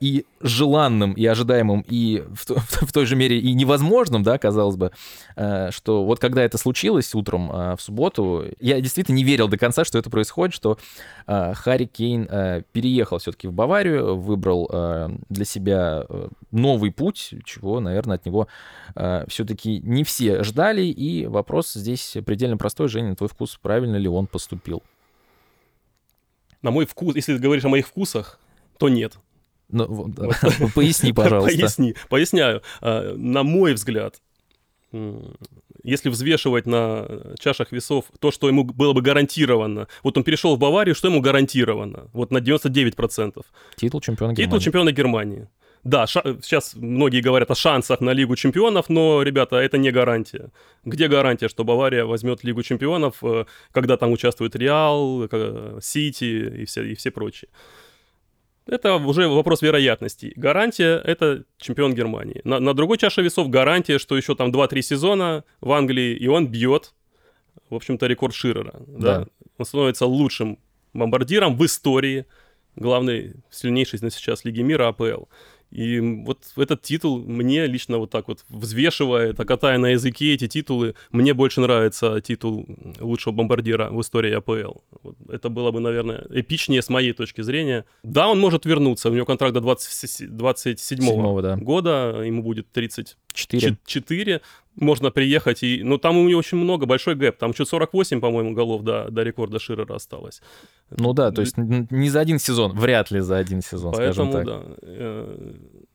и 0.00 0.24
желанным, 0.40 1.12
и 1.12 1.24
ожидаемым, 1.24 1.84
и 1.88 2.24
в, 2.34 2.86
в, 2.86 2.92
той 2.92 3.06
же 3.06 3.16
мере 3.16 3.38
и 3.38 3.54
невозможным, 3.54 4.22
да, 4.22 4.38
казалось 4.38 4.76
бы, 4.76 4.92
а, 5.36 5.70
что 5.70 6.04
вот 6.04 6.18
когда 6.18 6.42
это 6.42 6.58
случилось 6.58 7.14
утром 7.14 7.50
а, 7.52 7.76
в 7.76 7.82
субботу, 7.82 8.44
я 8.60 8.80
действительно 8.80 9.16
не 9.16 9.24
верил 9.24 9.48
до 9.48 9.56
конца, 9.56 9.84
что 9.84 9.98
это 9.98 10.10
происходит, 10.10 10.54
что 10.54 10.78
Харри 11.26 11.84
Кейн 11.84 12.26
переехал 12.72 13.18
все-таки 13.18 13.48
в 13.48 13.52
Баварию, 13.52 14.16
выбрал 14.16 15.18
для 15.28 15.44
себя 15.44 16.06
новый 16.50 16.90
путь, 16.90 17.34
чего, 17.44 17.80
наверное, 17.80 18.16
от 18.16 18.26
него 18.26 18.48
все-таки 19.28 19.80
не 19.80 20.04
все 20.04 20.42
ждали, 20.42 20.82
и 20.82 21.26
вопрос 21.26 21.72
здесь 21.72 22.16
предельно 22.24 22.56
простой, 22.56 22.88
Женя, 22.88 23.14
твой 23.14 23.28
вкус, 23.28 23.58
правильно 23.60 23.96
ли 23.96 24.08
он 24.08 24.26
поступил? 24.26 24.82
На 26.62 26.70
мой 26.70 26.86
вкус, 26.86 27.14
если 27.14 27.36
ты 27.36 27.42
говоришь 27.42 27.64
о 27.64 27.68
моих 27.68 27.86
вкусах, 27.86 28.40
то 28.78 28.88
нет. 28.88 29.18
Ну, 29.70 29.86
вот, 29.86 30.10
поясни, 30.74 31.12
пожалуйста. 31.12 31.58
Поясни, 31.58 31.94
поясняю. 32.08 32.62
А, 32.80 33.14
на 33.14 33.42
мой 33.42 33.74
взгляд, 33.74 34.20
если 35.82 36.08
взвешивать 36.08 36.66
на 36.66 37.06
чашах 37.38 37.72
весов 37.72 38.06
то, 38.20 38.30
что 38.30 38.48
ему 38.48 38.64
было 38.64 38.92
бы 38.92 39.02
гарантировано, 39.02 39.88
вот 40.02 40.16
он 40.16 40.24
перешел 40.24 40.56
в 40.56 40.58
Баварию, 40.58 40.94
что 40.94 41.08
ему 41.08 41.20
гарантировано? 41.20 42.08
Вот 42.12 42.30
на 42.30 42.38
99%. 42.38 43.44
Титул 43.76 44.00
чемпиона 44.00 44.32
Германии. 44.32 44.46
Титул 44.46 44.60
чемпиона 44.60 44.92
Германии. 44.92 45.48
Да, 45.84 46.06
сейчас 46.06 46.74
многие 46.74 47.20
говорят 47.20 47.50
о 47.50 47.54
шансах 47.54 48.00
на 48.00 48.10
Лигу 48.10 48.36
чемпионов, 48.36 48.88
но, 48.88 49.22
ребята, 49.22 49.56
это 49.56 49.78
не 49.78 49.90
гарантия. 49.90 50.50
Где 50.84 51.08
гарантия, 51.08 51.48
что 51.48 51.64
Бавария 51.64 52.04
возьмет 52.04 52.42
Лигу 52.44 52.62
чемпионов, 52.62 53.22
э, 53.22 53.44
когда 53.72 53.96
там 53.96 54.12
участвует 54.12 54.56
Реал, 54.56 55.28
э, 55.30 55.78
Сити 55.80 56.62
и 56.62 56.64
все, 56.64 56.82
и 56.82 56.94
все 56.94 57.10
прочие? 57.10 57.48
Это 58.68 58.96
уже 58.96 59.28
вопрос 59.28 59.62
вероятности. 59.62 60.32
Гарантия— 60.36 61.00
это 61.04 61.44
чемпион 61.56 61.94
Германии. 61.94 62.42
На, 62.44 62.60
на 62.60 62.74
другой 62.74 62.98
чаше 62.98 63.22
весов 63.22 63.48
гарантия, 63.48 63.98
что 63.98 64.16
еще 64.16 64.34
там 64.34 64.50
2-3 64.50 64.82
сезона 64.82 65.44
в 65.60 65.72
Англии, 65.72 66.14
и 66.14 66.28
он 66.28 66.48
бьет, 66.48 66.92
в 67.70 67.74
общем-то, 67.74 68.06
рекорд 68.06 68.34
Ширера. 68.34 68.74
Да. 68.86 69.20
да. 69.20 69.26
Он 69.56 69.64
становится 69.64 70.06
лучшим 70.06 70.58
бомбардиром 70.92 71.56
в 71.56 71.64
истории 71.64 72.26
главной, 72.76 73.34
сильнейшей 73.50 73.98
на 74.02 74.10
сейчас 74.10 74.44
Лиги 74.44 74.60
мира 74.60 74.88
АПЛ. 74.88 75.24
И 75.70 76.00
вот 76.00 76.38
этот 76.56 76.82
титул 76.82 77.18
мне 77.18 77.66
лично 77.66 77.98
вот 77.98 78.10
так 78.10 78.28
вот 78.28 78.44
взвешивая, 78.48 79.34
так 79.34 79.46
катая 79.46 79.78
на 79.78 79.90
языке 79.90 80.34
эти 80.34 80.48
титулы, 80.48 80.94
мне 81.10 81.34
больше 81.34 81.60
нравится 81.60 82.20
титул 82.20 82.66
лучшего 83.00 83.34
бомбардира 83.34 83.90
в 83.90 84.00
истории 84.00 84.32
АПЛ. 84.32 84.78
Вот 85.02 85.16
это 85.28 85.48
было 85.50 85.70
бы, 85.70 85.80
наверное, 85.80 86.26
эпичнее 86.30 86.80
с 86.80 86.88
моей 86.88 87.12
точки 87.12 87.42
зрения. 87.42 87.84
Да, 88.02 88.28
он 88.28 88.40
может 88.40 88.64
вернуться, 88.64 89.10
у 89.10 89.14
него 89.14 89.26
контракт 89.26 89.54
до 89.54 89.60
20, 89.60 90.36
27 90.36 91.42
да. 91.42 91.56
года, 91.56 92.22
ему 92.24 92.42
будет 92.42 92.70
34. 92.72 93.76
4. 93.84 94.40
Можно 94.80 95.10
приехать 95.10 95.62
и... 95.62 95.82
Ну, 95.82 95.98
там 95.98 96.16
у 96.16 96.28
него 96.28 96.38
очень 96.38 96.58
много, 96.58 96.86
большой 96.86 97.14
гэп. 97.14 97.36
Там 97.36 97.52
чуть 97.52 97.68
48, 97.68 98.20
по-моему, 98.20 98.54
голов 98.54 98.82
до, 98.82 99.10
до 99.10 99.22
рекорда 99.22 99.58
Ширера 99.58 99.94
осталось. 99.94 100.40
Ну 100.90 101.12
да, 101.12 101.30
то 101.30 101.42
есть 101.42 101.56
не 101.56 102.10
за 102.10 102.20
один 102.20 102.38
сезон, 102.38 102.72
вряд 102.72 103.10
ли 103.10 103.20
за 103.20 103.36
один 103.36 103.62
сезон, 103.62 103.92
Поэтому, 103.94 104.32
скажем 104.32 104.32
так. 104.32 104.44
да. 104.44 104.74
Э, 104.82 105.52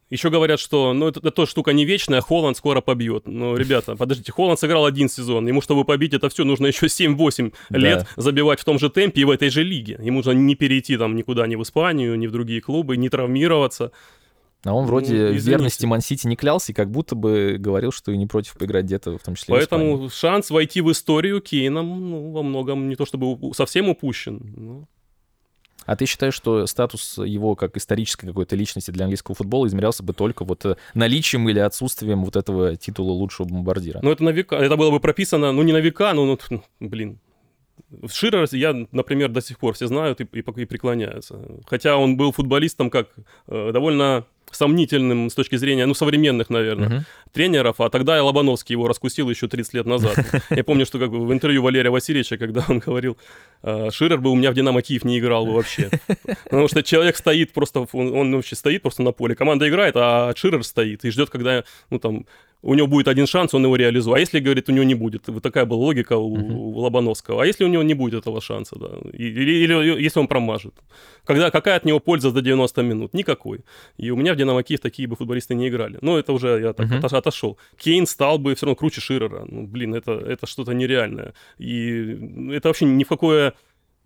Еще 0.10 0.30
говорят, 0.30 0.60
что 0.60 0.93
ну, 0.93 1.08
это, 1.08 1.28
это 1.28 1.46
штука 1.46 1.74
не 1.74 1.86
вечная, 1.86 2.22
Холланд 2.22 2.58
скоро 2.58 2.81
побьет. 2.81 3.23
Ну, 3.25 3.56
ребята, 3.56 3.96
подождите, 3.98 4.31
Холланд 4.31 4.60
сыграл 4.60 4.86
один 4.86 5.10
сезон. 5.10 5.48
Ему, 5.48 5.62
чтобы 5.62 5.86
побить 5.86 6.13
это 6.13 6.29
все, 6.29 6.44
нужно 6.44 6.67
еще 6.67 6.88
7-8 6.88 7.54
да. 7.69 7.77
лет 7.79 8.08
забивать 8.17 8.60
в 8.60 8.65
том 8.65 8.79
же 8.79 8.90
темпе 8.90 9.21
и 9.21 9.25
в 9.25 9.31
этой 9.31 9.50
же 9.50 9.63
лиге. 9.63 9.98
Ему 10.02 10.17
нужно 10.17 10.31
не 10.31 10.56
перейти 10.56 10.98
там 10.98 11.15
никуда, 11.15 11.48
ни 11.48 11.56
в 11.56 11.63
Испанию, 11.63 12.15
ни 12.17 12.27
в 12.27 12.31
другие 12.31 12.62
клубы, 12.62 12.98
не 12.98 13.10
травмироваться. 13.10 13.92
А 14.65 14.73
он 14.73 14.85
вроде 14.85 15.13
ну, 15.13 15.33
верности 15.33 15.85
Ман-Сити 15.85 16.25
не 16.25 16.35
клялся 16.35 16.71
и 16.71 16.75
как 16.75 16.89
будто 16.89 17.15
бы 17.15 17.57
говорил, 17.59 17.91
что 17.91 18.11
и 18.11 18.17
не 18.17 18.27
против 18.27 18.53
поиграть 18.57 18.85
где-то, 18.85 19.17
в 19.17 19.23
том 19.23 19.35
числе 19.35 19.55
Поэтому 19.55 20.09
шанс 20.09 20.49
войти 20.49 20.79
в 20.81 20.91
историю 20.91 21.41
Кейном 21.41 22.09
ну, 22.09 22.31
во 22.31 22.43
многом 22.43 22.87
не 22.87 22.95
то 22.95 23.05
чтобы 23.05 23.53
совсем 23.53 23.89
упущен. 23.89 24.53
Но... 24.55 24.87
А 25.85 25.97
ты 25.97 26.05
считаешь, 26.05 26.33
что 26.33 26.65
статус 26.65 27.17
его 27.17 27.55
как 27.55 27.75
исторической 27.75 28.27
какой-то 28.27 28.55
личности 28.55 28.91
для 28.91 29.03
английского 29.03 29.35
футбола 29.35 29.67
измерялся 29.67 30.01
бы 30.01 30.13
только 30.13 30.45
вот 30.45 30.65
э, 30.65 30.77
наличием 30.93 31.49
или 31.49 31.59
отсутствием 31.59 32.23
вот 32.23 32.37
этого 32.37 32.77
титула 32.77 33.11
лучшего 33.11 33.47
бомбардира? 33.47 33.99
Ну, 34.01 34.11
это 34.11 34.23
на 34.23 34.29
века, 34.29 34.55
это 34.55 34.77
было 34.77 34.91
бы 34.91 35.01
прописано, 35.01 35.51
ну, 35.51 35.61
не 35.63 35.73
на 35.73 35.79
века, 35.79 36.13
но, 36.13 36.37
ну, 36.49 36.63
блин, 36.79 37.19
Ширер, 38.07 38.47
я, 38.51 38.87
например, 38.91 39.29
до 39.29 39.41
сих 39.41 39.59
пор 39.59 39.73
все 39.73 39.87
знают 39.87 40.21
и, 40.21 40.23
и, 40.23 40.39
и 40.39 40.65
преклоняются. 40.65 41.41
Хотя 41.65 41.97
он 41.97 42.17
был 42.17 42.31
футболистом 42.31 42.89
как 42.89 43.09
э, 43.47 43.71
довольно 43.71 44.25
сомнительным 44.56 45.29
с 45.29 45.33
точки 45.33 45.56
зрения, 45.56 45.85
ну, 45.85 45.93
современных, 45.93 46.49
наверное, 46.49 46.87
uh-huh. 46.89 47.01
тренеров, 47.31 47.81
а 47.81 47.89
тогда 47.89 48.15
я 48.15 48.23
Лобановский 48.23 48.73
его 48.73 48.87
раскусил 48.87 49.29
еще 49.29 49.47
30 49.47 49.73
лет 49.73 49.85
назад. 49.85 50.17
Я 50.49 50.63
помню, 50.63 50.85
что 50.85 50.99
как 50.99 51.12
бы 51.12 51.25
в 51.25 51.33
интервью 51.33 51.62
Валерия 51.62 51.89
Васильевича, 51.89 52.37
когда 52.37 52.63
он 52.67 52.79
говорил, 52.79 53.17
«А, 53.62 53.89
Ширер 53.91 54.19
бы 54.19 54.29
у 54.31 54.35
меня 54.35 54.51
в 54.51 54.54
«Динамо 54.54 54.81
Киев» 54.81 55.04
не 55.04 55.19
играл 55.19 55.45
бы 55.45 55.54
вообще. 55.54 55.89
Потому 56.43 56.67
что 56.67 56.83
человек 56.83 57.17
стоит 57.17 57.54
просто, 57.54 57.87
он, 57.91 58.13
он 58.13 58.35
вообще 58.35 58.56
стоит 58.56 58.81
просто 58.81 59.04
на 59.04 59.12
поле, 59.12 59.35
команда 59.35 59.67
играет, 59.67 59.95
а 59.97 60.33
Ширер 60.35 60.63
стоит 60.63 61.06
и 61.06 61.12
ждет, 61.12 61.29
когда, 61.29 61.63
ну, 61.89 61.99
там, 61.99 62.25
у 62.63 62.75
него 62.75 62.87
будет 62.87 63.10
один 63.10 63.27
шанс, 63.27 63.54
он 63.54 63.65
его 63.65 63.75
реализует. 63.75 64.17
А 64.17 64.19
если, 64.19 64.39
говорит, 64.39 64.69
у 64.69 64.71
него 64.71 64.85
не 64.85 64.95
будет? 64.95 65.27
Вот 65.27 65.43
такая 65.43 65.65
была 65.65 65.79
логика 65.79 66.17
у, 66.17 66.37
uh-huh. 66.37 66.54
у 66.54 66.79
Лобановского. 66.79 67.43
А 67.43 67.45
если 67.45 67.65
у 67.65 67.67
него 67.67 67.83
не 67.83 67.93
будет 67.93 68.21
этого 68.21 68.41
шанса, 68.41 68.79
да? 68.79 68.87
Или, 69.12 69.51
или 69.51 70.01
если 70.01 70.19
он 70.19 70.27
промажет? 70.27 70.73
Когда, 71.25 71.51
какая 71.51 71.75
от 71.75 71.85
него 71.85 71.99
польза 71.99 72.31
за 72.31 72.41
90 72.41 72.81
минут? 72.83 73.13
Никакой. 73.13 73.60
И 73.97 74.12
у 74.12 74.15
меня 74.15 74.33
в 74.33 74.37
Динамо 74.44 74.63
Киев 74.63 74.79
такие 74.79 75.08
бы 75.08 75.15
футболисты 75.15 75.56
не 75.56 75.67
играли. 75.67 75.98
Но 76.02 76.17
это 76.17 76.33
уже 76.33 76.60
я 76.60 76.73
так 76.73 76.87
uh-huh. 76.87 77.17
отошел. 77.17 77.58
Кейн 77.77 78.06
стал 78.06 78.37
бы 78.37 78.56
все 78.56 78.65
равно 78.65 78.75
круче 78.75 79.02
Ширера. 79.02 79.46
Ну, 79.48 79.67
блин, 79.67 79.96
это, 79.96 80.12
это 80.13 80.48
что-то 80.48 80.73
нереальное. 80.73 81.33
И 81.58 82.52
это 82.52 82.69
вообще 82.69 82.85
ни 82.85 83.04
в 83.04 83.08
какое 83.08 83.54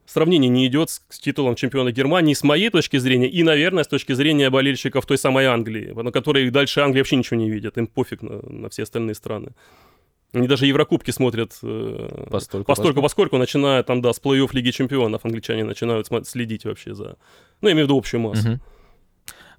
сравнение 0.05 0.49
не 0.49 0.65
идет 0.67 0.89
с, 0.89 1.01
с 1.09 1.19
титулом 1.19 1.55
чемпиона 1.55 1.91
Германии 1.91 2.33
с 2.33 2.43
моей 2.43 2.69
точки 2.69 2.97
зрения 2.97 3.27
и, 3.27 3.43
наверное, 3.43 3.83
с 3.83 3.87
точки 3.87 4.13
зрения 4.13 4.49
болельщиков 4.49 5.05
той 5.05 5.17
самой 5.17 5.45
Англии, 5.45 5.91
на 5.93 6.11
которой 6.11 6.49
дальше 6.49 6.79
Англии 6.79 7.01
вообще 7.01 7.17
ничего 7.17 7.39
не 7.39 7.49
видят, 7.49 7.77
им 7.77 7.87
пофиг 7.87 8.21
на, 8.21 8.41
на 8.41 8.69
все 8.69 8.83
остальные 8.83 9.15
страны. 9.15 9.49
Они 10.33 10.47
даже 10.47 10.65
Еврокубки 10.65 11.11
смотрят 11.11 11.57
э, 11.63 12.25
постольку, 12.29 12.67
постольку, 12.67 13.01
поскольку, 13.01 13.37
начиная 13.37 13.81
там, 13.83 14.01
да, 14.01 14.11
с 14.11 14.21
плей-офф 14.21 14.49
Лиги 14.51 14.71
Чемпионов, 14.71 15.23
англичане 15.23 15.63
начинают 15.63 16.07
следить 16.23 16.65
вообще 16.65 16.93
за... 16.93 17.17
Ну, 17.61 17.69
я 17.69 17.73
имею 17.73 17.85
в 17.85 17.89
виду 17.89 17.97
общую 17.97 18.21
массу. 18.21 18.51
Угу. 18.51 18.59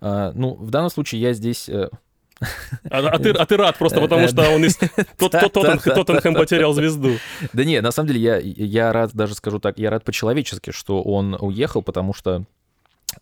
А, 0.00 0.32
ну, 0.34 0.54
в 0.54 0.70
данном 0.70 0.90
случае 0.90 1.20
я 1.20 1.32
здесь 1.32 1.68
э, 1.68 1.88
а, 2.90 2.98
а, 2.98 3.18
ты, 3.18 3.30
а 3.30 3.46
ты 3.46 3.56
рад 3.56 3.76
просто 3.78 4.00
потому, 4.00 4.28
что 4.28 4.48
он 4.50 4.64
из... 4.64 4.76
Тот, 5.16 5.32
тот, 5.32 5.52
Тоттенхэм 5.52 6.34
потерял 6.34 6.72
звезду. 6.72 7.14
Да 7.52 7.64
нет, 7.64 7.82
на 7.82 7.90
самом 7.90 8.08
деле 8.08 8.20
я, 8.20 8.38
я 8.38 8.92
рад, 8.92 9.12
даже 9.14 9.34
скажу 9.34 9.58
так, 9.58 9.78
я 9.78 9.90
рад 9.90 10.04
по-человечески, 10.04 10.70
что 10.70 11.02
он 11.02 11.36
уехал, 11.40 11.82
потому 11.82 12.14
что 12.14 12.44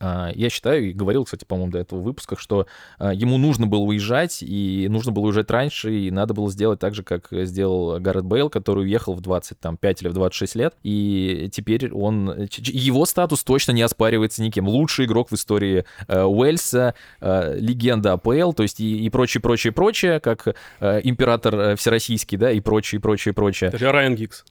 я 0.01 0.51
считаю, 0.51 0.91
и 0.91 0.93
говорил, 0.93 1.25
кстати, 1.25 1.45
по-моему, 1.45 1.73
до 1.73 1.79
этого 1.79 2.01
в 2.01 2.05
выпусках, 2.05 2.41
что 2.41 2.67
а, 2.99 3.13
ему 3.13 3.39
нужно 3.39 3.67
было 3.67 3.81
уезжать, 3.81 4.43
и 4.43 4.87
нужно 4.91 5.13
было 5.13 5.27
уезжать 5.27 5.51
раньше, 5.51 5.93
и 5.93 6.11
надо 6.11 6.35
было 6.35 6.51
сделать 6.51 6.81
так 6.81 6.95
же, 6.95 7.03
как 7.03 7.29
сделал 7.31 7.99
Гаррет 8.01 8.25
Бейл, 8.25 8.51
который 8.51 8.85
уехал 8.85 9.15
в 9.15 9.21
25 9.21 10.03
или 10.03 10.09
в 10.09 10.13
26 10.13 10.55
лет, 10.57 10.75
и 10.83 11.49
теперь 11.53 11.91
он... 11.93 12.49
Его 12.59 13.07
статус 13.07 13.45
точно 13.45 13.73
не 13.73 13.83
оспаривается 13.83 14.43
никем. 14.43 14.69
Лучший 14.69 15.07
игрок 15.07 15.31
в 15.31 15.35
истории 15.35 15.85
а, 16.09 16.27
Уэльса, 16.27 16.95
легенда 17.21 18.13
АПЛ, 18.15 18.53
то 18.53 18.63
есть 18.63 18.81
и, 18.81 19.05
и 19.05 19.11
прочее, 19.11 19.41
прочее, 19.41 19.73
прочее, 19.73 20.21
как 20.21 20.57
император 20.81 21.77
всероссийский, 21.77 22.39
да, 22.39 22.51
и 22.51 22.61
прочее, 22.61 23.01
прочее, 23.01 23.35
прочее. 23.35 23.71
Это 23.73 23.93
Райан 23.93 24.15
Гикс. 24.15 24.45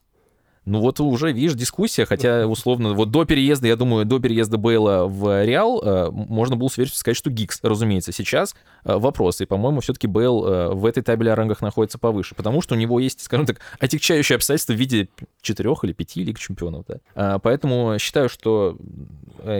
Ну 0.65 0.79
вот 0.79 0.99
уже, 0.99 1.31
видишь, 1.31 1.53
дискуссия, 1.53 2.05
хотя 2.05 2.47
условно, 2.47 2.93
вот 2.93 3.11
до 3.11 3.25
переезда, 3.25 3.67
я 3.67 3.75
думаю, 3.75 4.05
до 4.05 4.19
переезда 4.19 4.57
Бейла 4.57 5.05
в 5.05 5.45
Реал 5.45 5.81
э, 5.83 6.09
можно 6.11 6.55
было 6.55 6.69
уверенно 6.75 6.95
сказать, 6.95 7.17
что 7.17 7.29
Гикс, 7.29 7.59
разумеется. 7.61 8.11
Сейчас 8.11 8.55
э, 8.83 8.97
вопрос, 8.97 9.41
и, 9.41 9.45
по-моему, 9.45 9.81
все-таки 9.81 10.07
Бейл 10.07 10.45
э, 10.45 10.73
в 10.73 10.85
этой 10.85 11.03
табеле 11.03 11.33
о 11.33 11.35
рангах 11.35 11.61
находится 11.61 11.99
повыше, 11.99 12.33
потому 12.33 12.61
что 12.61 12.73
у 12.73 12.77
него 12.77 12.99
есть, 12.99 13.21
скажем 13.21 13.45
так, 13.45 13.59
отягчающие 13.79 14.35
обстоятельства 14.35 14.73
в 14.73 14.77
виде 14.77 15.07
четырех 15.41 15.83
или 15.83 15.93
пяти 15.93 16.23
лиг 16.23 16.39
чемпионов, 16.39 16.85
да. 16.87 16.95
А, 17.13 17.39
поэтому 17.39 17.97
считаю, 17.99 18.27
что 18.27 18.77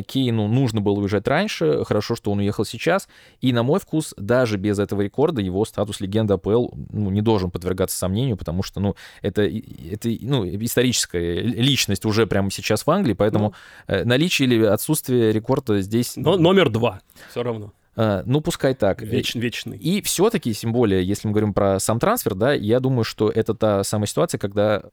Кейну 0.08 0.47
нужно 0.47 0.82
было 0.82 0.99
уезжать 0.99 1.28
раньше, 1.28 1.84
хорошо, 1.86 2.16
что 2.16 2.32
он 2.32 2.39
уехал 2.39 2.66
сейчас, 2.66 3.08
и, 3.41 3.53
на 3.53 3.62
мой 3.62 3.80
вкус, 3.80 4.16
даже 4.18 4.58
без 4.58 4.80
этого 4.80 5.01
рекорда 5.01 5.41
его 5.41 5.64
статус 5.66 5.99
легенды 5.99 6.34
АПЛ 6.34 6.70
ну, 6.91 7.12
не 7.12 7.22
должен 7.22 7.51
подвергаться 7.51 7.95
сомнению, 7.95 8.38
потому 8.38 8.64
что, 8.64 8.80
ну, 8.80 8.95
это, 9.22 9.43
это 9.43 10.10
ну, 10.22 10.45
исторически 10.45 10.95
историческая 10.96 11.41
личность 11.41 12.06
уже 12.06 12.26
прямо 12.28 12.50
сейчас 12.52 12.86
в 12.86 12.91
Англии, 12.91 13.14
поэтому 13.14 13.54
ну. 13.88 14.06
наличие 14.06 14.48
или 14.48 14.64
отсутствие 14.66 15.32
рекорда 15.32 15.82
здесь... 15.82 16.16
Но 16.16 16.38
номер 16.38 16.70
два 16.70 17.02
все 17.30 17.43
равно. 17.43 17.74
Uh, 17.96 18.24
ну, 18.26 18.41
пускай 18.41 18.74
так. 18.74 19.02
Веч, 19.02 19.36
вечный. 19.36 19.78
И 19.78 20.02
все-таки, 20.02 20.54
тем 20.54 20.74
более, 20.74 21.02
если 21.02 21.30
мы 21.30 21.32
говорим 21.32 21.54
про 21.54 21.80
сам 21.80 21.98
трансфер, 21.98 22.36
да, 22.36 22.52
я 22.52 22.82
думаю, 22.82 23.06
что 23.06 23.30
это 23.30 23.54
та 23.54 23.86
самая 23.86 24.06
ситуация, 24.06 24.38
когда, 24.38 24.84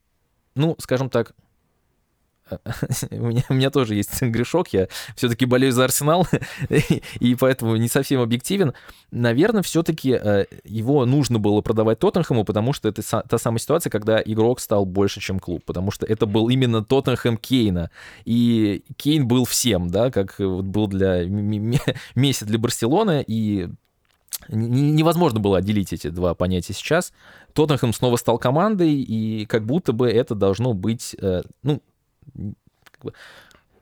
ну, 0.55 0.77
скажем 0.79 1.11
так, 1.11 1.33
у 3.11 3.27
меня, 3.27 3.43
у 3.49 3.55
меня 3.55 3.71
тоже 3.71 3.95
есть 3.95 4.21
грешок, 4.23 4.69
я 4.69 4.89
все-таки 5.17 5.45
болею 5.47 5.73
за 5.73 5.85
Арсенал, 5.85 6.27
и 7.21 7.35
поэтому 7.35 7.77
не 7.77 7.89
совсем 7.89 8.21
объективен. 8.21 8.73
Наверное, 9.11 9.63
все-таки 9.63 10.13
э, 10.13 10.47
его 10.65 11.05
нужно 11.07 11.39
было 11.39 11.61
продавать 11.61 11.99
Тоттенхэму, 11.99 12.45
потому 12.45 12.73
что 12.73 12.89
это 12.89 13.03
та 13.03 13.39
самая 13.39 13.59
ситуация, 13.59 13.91
когда 13.91 14.21
игрок 14.25 14.61
стал 14.61 14.85
больше, 14.85 15.21
чем 15.21 15.39
клуб, 15.39 15.63
потому 15.65 15.91
что 15.91 16.07
это 16.07 16.27
был 16.27 16.49
именно 16.49 16.85
Тоттенхэм 16.85 17.37
Кейна, 17.37 17.91
и 18.25 18.85
Кейн 18.97 19.27
был 19.27 19.45
всем, 19.45 19.89
да, 19.89 20.11
как 20.11 20.37
был 20.39 20.87
для 20.87 21.25
Месси 22.15 22.45
для 22.45 22.59
Барселоны, 22.59 23.25
и 23.27 23.69
невозможно 24.49 25.41
было 25.41 25.59
отделить 25.59 25.93
эти 25.93 26.09
два 26.09 26.35
понятия 26.35 26.73
сейчас. 26.73 27.13
Тоттенхэм 27.53 27.93
снова 27.93 28.17
стал 28.17 28.39
командой, 28.39 28.95
и 28.95 29.47
как 29.47 29.65
будто 29.65 29.93
бы 29.93 30.09
это 30.09 30.35
должно 30.35 30.75
быть, 30.75 31.15
э, 32.35 32.53
ну, 33.03 33.13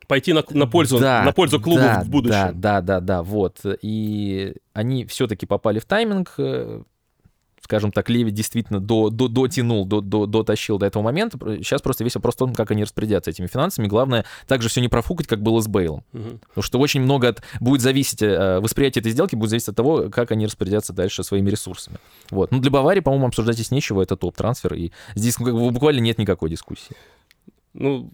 пойти 0.06 0.32
на, 0.32 0.42
на 0.50 0.66
пользу 0.66 0.98
да, 0.98 1.22
на 1.22 1.32
пользу 1.32 1.60
клубу 1.60 1.82
да, 1.82 2.02
в 2.02 2.08
будущем. 2.08 2.32
Да, 2.32 2.52
да, 2.52 2.80
да, 2.80 3.00
да, 3.00 3.22
вот. 3.22 3.60
И 3.82 4.54
они 4.72 5.04
все-таки 5.06 5.46
попали 5.46 5.78
в 5.78 5.84
тайминг. 5.84 6.34
Э, 6.38 6.82
скажем 7.62 7.92
так, 7.92 8.10
Леви 8.10 8.32
действительно 8.32 8.80
до, 8.80 9.10
до, 9.10 9.28
дотянул, 9.28 9.86
до, 9.86 10.00
до, 10.00 10.26
дотащил 10.26 10.78
до 10.78 10.86
этого 10.86 11.04
момента. 11.04 11.38
Сейчас 11.58 11.80
просто 11.80 12.02
весь 12.02 12.16
вопрос 12.16 12.34
в 12.34 12.38
том, 12.38 12.54
как 12.54 12.72
они 12.72 12.82
распорядятся 12.82 13.30
этими 13.30 13.46
финансами. 13.46 13.86
Главное, 13.86 14.24
также 14.48 14.68
все 14.68 14.80
не 14.80 14.88
профукать, 14.88 15.28
как 15.28 15.40
было 15.40 15.60
с 15.60 15.68
Бейлом. 15.68 16.02
Угу. 16.12 16.40
Потому 16.48 16.62
что 16.62 16.80
очень 16.80 17.00
много 17.00 17.28
от, 17.28 17.42
будет 17.60 17.80
зависеть, 17.80 18.22
э, 18.22 18.58
восприятие 18.58 19.02
этой 19.02 19.12
сделки 19.12 19.36
будет 19.36 19.50
зависеть 19.50 19.68
от 19.68 19.76
того, 19.76 20.10
как 20.10 20.32
они 20.32 20.46
распорядятся 20.46 20.92
дальше 20.92 21.22
своими 21.22 21.48
ресурсами. 21.48 21.98
Вот. 22.30 22.50
Ну, 22.50 22.58
для 22.58 22.72
Баварии, 22.72 23.00
по-моему, 23.00 23.28
обсуждать 23.28 23.54
здесь 23.54 23.70
нечего, 23.70 24.02
это 24.02 24.16
топ-трансфер, 24.16 24.74
и 24.74 24.90
здесь 25.14 25.38
ну, 25.38 25.70
буквально 25.70 26.00
нет 26.00 26.18
никакой 26.18 26.50
дискуссии 26.50 26.96
ну, 27.72 28.10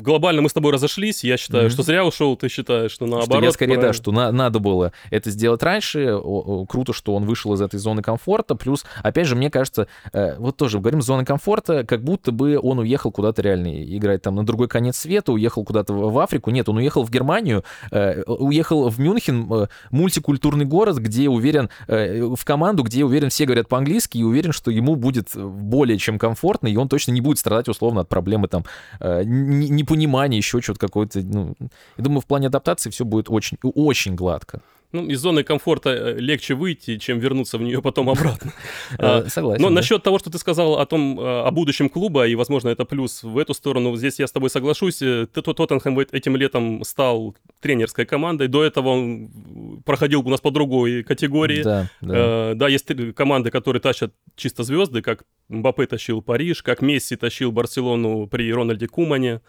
глобально 0.00 0.42
мы 0.42 0.48
с 0.48 0.52
тобой 0.52 0.72
разошлись. 0.72 1.24
Я 1.24 1.36
считаю, 1.36 1.66
mm-hmm. 1.66 1.72
что 1.72 1.82
зря 1.82 2.04
ушел, 2.04 2.36
ты 2.36 2.48
считаешь, 2.48 2.92
что 2.92 3.06
наоборот. 3.06 3.26
Что 3.26 3.44
я 3.44 3.52
скорее, 3.52 3.74
правильно. 3.74 3.88
да, 3.88 3.92
что 3.92 4.12
на, 4.12 4.30
надо 4.30 4.60
было 4.60 4.92
это 5.10 5.30
сделать 5.30 5.62
раньше. 5.62 6.14
О, 6.14 6.18
о, 6.18 6.66
круто, 6.66 6.92
что 6.92 7.14
он 7.16 7.24
вышел 7.24 7.52
из 7.54 7.60
этой 7.60 7.78
зоны 7.80 8.02
комфорта. 8.02 8.54
Плюс, 8.54 8.84
опять 9.02 9.26
же, 9.26 9.34
мне 9.34 9.50
кажется, 9.50 9.88
э, 10.12 10.36
вот 10.38 10.56
тоже 10.56 10.78
говорим 10.78 11.02
зоны 11.02 11.24
комфорта, 11.24 11.84
как 11.84 12.04
будто 12.04 12.30
бы 12.30 12.58
он 12.62 12.78
уехал 12.78 13.10
куда-то 13.10 13.42
реально 13.42 13.84
играть 13.96 14.22
там 14.22 14.36
на 14.36 14.46
другой 14.46 14.68
конец 14.68 14.96
света, 14.96 15.32
уехал 15.32 15.64
куда-то 15.64 15.92
в, 15.92 16.12
в 16.12 16.18
Африку. 16.20 16.50
Нет, 16.50 16.68
он 16.68 16.76
уехал 16.76 17.02
в 17.02 17.10
Германию, 17.10 17.64
э, 17.90 18.22
уехал 18.22 18.88
в 18.88 19.00
Мюнхен, 19.00 19.52
э, 19.52 19.66
мультикультурный 19.90 20.64
город, 20.64 20.98
где 20.98 21.28
уверен, 21.28 21.70
э, 21.88 22.22
в 22.22 22.44
команду, 22.44 22.84
где 22.84 23.04
уверен, 23.04 23.30
все 23.30 23.46
говорят 23.46 23.68
по-английски, 23.68 24.18
и 24.18 24.22
уверен, 24.22 24.52
что 24.52 24.70
ему 24.70 24.94
будет 24.94 25.30
более 25.34 25.98
чем 25.98 26.20
комфортно, 26.20 26.68
и 26.68 26.76
он 26.76 26.88
точно 26.88 27.10
не 27.10 27.20
будет 27.20 27.38
страдать 27.38 27.68
условно 27.68 28.02
от 28.02 28.08
проблемы 28.08 28.46
там 28.46 28.64
э, 29.00 29.22
непонимание, 29.24 30.38
еще 30.38 30.60
что-то 30.60 30.80
какое-то. 30.80 31.20
Ну, 31.22 31.54
я 31.96 32.04
думаю, 32.04 32.20
в 32.20 32.26
плане 32.26 32.48
адаптации 32.48 32.90
все 32.90 33.04
будет 33.04 33.30
очень, 33.30 33.58
очень 33.62 34.14
гладко. 34.14 34.60
Ну, 34.96 35.06
из 35.08 35.20
зоны 35.20 35.42
комфорта 35.42 35.90
э, 35.90 36.18
легче 36.18 36.54
выйти, 36.54 36.96
чем 36.96 37.18
вернуться 37.18 37.58
в 37.58 37.62
нее 37.62 37.82
потом 37.82 38.10
обратно. 38.10 38.52
Э, 38.98 39.26
согласен. 39.28 39.62
Но 39.62 39.70
насчет 39.70 40.02
того, 40.02 40.18
что 40.18 40.30
ты 40.30 40.38
сказал 40.38 40.78
о 40.78 40.86
том, 40.86 41.18
о 41.20 41.50
будущем 41.50 41.88
клуба, 41.88 42.26
и, 42.26 42.34
возможно, 42.34 42.68
это 42.68 42.84
плюс 42.84 43.22
в 43.22 43.36
эту 43.36 43.52
сторону, 43.52 43.96
здесь 43.96 44.18
я 44.18 44.26
с 44.26 44.32
тобой 44.32 44.48
соглашусь. 44.48 44.98
Тоттенхэм 44.98 45.98
этим 45.98 46.36
летом 46.36 46.84
стал 46.84 47.34
тренерской 47.60 48.06
командой. 48.06 48.48
До 48.48 48.64
этого 48.64 48.88
он 48.88 49.82
проходил 49.84 50.20
у 50.20 50.30
нас 50.30 50.40
по 50.40 50.50
другой 50.50 51.02
категории. 51.02 51.62
Да, 51.62 51.90
да. 52.00 52.54
да 52.54 52.68
есть 52.68 52.86
команды, 53.14 53.50
которые 53.50 53.80
тащат 53.80 54.12
чисто 54.36 54.62
звезды, 54.62 55.02
как 55.02 55.24
Мбаппе 55.48 55.86
тащил 55.86 56.22
Париж, 56.22 56.62
как 56.62 56.82
Месси 56.82 57.16
тащил 57.16 57.52
Барселону 57.52 58.26
при 58.26 58.52
Рональде 58.52 58.88
Кумане. 58.88 59.40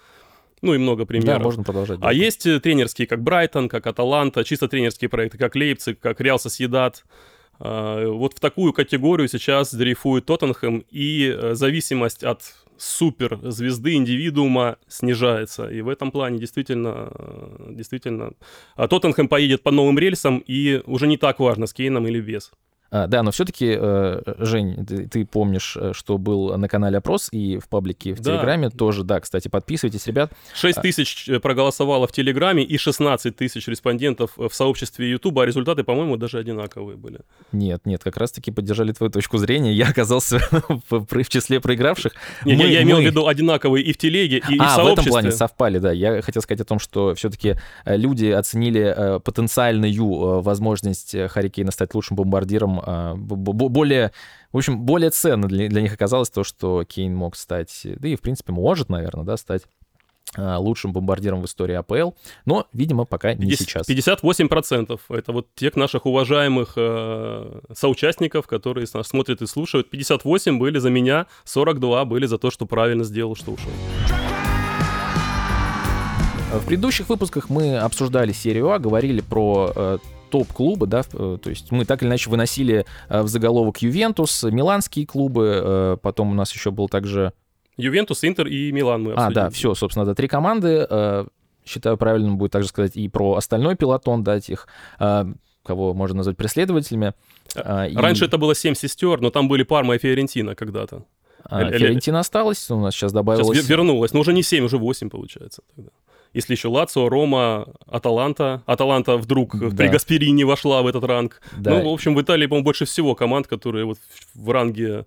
Ну 0.62 0.74
и 0.74 0.78
много 0.78 1.06
примеров. 1.06 1.38
Да, 1.38 1.44
можно 1.44 1.64
продолжать. 1.64 2.00
А 2.02 2.14
есть 2.14 2.46
э, 2.46 2.60
тренерские, 2.60 3.08
как 3.08 3.22
Брайтон, 3.22 3.70
как 3.70 3.86
Аталанта, 3.86 4.44
чисто 4.44 4.68
тренерские 4.68 5.10
проекты, 5.10 5.38
как 5.38 5.56
Лейпциг, 5.56 6.00
как 6.00 6.20
Реал 6.20 6.40
Сосьедат. 6.40 7.04
А, 7.60 8.08
вот 8.08 8.36
в 8.36 8.40
такую 8.40 8.74
категорию 8.74 9.28
сейчас 9.28 9.74
дрейфует 9.74 10.26
Тоттенхэм, 10.26 10.86
и 10.90 11.34
э, 11.36 11.54
зависимость 11.56 12.24
от 12.24 12.42
суперзвезды, 12.78 13.94
индивидуума 13.96 14.78
снижается. 14.88 15.68
И 15.70 15.82
в 15.82 15.90
этом 15.90 16.12
плане 16.12 16.40
действительно, 16.40 17.12
э, 17.14 17.70
действительно 17.72 18.32
а 18.76 18.88
Тоттенхэм 18.88 19.28
поедет 19.28 19.64
по 19.64 19.72
новым 19.72 19.98
рельсам, 20.00 20.44
и 20.46 20.82
уже 20.86 21.08
не 21.08 21.18
так 21.18 21.40
важно, 21.40 21.68
с 21.68 21.74
Кейном 21.74 22.08
или 22.08 22.20
без. 22.20 22.52
А, 22.90 23.08
да, 23.08 23.24
но 23.24 23.32
все-таки, 23.32 23.76
э, 23.78 24.22
Жень, 24.40 24.86
ты, 24.86 25.08
ты 25.08 25.26
помнишь, 25.26 25.78
э, 25.80 25.92
что 25.94 26.18
был 26.18 26.58
на 26.58 26.68
канале 26.70 26.98
опрос 26.98 27.28
и 27.32 27.58
в 27.58 27.68
паблике 27.68 28.14
в 28.14 28.22
да. 28.22 28.32
Телеграме 28.32 28.70
тоже, 28.70 29.04
да, 29.04 29.20
кстати, 29.20 29.50
подписывайтесь, 29.50 30.08
ребят. 30.08 30.32
6 30.54 30.78
а 30.78 30.82
тысяч 30.82 31.28
э, 31.28 31.40
проголосовало 31.40 32.08
в 32.08 32.12
Телеграме 32.14 32.64
и 32.64 32.78
16 32.78 33.36
тысяч 33.36 33.68
респондентов 33.68 34.32
в 34.38 34.50
сообществе 34.52 35.10
Ютуба, 35.12 35.44
а 35.44 35.46
результаты, 35.46 35.84
по-моему, 35.84 36.16
даже 36.18 36.40
одинаковые 36.40 36.98
были. 36.98 37.20
Нет, 37.52 37.86
нет, 37.86 38.04
как 38.04 38.16
раз-таки 38.18 38.52
поддержали 38.52 38.94
твою 38.94 39.12
точку 39.12 39.38
зрения, 39.38 39.74
я 39.74 39.90
оказался 39.90 40.40
в, 40.90 41.06
в 41.06 41.30
числе 41.30 41.60
проигравших. 41.60 42.14
Не, 42.46 42.56
мы, 42.56 42.68
я 42.68 42.84
имел 42.84 42.98
мы... 42.98 43.04
в 43.04 43.06
виду 43.06 43.28
одинаковые 43.28 43.84
и 43.84 43.92
в 43.92 43.98
Телеге, 43.98 44.38
и, 44.38 44.42
а, 44.42 44.54
и 44.54 44.58
в 44.58 44.62
сообществе. 44.62 44.82
А, 44.82 44.84
в 44.86 44.94
этом 44.94 45.06
плане 45.06 45.32
совпали, 45.32 45.80
да. 45.80 45.92
Я 45.92 46.22
хотел 46.22 46.42
сказать 46.42 46.62
о 46.62 46.66
том, 46.66 46.80
что 46.80 47.16
все-таки 47.16 47.56
люди 47.86 48.28
оценили 48.28 49.20
потенциальную 49.20 50.42
возможность 50.42 51.16
Харри 51.30 51.50
Кейна 51.50 51.72
стать 51.72 51.94
лучшим 51.94 52.16
бомбардиром 52.16 52.77
а, 52.86 53.16
более, 53.16 54.12
в 54.52 54.58
общем, 54.58 54.82
более 54.82 55.10
ценно 55.10 55.48
для, 55.48 55.68
для 55.68 55.82
них 55.82 55.94
оказалось 55.94 56.30
то, 56.30 56.44
что 56.44 56.84
Кейн 56.84 57.16
мог 57.16 57.36
стать, 57.36 57.82
да 57.84 58.08
и, 58.08 58.16
в 58.16 58.22
принципе, 58.22 58.52
может, 58.54 58.90
наверное, 58.90 59.26
да, 59.26 59.38
стать 59.38 59.64
а, 60.36 60.58
лучшим 60.58 60.92
бомбардиром 60.92 61.42
в 61.42 61.46
истории 61.46 61.76
АПЛ, 61.76 62.12
но, 62.46 62.68
видимо, 62.74 63.06
пока 63.06 63.34
не 63.34 63.50
50, 63.50 63.86
сейчас. 63.86 63.90
58% 63.90 65.00
это 65.10 65.32
вот 65.32 65.48
тех 65.56 65.76
наших 65.76 66.06
уважаемых 66.06 66.74
э, 66.76 67.62
соучастников, 67.74 68.46
которые 68.46 68.86
нас 68.94 69.08
смотрят 69.08 69.42
и 69.42 69.48
слушают. 69.48 69.90
58 69.90 70.60
были 70.60 70.80
за 70.80 70.90
меня, 70.90 71.28
42 71.46 72.06
были 72.06 72.26
за 72.26 72.38
то, 72.38 72.52
что 72.52 72.66
правильно 72.66 73.06
сделал, 73.06 73.36
что 73.36 73.54
ушел. 73.54 73.72
В 76.52 76.66
предыдущих 76.66 77.10
выпусках 77.10 77.50
мы 77.50 77.78
обсуждали 77.78 78.32
серию 78.32 78.72
А, 78.72 78.80
говорили 78.80 79.22
про 79.22 79.72
э, 79.76 79.98
топ-клубы, 80.30 80.88
да, 80.88 81.04
э, 81.14 81.38
то 81.42 81.50
есть 81.50 81.72
мы 81.72 81.86
так 81.86 82.02
или 82.02 82.10
иначе 82.10 82.30
выносили 82.30 82.86
э, 83.10 83.22
в 83.22 83.28
заголовок 83.28 83.80
Ювентус, 83.80 84.44
миланские 84.44 85.06
клубы, 85.06 85.62
э, 85.64 85.98
потом 86.02 86.32
у 86.32 86.34
нас 86.34 86.54
еще 86.54 86.72
был 86.72 86.90
также... 86.90 87.34
Ювентус, 87.78 88.24
Интер 88.24 88.48
и 88.48 88.72
Милан 88.72 89.04
мы 89.04 89.14
обсудили. 89.14 89.40
А, 89.40 89.44
да, 89.44 89.50
все, 89.50 89.76
собственно, 89.76 90.04
это 90.04 90.16
три 90.16 90.28
команды. 90.28 90.88
Считаю, 91.64 91.98
правильным 91.98 92.38
будет 92.38 92.52
также 92.52 92.70
сказать 92.70 92.96
и 92.96 93.08
про 93.08 93.36
остальной 93.36 93.76
пилотон, 93.76 94.24
да, 94.24 94.40
тех, 94.40 94.68
кого 94.98 95.94
можно 95.94 96.18
назвать 96.18 96.38
преследователями. 96.38 97.14
Раньше 97.54 98.24
и... 98.24 98.28
это 98.28 98.40
было 98.40 98.56
семь 98.56 98.74
сестер, 98.74 99.22
но 99.22 99.30
там 99.30 99.48
были 99.48 99.62
Парма 99.62 99.96
и 99.96 100.00
Фиорентина 100.00 100.56
когда-то. 100.56 101.04
А, 101.44 101.70
Фиорентина 101.70 102.20
осталась, 102.20 102.72
у 102.72 102.80
нас 102.80 102.96
сейчас 102.96 103.12
добавилось... 103.12 103.56
Сейчас 103.56 103.70
вернулась, 103.70 104.12
но 104.12 104.22
уже 104.22 104.34
не 104.34 104.42
семь, 104.42 104.64
уже 104.64 104.80
восемь 104.80 105.10
получается 105.10 105.62
тогда 105.76 105.92
если 106.34 106.54
еще 106.54 106.68
Лацио, 106.68 107.10
Рома, 107.10 107.68
Аталанта. 107.88 108.62
Аталанта 108.66 109.18
вдруг 109.18 109.58
да. 109.58 109.76
при 109.76 109.88
Гасперине 109.88 110.46
вошла 110.46 110.82
в 110.82 110.88
этот 110.88 111.04
ранг. 111.04 111.42
Да. 111.58 111.72
Ну, 111.72 111.90
в 111.90 111.94
общем, 111.94 112.16
в 112.16 112.22
Италии, 112.22 112.48
по-моему, 112.48 112.66
больше 112.66 112.86
всего 112.86 113.16
команд, 113.16 113.48
которые 113.48 113.86
вот 113.86 113.98
в 114.36 114.52
ранге... 114.52 115.06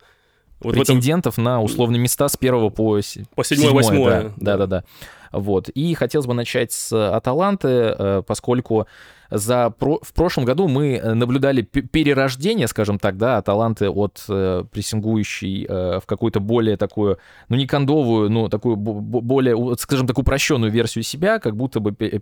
Вот 0.60 0.74
Претендентов 0.74 1.34
этом... 1.34 1.44
на 1.44 1.62
условные 1.62 1.98
места 1.98 2.28
с 2.28 2.36
первого 2.36 2.68
по, 2.68 3.00
по 3.34 3.44
седьмое, 3.44 3.72
восьмое. 3.72 4.34
Да, 4.36 4.56
да, 4.56 4.56
да, 4.56 4.66
да. 4.66 4.84
Вот. 5.32 5.68
И 5.70 5.94
хотелось 5.94 6.26
бы 6.26 6.34
начать 6.34 6.72
с 6.72 6.92
Аталанты, 6.92 7.68
э, 7.68 8.22
поскольку 8.26 8.86
за 9.30 9.70
про... 9.70 9.98
в 10.02 10.12
прошлом 10.12 10.44
году 10.44 10.68
мы 10.68 10.96
э, 10.96 11.14
наблюдали 11.14 11.62
перерождение, 11.62 12.68
скажем 12.68 12.98
так, 12.98 13.16
да, 13.16 13.38
Аталанты 13.38 13.88
от 13.88 14.24
э, 14.28 14.64
прессингующей 14.70 15.66
э, 15.68 16.00
в 16.00 16.06
какую-то 16.06 16.40
более 16.40 16.76
такую, 16.76 17.18
ну 17.48 17.56
не 17.56 17.66
кондовую, 17.66 18.30
но 18.30 18.48
такую 18.48 18.76
более, 18.76 19.76
скажем 19.78 20.06
так, 20.06 20.18
упрощенную 20.18 20.72
версию 20.72 21.04
себя, 21.04 21.38
как 21.38 21.56
будто 21.56 21.80
бы 21.80 21.94
э, 21.98 22.20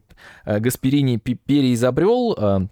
Гасперини 0.59 1.17
переизобрел 1.17 2.37
э, 2.39 2.69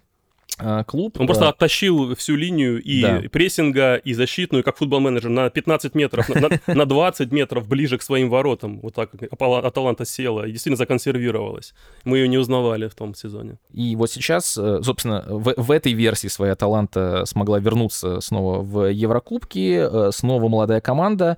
клуб. 0.87 1.19
Он 1.19 1.27
просто 1.27 1.49
оттащил 1.49 2.15
всю 2.15 2.35
линию 2.35 2.81
и 2.81 3.01
да. 3.01 3.21
прессинга, 3.31 3.95
и 3.95 4.13
защитную, 4.13 4.63
как 4.63 4.77
футбол-менеджер, 4.77 5.29
на 5.29 5.49
15 5.49 5.95
метров, 5.95 6.29
на, 6.67 6.85
20 6.85 7.31
метров 7.31 7.67
ближе 7.67 7.97
к 7.97 8.01
своим 8.01 8.29
воротам. 8.29 8.79
Вот 8.81 8.95
так 8.95 9.11
Аталанта 9.31 10.05
села 10.05 10.45
и 10.47 10.51
действительно 10.51 10.77
законсервировалась. 10.77 11.73
Мы 12.03 12.17
ее 12.17 12.27
не 12.27 12.37
узнавали 12.37 12.87
в 12.87 12.95
том 12.95 13.13
сезоне. 13.15 13.59
И 13.71 13.95
вот 13.95 14.11
сейчас, 14.11 14.57
э, 14.57 14.81
собственно, 14.83 15.23
в, 15.27 15.53
в 15.55 15.71
этой 15.71 15.93
версии 15.93 16.27
своя 16.27 16.53
Аталанта 16.53 17.25
смогла 17.25 17.59
вернуться 17.59 18.21
снова 18.21 18.61
в 18.61 18.91
Еврокубки, 18.91 19.79
э, 19.79 20.11
снова 20.11 20.47
молодая 20.47 20.81
команда 20.81 21.37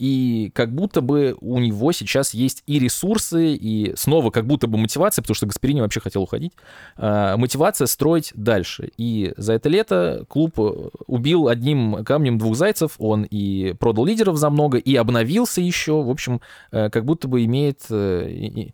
и 0.00 0.50
как 0.54 0.74
будто 0.74 1.02
бы 1.02 1.36
у 1.42 1.58
него 1.58 1.92
сейчас 1.92 2.32
есть 2.32 2.62
и 2.66 2.78
ресурсы, 2.78 3.54
и 3.54 3.94
снова 3.96 4.30
как 4.30 4.46
будто 4.46 4.66
бы 4.66 4.78
мотивация, 4.78 5.20
потому 5.20 5.34
что 5.34 5.44
Гасперини 5.44 5.82
вообще 5.82 6.00
хотел 6.00 6.22
уходить, 6.22 6.52
э, 6.96 7.36
мотивация 7.36 7.86
строить 7.86 8.32
дальше. 8.34 8.92
И 8.96 9.34
за 9.36 9.52
это 9.52 9.68
лето 9.68 10.24
клуб 10.26 10.58
убил 11.06 11.48
одним 11.48 12.02
камнем 12.02 12.38
двух 12.38 12.56
зайцев, 12.56 12.92
он 12.98 13.24
и 13.24 13.74
продал 13.78 14.06
лидеров 14.06 14.38
за 14.38 14.48
много, 14.48 14.78
и 14.78 14.96
обновился 14.96 15.60
еще, 15.60 16.02
в 16.02 16.08
общем, 16.08 16.40
э, 16.72 16.88
как 16.88 17.04
будто 17.04 17.28
бы 17.28 17.44
имеет 17.44 17.82
э, 17.90 18.70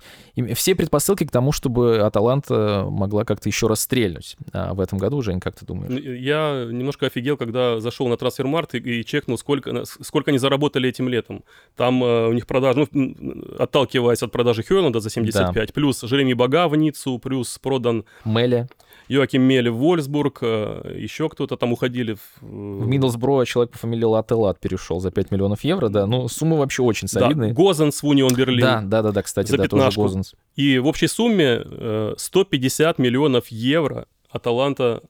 все 0.55 0.77
предпосылки 0.77 1.27
к 1.27 1.33
тому, 1.33 1.51
чтобы 1.51 1.99
Аталанта 2.03 2.87
могла 2.89 3.25
как-то 3.25 3.49
еще 3.49 3.67
раз 3.67 3.81
стрельнуть 3.81 4.37
а 4.53 4.75
в 4.75 4.81
этом 4.81 4.99
году, 4.99 5.21
Жень, 5.23 5.41
как 5.41 5.57
ты 5.57 5.67
думаешь? 5.67 6.01
Я 6.21 6.69
немножко 6.71 7.07
офигел, 7.07 7.37
когда 7.37 7.81
зашел 7.81 8.07
на 8.07 8.17
трансфермарт 8.17 8.77
и, 8.77 8.79
и 8.79 9.05
чекнул, 9.05 9.37
сколько, 9.37 9.85
сколько 9.85 10.31
они 10.31 10.39
заработали 10.39 10.89
этим 10.89 11.09
летом 11.09 11.16
летом. 11.17 11.43
Там 11.77 12.03
э, 12.05 12.29
у 12.29 12.33
них 12.33 12.47
продажа, 12.47 12.87
ну, 12.93 13.15
отталкиваясь 13.59 14.23
от 14.23 14.33
продажи 14.33 14.63
Хёрнанда 14.63 15.01
за 15.01 15.11
75, 15.11 15.55
да. 15.55 15.73
плюс 15.75 16.03
Жереми 16.03 16.35
Бага 16.35 16.69
в 16.69 16.77
Ниццу, 16.77 17.19
плюс 17.19 17.59
продан... 17.59 18.05
Мелли. 18.25 18.69
Йоаким 19.09 19.43
Мелли 19.43 19.69
в 19.69 19.77
Вольсбург, 19.77 20.39
э, 20.43 20.97
еще 20.99 21.29
кто-то 21.29 21.57
там 21.57 21.73
уходили. 21.73 22.15
В, 22.15 22.43
э, 22.43 22.47
в 22.83 22.87
Миддлсбро 22.87 23.45
человек 23.45 23.73
по 23.73 23.79
фамилии 23.79 24.05
Лателат 24.05 24.59
перешел 24.61 25.01
за 25.01 25.11
5 25.11 25.31
миллионов 25.31 25.65
евро, 25.65 25.89
да, 25.89 26.07
ну, 26.07 26.29
суммы 26.29 26.59
вообще 26.59 26.83
очень 26.83 27.09
солидные. 27.09 27.53
Да, 27.53 27.63
Гозенс 27.63 28.03
в 28.03 28.07
Унион 28.07 28.35
Берлин. 28.35 28.61
Да, 28.61 28.81
да, 28.83 29.03
да, 29.03 29.13
да, 29.13 29.23
кстати, 29.23 29.51
за 29.51 29.59
да, 29.59 29.69
тоже 29.69 30.01
Гозенс. 30.01 30.35
И 30.57 30.79
в 30.79 30.87
общей 30.87 31.09
сумме 31.09 31.65
150 32.17 32.99
миллионов 32.99 33.49
евро 33.49 34.07
Аталанта 34.31 35.03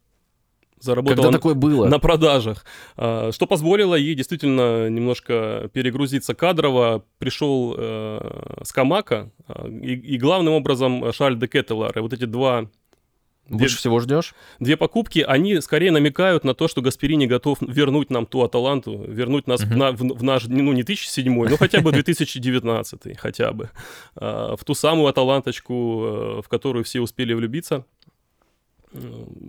заработала 0.80 1.24
Когда 1.24 1.38
такое 1.38 1.54
было? 1.54 1.86
на 1.86 1.98
продажах, 1.98 2.64
а, 2.96 3.30
что 3.32 3.46
позволило 3.46 3.94
ей 3.94 4.14
действительно 4.14 4.88
немножко 4.88 5.70
перегрузиться 5.72 6.34
кадрово. 6.34 7.04
Пришел 7.18 7.74
э, 7.76 8.62
Скамака 8.64 9.30
а, 9.48 9.68
и, 9.68 9.94
и 9.94 10.18
главным 10.18 10.54
образом 10.54 11.12
Шарль 11.12 11.38
де 11.38 11.46
Кеттелар. 11.46 11.96
И 11.96 12.00
вот 12.00 12.12
эти 12.12 12.24
два 12.24 12.68
Больше 13.48 13.74
две, 13.74 13.78
всего 13.78 14.00
ждешь? 14.00 14.34
Две 14.58 14.76
покупки, 14.76 15.20
они 15.20 15.60
скорее 15.60 15.92
намекают 15.92 16.44
на 16.44 16.54
то, 16.54 16.66
что 16.66 16.82
Гасперини 16.82 17.26
готов 17.26 17.58
вернуть 17.60 18.10
нам 18.10 18.26
ту 18.26 18.42
Аталанту, 18.42 19.04
вернуть 19.06 19.46
нас 19.46 19.62
uh-huh. 19.62 19.66
в, 19.66 19.76
на, 19.76 19.92
в, 19.92 19.98
в 19.98 20.22
наш, 20.22 20.46
ну 20.46 20.72
не 20.72 20.82
2007, 20.82 21.48
но 21.48 21.56
хотя 21.58 21.80
бы 21.80 21.92
2019, 21.92 23.18
хотя 23.18 23.52
бы. 23.52 23.70
А, 24.16 24.56
в 24.56 24.64
ту 24.64 24.74
самую 24.74 25.08
Аталанточку, 25.08 25.74
э, 25.74 26.42
в 26.42 26.48
которую 26.48 26.84
все 26.84 27.00
успели 27.00 27.34
влюбиться. 27.34 27.84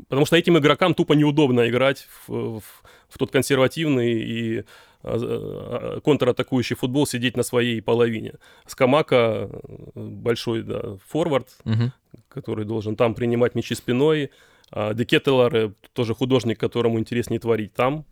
Потому 0.08 0.26
что 0.26 0.38
этим 0.38 0.58
игрокам 0.58 0.94
тупо 0.94 1.14
неудобно 1.14 1.68
играть 1.68 2.08
в, 2.28 2.60
в, 2.60 2.64
в 3.10 3.18
тот 3.18 3.32
консервативный 3.32 4.14
и 4.14 4.60
а, 4.60 4.64
а, 5.04 6.00
контратакующий 6.02 6.76
футбол 6.76 7.06
сидеть 7.06 7.38
на 7.38 7.44
своей 7.44 7.82
половине. 7.82 8.36
Скамака 8.66 9.50
большой 9.96 10.64
да, 10.64 10.98
форвард, 11.08 11.50
угу. 11.66 11.92
который 12.30 12.66
должен 12.66 12.96
там 12.96 13.16
принимать 13.16 13.56
мячи 13.56 13.76
спиной. 13.76 14.32
А 14.72 14.94
Декетелар 14.94 15.74
тоже 15.94 16.14
художник, 16.14 16.60
которому 16.60 17.00
интереснее 17.00 17.40
творить 17.40 17.74
там. 17.74 18.06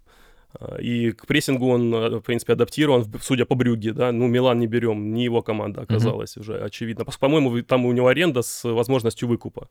И 0.79 1.11
к 1.11 1.27
прессингу 1.27 1.67
он, 1.67 1.91
в 1.91 2.21
принципе, 2.21 2.53
адаптирован, 2.53 3.05
судя 3.21 3.45
по 3.45 3.55
Брюге, 3.55 3.91
да, 3.91 4.13
ну, 4.13 4.27
Милан 4.27 4.57
не 4.57 4.67
берем, 4.67 5.13
не 5.13 5.25
его 5.25 5.41
команда 5.41 5.81
оказалась 5.81 6.37
uh-huh. 6.37 6.41
уже, 6.41 6.59
очевидно. 6.59 7.03
По-моему, 7.03 7.61
там 7.61 7.85
у 7.85 7.91
него 7.91 8.07
аренда 8.07 8.41
с 8.41 8.63
возможностью 8.63 9.27
выкупа. 9.27 9.67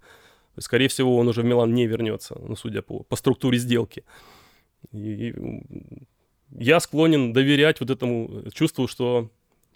Скорее 0.58 0.88
всего, 0.88 1.16
он 1.16 1.28
уже 1.28 1.42
в 1.42 1.44
Милан 1.44 1.74
не 1.74 1.86
вернется, 1.86 2.38
ну, 2.40 2.56
судя 2.56 2.82
по, 2.82 3.02
по 3.02 3.16
структуре 3.16 3.58
сделки. 3.58 4.04
И, 4.92 5.30
и 5.30 5.34
я 6.50 6.80
склонен 6.80 7.32
доверять 7.32 7.80
вот 7.80 7.90
этому 7.90 8.50
чувству, 8.52 8.86
что 8.86 9.30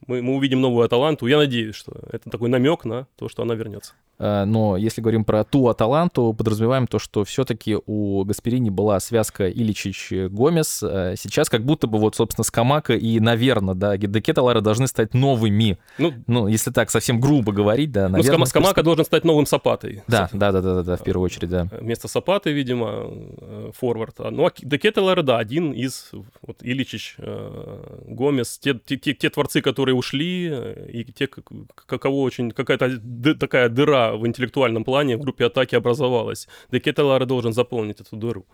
мы, 0.07 0.23
мы 0.23 0.37
увидим 0.37 0.61
новую 0.61 0.85
Аталанту. 0.85 1.27
Я 1.27 1.39
надеюсь, 1.39 1.75
что 1.75 2.01
это 2.13 2.31
такой 2.31 2.49
намек 2.49 2.85
на 2.85 3.07
то, 3.17 3.29
что 3.29 3.43
она 3.43 3.55
вернется. 3.55 3.95
Э, 4.19 4.45
но 4.45 4.77
если 4.77 5.01
говорим 5.01 5.25
про 5.25 5.45
ту 5.45 5.69
Аталанту, 5.69 6.35
подразумеваем 6.37 6.87
то, 6.87 6.99
что 6.99 7.25
все-таки 7.25 7.77
у 7.87 8.25
Гасперини 8.25 8.71
была 8.71 8.99
связка 9.01 9.51
Иличич-Гомес. 9.51 10.83
Э, 10.83 11.15
сейчас 11.17 11.49
как 11.49 11.65
будто 11.65 11.87
бы 11.87 11.99
вот, 11.99 12.17
собственно, 12.17 12.45
Скамака 12.45 12.95
и, 12.95 13.21
наверное, 13.21 13.75
да, 13.75 13.97
Декеталара 13.97 14.61
должны 14.61 14.87
стать 14.87 15.15
новыми. 15.15 15.79
Ну, 15.99 16.13
ну, 16.27 16.49
если 16.49 16.71
так 16.71 16.91
совсем 16.91 17.21
грубо 17.21 17.53
говорить, 17.53 17.93
да, 17.93 18.09
наверное. 18.09 18.39
Ну, 18.39 18.47
Скамака 18.47 18.75
просто... 18.75 18.83
должен 18.83 19.05
стать 19.05 19.25
новым 19.25 19.47
Сапатой. 19.47 20.03
Да, 20.09 20.29
да, 20.33 20.53
да, 20.53 20.61
да, 20.61 20.75
да, 20.75 20.83
да, 20.83 20.97
в 20.97 21.03
первую 21.03 21.25
очередь, 21.25 21.51
да. 21.51 21.69
Вместо 21.81 22.09
Сапаты, 22.09 22.53
видимо, 22.53 23.11
э, 23.41 23.71
форвард. 23.75 24.21
А, 24.21 24.31
ну, 24.31 24.47
а 24.47 24.53
Декеталара, 24.61 25.23
да, 25.23 25.39
один 25.39 25.73
из 25.73 26.11
вот, 26.43 26.59
Иличич, 26.63 27.17
Гомес, 27.19 28.59
те, 28.59 28.75
те, 28.75 28.97
те, 28.97 29.15
те 29.15 29.31
творцы, 29.31 29.61
которые 29.61 29.95
ушли, 29.95 30.49
и 30.93 31.05
те, 31.05 31.29
кого 31.29 32.23
очень 32.23 32.51
какая-то 32.51 33.01
такая 33.39 33.69
дыра 33.69 34.08
в 34.13 34.27
интеллектуальном 34.27 34.85
плане 34.85 35.17
в 35.17 35.21
группе 35.21 35.47
атаки 35.47 35.75
образовалась. 35.75 36.49
Декетелар 36.71 37.25
должен 37.27 37.53
заполнить 37.53 38.01
эту 38.01 38.17
дыру. 38.17 38.47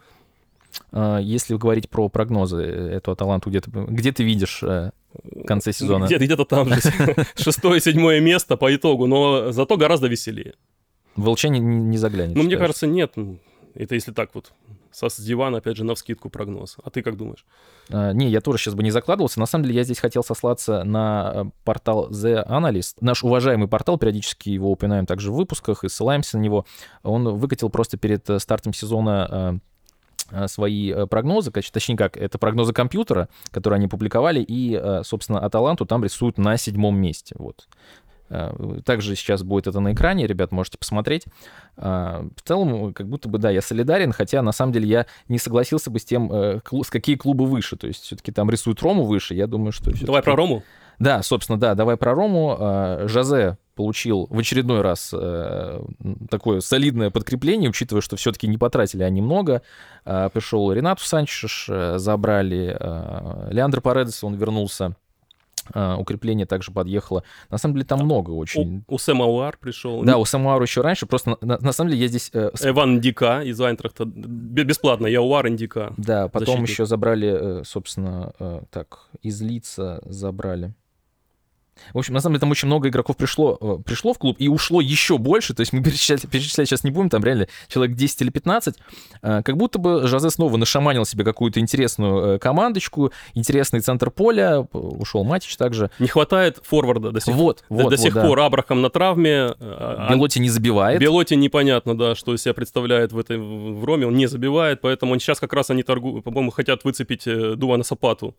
А, 0.92 1.18
если 1.18 1.56
говорить 1.56 1.88
про 1.88 2.08
прогнозы 2.08 2.62
этого 2.62 3.16
таланта, 3.16 3.50
где 3.50 3.60
ты, 3.60 3.70
где 3.70 4.12
ты 4.12 4.24
видишь 4.24 4.62
э, 4.62 4.90
в 5.12 5.44
конце 5.44 5.72
сезона? 5.72 6.06
Где-то, 6.06 6.24
где-то 6.24 6.44
там 6.44 6.68
же. 6.68 6.80
Шестое, 7.36 7.80
седьмое 7.80 8.20
место 8.20 8.56
по 8.56 8.74
итогу, 8.74 9.06
но 9.06 9.52
зато 9.52 9.76
гораздо 9.76 10.08
веселее. 10.08 10.54
Волчане 11.16 11.60
не 11.60 11.96
заглянет. 11.96 12.36
Ну, 12.36 12.42
мне 12.42 12.56
кажется, 12.56 12.86
нет. 12.86 13.14
Это 13.74 13.94
если 13.94 14.12
так 14.12 14.34
вот 14.34 14.52
со 14.94 15.08
с 15.08 15.16
дивана, 15.18 15.58
опять 15.58 15.76
же, 15.76 15.84
на 15.84 15.94
вскидку 15.94 16.30
прогноз. 16.30 16.76
А 16.82 16.88
ты 16.88 17.02
как 17.02 17.16
думаешь? 17.16 17.44
А, 17.90 18.12
не, 18.12 18.30
я 18.30 18.40
тоже 18.40 18.58
сейчас 18.58 18.74
бы 18.74 18.82
не 18.82 18.92
закладывался. 18.92 19.40
На 19.40 19.46
самом 19.46 19.64
деле, 19.64 19.76
я 19.76 19.84
здесь 19.84 19.98
хотел 19.98 20.22
сослаться 20.22 20.84
на 20.84 21.32
э, 21.34 21.44
портал 21.64 22.10
The 22.10 22.46
Analyst. 22.48 22.96
Наш 23.00 23.24
уважаемый 23.24 23.66
портал, 23.66 23.98
периодически 23.98 24.50
его 24.50 24.70
упоминаем 24.70 25.06
также 25.06 25.32
в 25.32 25.34
выпусках 25.34 25.82
и 25.82 25.88
ссылаемся 25.88 26.38
на 26.38 26.42
него. 26.42 26.64
Он 27.02 27.36
выкатил 27.36 27.70
просто 27.70 27.96
перед 27.96 28.28
э, 28.30 28.38
стартом 28.38 28.72
сезона 28.72 29.60
э, 30.30 30.46
свои 30.46 31.06
прогнозы, 31.06 31.50
точнее 31.50 31.96
как, 31.96 32.16
это 32.16 32.38
прогнозы 32.38 32.72
компьютера, 32.72 33.28
которые 33.50 33.76
они 33.76 33.88
публиковали, 33.88 34.42
и, 34.42 34.80
собственно, 35.04 35.38
Аталанту 35.38 35.84
там 35.84 36.02
рисуют 36.02 36.38
на 36.38 36.56
седьмом 36.56 36.96
месте. 36.96 37.36
Вот. 37.38 37.68
Э, 38.30 38.80
также 38.84 39.14
сейчас 39.16 39.42
будет 39.42 39.66
это 39.66 39.80
на 39.80 39.92
экране, 39.92 40.26
ребят, 40.26 40.52
можете 40.52 40.78
посмотреть. 40.78 41.24
Э, 41.76 42.26
в 42.36 42.42
целом, 42.42 42.92
как 42.94 43.08
будто 43.08 43.28
бы, 43.28 43.38
да, 43.38 43.50
я 43.50 43.62
солидарен, 43.62 44.12
хотя 44.12 44.42
на 44.42 44.52
самом 44.52 44.72
деле 44.72 44.88
я 44.88 45.06
не 45.28 45.38
согласился 45.38 45.90
бы 45.90 45.98
с 45.98 46.04
тем, 46.04 46.32
э, 46.32 46.60
с 46.82 46.90
какие 46.90 47.16
клубы 47.16 47.46
выше. 47.46 47.76
То 47.76 47.86
есть 47.86 48.02
все-таки 48.04 48.32
там 48.32 48.50
рисуют 48.50 48.80
Рому 48.82 49.04
выше, 49.04 49.34
я 49.34 49.46
думаю, 49.46 49.72
что... 49.72 49.90
Давай 50.04 50.22
про 50.22 50.36
Рому. 50.36 50.62
Да, 50.98 51.22
собственно, 51.22 51.58
да, 51.58 51.74
давай 51.74 51.96
про 51.96 52.14
Рому. 52.14 52.56
Жозе 53.08 53.58
получил 53.74 54.28
в 54.30 54.38
очередной 54.38 54.80
раз 54.80 55.12
такое 56.30 56.60
солидное 56.60 57.10
подкрепление, 57.10 57.68
учитывая, 57.68 58.00
что 58.00 58.14
все-таки 58.14 58.46
не 58.46 58.58
потратили 58.58 59.02
они 59.02 59.20
много. 59.20 59.62
Пришел 60.04 60.70
Ренату 60.72 61.02
Санчеш, 61.02 61.68
забрали 61.96 62.78
Леандро 63.52 63.80
Паредес, 63.80 64.22
он 64.22 64.36
вернулся 64.36 64.94
Uh, 65.72 65.96
укрепление 65.96 66.46
также 66.46 66.72
подъехало. 66.72 67.24
На 67.50 67.58
самом 67.58 67.74
деле 67.74 67.86
там 67.86 68.00
а, 68.00 68.04
много 68.04 68.30
очень. 68.32 68.84
У, 68.86 68.94
у 68.94 68.98
Сэма 68.98 69.24
Уар 69.24 69.56
пришел. 69.58 70.02
Да, 70.02 70.18
у 70.18 70.24
Сэма 70.24 70.52
Уар 70.52 70.62
еще 70.62 70.82
раньше. 70.82 71.06
Просто 71.06 71.36
на, 71.40 71.58
на 71.58 71.72
самом 71.72 71.90
деле 71.90 72.02
я 72.02 72.08
здесь... 72.08 72.30
Э, 72.32 72.50
Эван 72.62 73.00
Дика 73.00 73.40
из 73.42 73.60
Айнтрахта. 73.60 74.04
Бесплатно, 74.04 75.06
я 75.06 75.22
Уар 75.22 75.48
Индика. 75.48 75.92
Да, 75.96 76.28
потом 76.28 76.46
защитник. 76.46 76.68
еще 76.68 76.86
забрали, 76.86 77.60
э, 77.60 77.64
собственно, 77.64 78.32
э, 78.38 78.62
так, 78.70 79.08
из 79.22 79.40
лица 79.40 80.00
забрали. 80.04 80.74
В 81.92 81.98
общем, 81.98 82.14
на 82.14 82.20
самом 82.20 82.34
деле 82.34 82.40
там 82.40 82.50
очень 82.50 82.66
много 82.66 82.88
игроков 82.88 83.16
пришло, 83.16 83.58
э, 83.60 83.78
пришло 83.84 84.12
в 84.12 84.18
клуб 84.18 84.36
и 84.38 84.48
ушло 84.48 84.80
еще 84.80 85.18
больше. 85.18 85.54
То 85.54 85.60
есть 85.60 85.72
мы 85.72 85.80
перечислять, 85.84 86.28
перечислять 86.28 86.68
сейчас 86.68 86.84
не 86.84 86.90
будем, 86.90 87.10
там 87.10 87.24
реально 87.24 87.48
человек 87.68 87.96
10 87.96 88.22
или 88.22 88.30
15. 88.30 88.76
Э, 89.22 89.42
как 89.42 89.56
будто 89.56 89.78
бы 89.78 90.06
Жозе 90.06 90.30
снова 90.30 90.56
нашаманил 90.56 91.04
себе 91.04 91.24
какую-то 91.24 91.60
интересную 91.60 92.36
э, 92.36 92.38
командочку, 92.38 93.12
интересный 93.34 93.80
центр 93.80 94.10
поля, 94.10 94.60
ушел 94.72 95.24
Матич 95.24 95.56
также. 95.56 95.90
Не 95.98 96.08
хватает 96.08 96.60
форварда 96.62 97.10
до 97.10 97.20
сих, 97.20 97.34
вот, 97.34 97.64
до, 97.68 97.84
вот, 97.84 97.90
до 97.90 97.96
сих 97.96 98.14
вот, 98.14 98.22
пор. 98.22 98.38
Да. 98.38 98.46
Абрахам 98.46 98.82
на 98.82 98.90
травме. 98.90 99.54
А 99.60 100.08
Белоти 100.10 100.38
не 100.38 100.48
забивает. 100.48 101.00
Белоти 101.00 101.34
непонятно, 101.34 101.96
да, 101.96 102.14
что 102.14 102.34
из 102.34 102.42
себя 102.42 102.54
представляет 102.54 103.12
в, 103.12 103.18
этой, 103.18 103.38
в 103.38 103.84
Роме. 103.84 104.06
Он 104.06 104.14
не 104.14 104.26
забивает, 104.26 104.80
поэтому 104.80 105.12
он 105.12 105.20
сейчас 105.20 105.40
как 105.40 105.52
раз 105.52 105.70
они 105.70 105.82
торгуют, 105.82 106.24
по-моему, 106.24 106.50
хотят 106.50 106.84
выцепить 106.84 107.24
Дувана 107.24 107.84
Сапату 107.84 108.34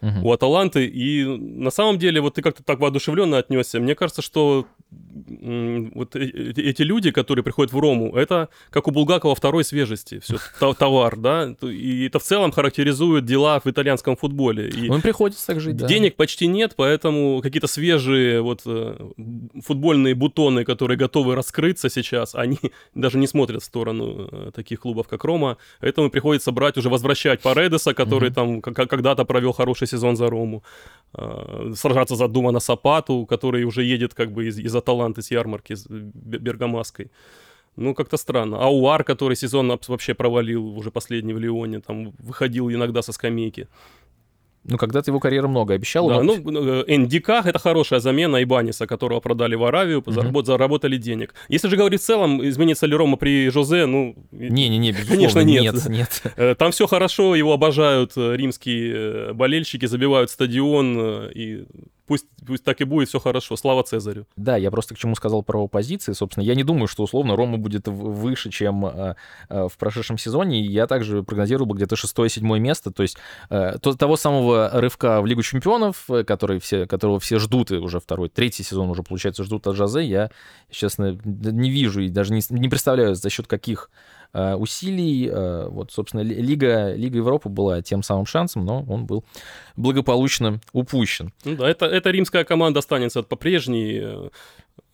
uh-huh. 0.00 0.22
у 0.22 0.32
Аталанты. 0.32 0.86
И 0.86 1.24
на 1.24 1.70
самом 1.70 1.98
деле, 1.98 2.20
вот 2.20 2.34
ты 2.34 2.42
как-то 2.42 2.62
так 2.62 2.80
воодушевленно 2.80 3.38
отнесся. 3.38 3.80
Мне 3.80 3.94
кажется, 3.94 4.22
что 4.22 4.66
вот 4.90 6.16
э, 6.16 6.20
э, 6.20 6.52
эти 6.56 6.82
люди, 6.82 7.10
которые 7.10 7.44
приходят 7.44 7.72
в 7.72 7.78
Рому, 7.78 8.16
это 8.16 8.48
как 8.70 8.88
у 8.88 8.90
Булгакова 8.90 9.34
второй 9.34 9.64
свежести, 9.64 10.18
все, 10.20 10.38
товар, 10.74 11.16
да, 11.16 11.54
и 11.62 12.06
это 12.06 12.18
в 12.18 12.22
целом 12.22 12.52
характеризует 12.52 13.24
дела 13.24 13.60
в 13.60 13.66
итальянском 13.66 14.16
футболе. 14.16 14.68
И 14.68 14.88
Он 14.88 15.00
приходится 15.00 15.46
так 15.46 15.60
жить, 15.60 15.76
да. 15.76 15.86
Денег 15.86 16.16
почти 16.16 16.46
нет, 16.46 16.74
поэтому 16.76 17.40
какие-то 17.42 17.68
свежие 17.68 18.40
вот 18.40 18.62
э, 18.66 18.96
футбольные 19.64 20.14
бутоны, 20.14 20.64
которые 20.64 20.96
готовы 20.96 21.34
раскрыться 21.34 21.88
сейчас, 21.88 22.34
они 22.34 22.58
даже 22.94 23.18
не 23.18 23.26
смотрят 23.26 23.62
в 23.62 23.66
сторону 23.66 24.50
таких 24.54 24.80
клубов, 24.80 25.06
как 25.08 25.24
Рома, 25.24 25.56
поэтому 25.80 26.10
приходится 26.10 26.50
брать 26.50 26.76
уже, 26.76 26.88
возвращать 26.88 27.40
Паредеса, 27.42 27.94
который 27.94 28.30
mm-hmm. 28.30 28.60
там 28.60 28.60
когда-то 28.62 29.24
провел 29.24 29.52
хороший 29.52 29.86
сезон 29.90 30.16
за 30.16 30.30
Рому, 30.30 30.62
сражаться 31.74 32.16
за 32.16 32.28
Думана 32.28 32.60
Сапату, 32.60 33.26
который 33.26 33.64
уже 33.64 33.82
едет 33.82 34.14
как 34.14 34.32
бы 34.32 34.48
из, 34.48 34.58
из 34.58 34.74
Аталанты 34.76 35.22
с 35.22 35.30
ярмарки 35.32 35.74
с 35.74 35.86
Бергамаской. 35.88 37.10
Ну, 37.76 37.94
как-то 37.94 38.16
странно. 38.16 38.56
А 38.60 38.68
Уар, 38.68 39.04
который 39.04 39.36
сезон 39.36 39.78
вообще 39.88 40.14
провалил, 40.14 40.78
уже 40.78 40.90
последний 40.90 41.34
в 41.34 41.38
Лионе, 41.38 41.80
там 41.80 42.12
выходил 42.18 42.70
иногда 42.70 43.02
со 43.02 43.12
скамейки. 43.12 43.68
Ну, 44.64 44.76
когда-то 44.76 45.10
его 45.10 45.20
карьера 45.20 45.48
много 45.48 45.74
обещала. 45.74 46.16
Да, 46.16 46.22
но... 46.22 46.36
ну, 46.36 46.82
э, 46.82 46.98
НДК— 46.98 47.28
это 47.44 47.58
хорошая 47.58 48.00
замена 48.00 48.42
Ибаниса, 48.42 48.86
которого 48.86 49.20
продали 49.20 49.54
в 49.54 49.64
Аравию, 49.64 50.00
uh-huh. 50.00 50.12
заработ, 50.12 50.46
заработали 50.46 50.98
денег. 50.98 51.34
Если 51.48 51.68
же 51.68 51.76
говорить 51.76 52.02
в 52.02 52.04
целом, 52.04 52.46
изменится 52.46 52.86
ли 52.86 52.94
Рома 52.94 53.16
при 53.16 53.48
Жозе, 53.48 53.86
ну... 53.86 54.14
Не-не-не, 54.32 54.92
конечно, 55.08 55.40
нет. 55.40 55.74
Нет, 55.74 55.88
нет. 55.88 56.22
Э, 56.36 56.54
там 56.54 56.72
все 56.72 56.86
хорошо, 56.86 57.34
его 57.34 57.52
обожают 57.52 58.12
э, 58.16 58.36
римские 58.36 59.32
болельщики, 59.34 59.86
забивают 59.86 60.30
стадион, 60.30 61.30
и 61.34 61.64
пусть, 62.10 62.26
пусть 62.44 62.64
так 62.64 62.80
и 62.80 62.84
будет, 62.84 63.08
все 63.08 63.20
хорошо, 63.20 63.56
слава 63.56 63.84
Цезарю. 63.84 64.26
Да, 64.36 64.56
я 64.56 64.72
просто 64.72 64.96
к 64.96 64.98
чему 64.98 65.14
сказал 65.14 65.44
про 65.44 65.68
позиции, 65.68 66.12
собственно, 66.12 66.42
я 66.42 66.56
не 66.56 66.64
думаю, 66.64 66.88
что 66.88 67.04
условно 67.04 67.36
Рома 67.36 67.56
будет 67.56 67.86
выше, 67.86 68.50
чем 68.50 68.84
э, 68.84 69.14
э, 69.48 69.68
в 69.68 69.78
прошедшем 69.78 70.18
сезоне, 70.18 70.60
я 70.60 70.88
также 70.88 71.22
прогнозировал 71.22 71.66
бы 71.66 71.76
где-то 71.76 71.94
шестое-седьмое 71.94 72.58
место, 72.58 72.90
то 72.90 73.04
есть 73.04 73.16
э, 73.48 73.78
то, 73.80 73.94
того 73.94 74.16
самого 74.16 74.70
рывка 74.72 75.20
в 75.20 75.26
Лигу 75.26 75.42
Чемпионов, 75.42 76.10
э, 76.10 76.24
который 76.24 76.58
все, 76.58 76.84
которого 76.88 77.20
все 77.20 77.38
ждут, 77.38 77.70
и 77.70 77.76
уже 77.76 78.00
второй, 78.00 78.28
третий 78.28 78.64
сезон 78.64 78.90
уже, 78.90 79.04
получается, 79.04 79.44
ждут 79.44 79.68
от 79.68 79.76
Жозе, 79.76 80.02
я, 80.02 80.32
честно, 80.68 81.16
не 81.24 81.70
вижу 81.70 82.00
и 82.00 82.08
даже 82.08 82.32
не, 82.32 82.42
не 82.50 82.68
представляю, 82.68 83.14
за 83.14 83.30
счет 83.30 83.46
каких 83.46 83.88
усилий. 84.32 85.28
Э, 85.28 85.68
вот, 85.68 85.92
собственно, 85.92 86.20
Лига, 86.22 86.94
Лига 86.94 87.18
Европы 87.18 87.48
была 87.48 87.82
тем 87.82 88.02
самым 88.02 88.26
шансом, 88.26 88.64
но 88.64 88.84
он 88.88 89.06
был 89.06 89.24
благополучно 89.76 90.60
упущен. 90.72 91.32
Ну 91.44 91.56
да, 91.56 91.68
это, 91.68 91.86
эта 91.86 92.10
римская 92.10 92.44
команда 92.44 92.78
останется 92.78 93.22
по-прежней. 93.22 94.00
Э, 94.02 94.28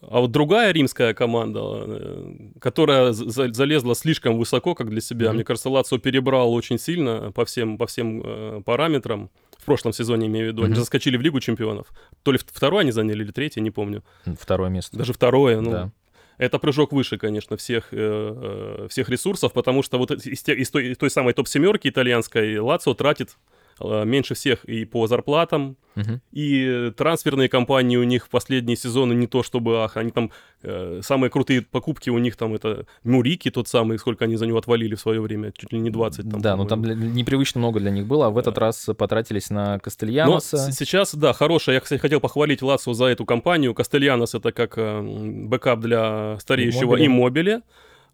а 0.03 0.21
вот 0.21 0.31
другая 0.31 0.73
римская 0.73 1.15
команда, 1.15 2.35
которая 2.61 3.13
залезла 3.13 3.95
слишком 3.95 4.39
высоко, 4.39 4.75
как 4.75 4.89
для 4.91 5.01
себя, 5.01 5.29
mm-hmm. 5.29 5.33
мне 5.33 5.45
кажется, 5.45 5.69
Лацо 5.69 5.99
перебрал 5.99 6.53
очень 6.53 6.79
сильно 6.79 7.33
по 7.33 7.45
всем, 7.45 7.77
по 7.77 7.87
всем 7.87 8.63
параметрам. 8.65 9.31
В 9.59 9.65
прошлом 9.65 9.93
сезоне, 9.93 10.29
имею 10.29 10.47
в 10.47 10.53
виду. 10.53 10.63
Mm-hmm. 10.63 10.67
Они 10.67 10.75
заскочили 10.77 11.17
в 11.17 11.23
Лигу 11.23 11.41
чемпионов. 11.41 11.89
То 12.23 12.31
ли 12.31 12.39
второе 12.39 12.83
они 12.83 12.93
заняли, 12.93 13.25
или 13.25 13.33
третье, 13.33 13.61
не 13.61 13.73
помню. 13.73 14.05
Второе 14.39 14.71
место. 14.71 14.97
Даже 14.97 15.13
второе, 15.13 15.61
ну. 15.61 15.71
Да 15.71 15.93
это 16.39 16.59
прыжок 16.59 16.93
выше, 16.93 17.19
конечно, 17.19 17.57
всех, 17.57 17.89
э, 17.93 17.97
э, 17.97 18.89
всех 18.89 19.09
ресурсов, 19.09 19.53
потому 19.53 19.83
что 19.83 19.99
вот 19.99 20.11
из, 20.11 20.47
из, 20.49 20.71
той, 20.71 20.93
из 20.93 20.99
той 20.99 21.11
самой 21.11 21.35
топ-семерки 21.35 21.89
итальянской 21.89 22.59
Лацио 22.59 22.95
тратит 22.95 23.37
меньше 23.81 24.35
всех 24.35 24.65
и 24.65 24.85
по 24.85 25.07
зарплатам, 25.07 25.77
угу. 25.97 26.21
и 26.33 26.93
трансферные 26.97 27.49
компании 27.49 27.97
у 27.97 28.05
них 28.05 28.27
в 28.27 28.29
последние 28.29 28.77
сезоны 28.77 29.13
не 29.13 29.27
то 29.27 29.43
чтобы, 29.43 29.83
ах, 29.83 29.97
они 29.97 30.11
там, 30.11 30.31
э, 30.63 31.01
самые 31.03 31.31
крутые 31.31 31.63
покупки 31.63 32.11
у 32.11 32.19
них 32.19 32.37
там 32.37 32.55
это 32.55 32.87
Мурики 33.05 33.51
тот 33.51 33.69
самый, 33.69 33.99
сколько 33.99 34.25
они 34.25 34.37
за 34.37 34.47
него 34.47 34.59
отвалили 34.59 34.95
в 34.95 35.01
свое 35.01 35.21
время, 35.21 35.53
чуть 35.57 35.73
ли 35.73 35.79
не 35.79 35.91
20. 35.91 36.31
Там, 36.31 36.41
да, 36.41 36.57
ну 36.57 36.67
там 36.67 36.83
непривычно 36.83 37.59
много 37.61 37.81
для 37.81 37.91
них 37.91 38.07
было, 38.07 38.27
а 38.27 38.31
в 38.31 38.39
этот 38.39 38.59
раз 38.59 38.89
потратились 38.97 39.51
на 39.51 39.79
Кастельяноса. 39.79 40.57
Но 40.67 40.73
сейчас, 40.73 41.15
да, 41.15 41.33
хорошая, 41.33 41.77
я, 41.77 41.81
кстати, 41.81 42.01
хотел 42.01 42.21
похвалить 42.21 42.63
Лацио 42.63 42.95
за 42.95 43.07
эту 43.07 43.25
кампанию, 43.25 43.75
Кастельянос 43.75 44.35
это 44.35 44.53
как 44.53 44.79
э, 44.79 45.03
бэкап 45.03 45.81
для 45.81 46.39
стареющего 46.41 47.05
Иммобиле, 47.05 47.63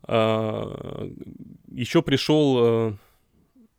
А, 0.05 1.09
еще 1.71 2.03
пришел... 2.03 2.97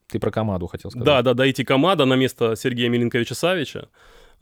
Ты 0.07 0.19
про 0.19 0.31
команду 0.31 0.67
хотел 0.67 0.91
сказать. 0.91 1.05
Да, 1.05 1.21
да, 1.21 1.33
да, 1.33 1.49
идти 1.49 1.63
команда 1.63 2.05
на 2.05 2.15
место 2.15 2.55
Сергея 2.55 2.89
Миленковича 2.89 3.35
Савича. 3.35 3.89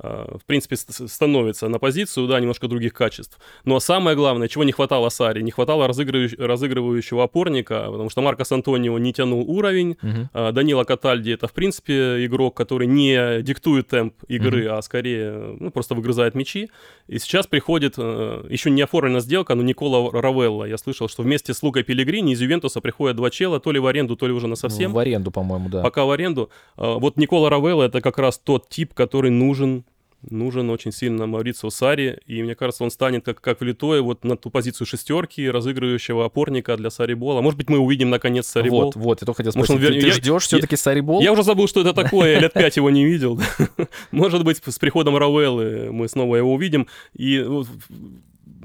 Э, 0.03 0.37
в 0.37 0.45
принципе, 0.45 0.77
становится 0.77 1.67
на 1.67 1.77
позицию, 1.77 2.27
да, 2.27 2.39
немножко 2.39 2.67
других 2.67 2.93
качеств. 2.93 3.37
Но 3.65 3.79
самое 3.79 4.15
главное, 4.15 4.47
чего 4.47 4.63
не 4.63 4.71
хватало 4.71 5.09
Сарри, 5.09 5.43
не 5.43 5.51
хватало 5.51 5.87
разыгрывающего, 5.87 6.47
разыгрывающего 6.47 7.23
опорника, 7.23 7.85
потому 7.91 8.09
что 8.09 8.21
Маркос 8.21 8.51
Антонио 8.51 8.97
не 8.97 9.13
тянул 9.13 9.47
уровень, 9.49 9.97
угу. 10.01 10.51
Данила 10.53 10.85
Катальди 10.85 11.31
это, 11.31 11.47
в 11.47 11.53
принципе, 11.53 12.25
игрок, 12.25 12.57
который 12.57 12.87
не 12.87 13.41
диктует 13.43 13.89
темп 13.89 14.15
игры, 14.27 14.67
угу. 14.67 14.77
а 14.77 14.81
скорее 14.81 15.55
ну, 15.59 15.69
просто 15.69 15.93
выгрызает 15.93 16.33
мячи. 16.33 16.71
И 17.07 17.19
сейчас 17.19 17.45
приходит, 17.45 17.95
э, 17.97 18.45
еще 18.49 18.71
не 18.71 18.81
оформлена 18.81 19.19
сделка, 19.19 19.53
но 19.53 19.61
Никола 19.61 20.09
Равелла. 20.11 20.65
Я 20.65 20.77
слышал, 20.77 21.09
что 21.09 21.21
вместе 21.21 21.53
с 21.53 21.61
Лукой 21.61 21.83
Пелегрини 21.83 22.33
из 22.33 22.41
Ювентуса 22.41 22.81
приходят 22.81 23.17
два 23.17 23.29
чела, 23.29 23.59
то 23.59 23.71
ли 23.71 23.79
в 23.79 23.85
аренду, 23.85 24.15
то 24.15 24.25
ли 24.25 24.33
уже 24.33 24.47
на 24.47 24.55
совсем. 24.55 24.93
В 24.93 24.97
аренду, 24.97 25.29
по-моему, 25.29 25.69
да. 25.69 25.83
Пока 25.83 26.05
в 26.05 26.11
аренду. 26.11 26.49
Вот 26.75 27.17
Никола 27.17 27.49
Равелла 27.49 27.83
это 27.83 28.01
как 28.01 28.17
раз 28.17 28.39
тот 28.39 28.69
тип, 28.69 28.93
который 28.93 29.29
нужен 29.29 29.83
нужен 30.29 30.69
очень 30.69 30.91
сильно 30.91 31.25
Маурицио 31.25 31.69
Сари, 31.69 32.19
и 32.25 32.43
мне 32.43 32.55
кажется, 32.55 32.83
он 32.83 32.91
станет 32.91 33.25
как, 33.25 33.41
как 33.41 33.61
влитой 33.61 34.01
вот 34.01 34.23
на 34.23 34.37
ту 34.37 34.49
позицию 34.49 34.87
шестерки, 34.87 35.49
разыгрывающего 35.49 36.25
опорника 36.25 36.77
для 36.77 36.89
Сари 36.89 37.13
Бола. 37.13 37.41
Может 37.41 37.57
быть, 37.57 37.69
мы 37.69 37.79
увидим 37.79 38.09
наконец 38.09 38.47
Сари 38.47 38.69
Бол. 38.69 38.85
Вот, 38.85 38.95
вот, 38.95 39.21
я 39.21 39.25
только 39.25 39.37
хотел 39.37 39.51
спросить, 39.51 39.75
Может, 39.75 39.89
он... 39.89 39.95
ты, 39.95 40.01
ты 40.01 40.11
ждешь 40.11 40.43
все-таки 40.43 40.75
Сари 40.75 41.01
Бол? 41.01 41.21
Я 41.21 41.31
уже 41.31 41.43
забыл, 41.43 41.67
что 41.67 41.81
это 41.81 41.93
такое, 41.93 42.39
лет 42.39 42.53
пять 42.53 42.77
его 42.77 42.89
не 42.89 43.05
видел. 43.05 43.39
Может 44.11 44.43
быть, 44.43 44.61
с 44.63 44.79
приходом 44.79 45.17
Рауэллы 45.17 45.91
мы 45.91 46.07
снова 46.07 46.35
его 46.35 46.53
увидим, 46.53 46.87
и 47.13 47.45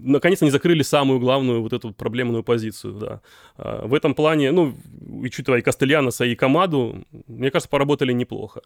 наконец 0.00 0.42
они 0.42 0.50
закрыли 0.50 0.82
самую 0.82 1.20
главную 1.20 1.62
вот 1.62 1.72
эту 1.72 1.92
проблемную 1.92 2.42
позицию, 2.42 2.94
да. 2.94 3.20
А, 3.56 3.86
в 3.86 3.94
этом 3.94 4.14
плане, 4.14 4.52
ну, 4.52 4.74
учитывая 5.08 5.60
и 5.60 5.62
Кастельяноса, 5.62 6.24
и 6.24 6.34
Камаду, 6.34 7.04
мне 7.26 7.50
кажется, 7.50 7.68
поработали 7.68 8.12
неплохо. 8.12 8.62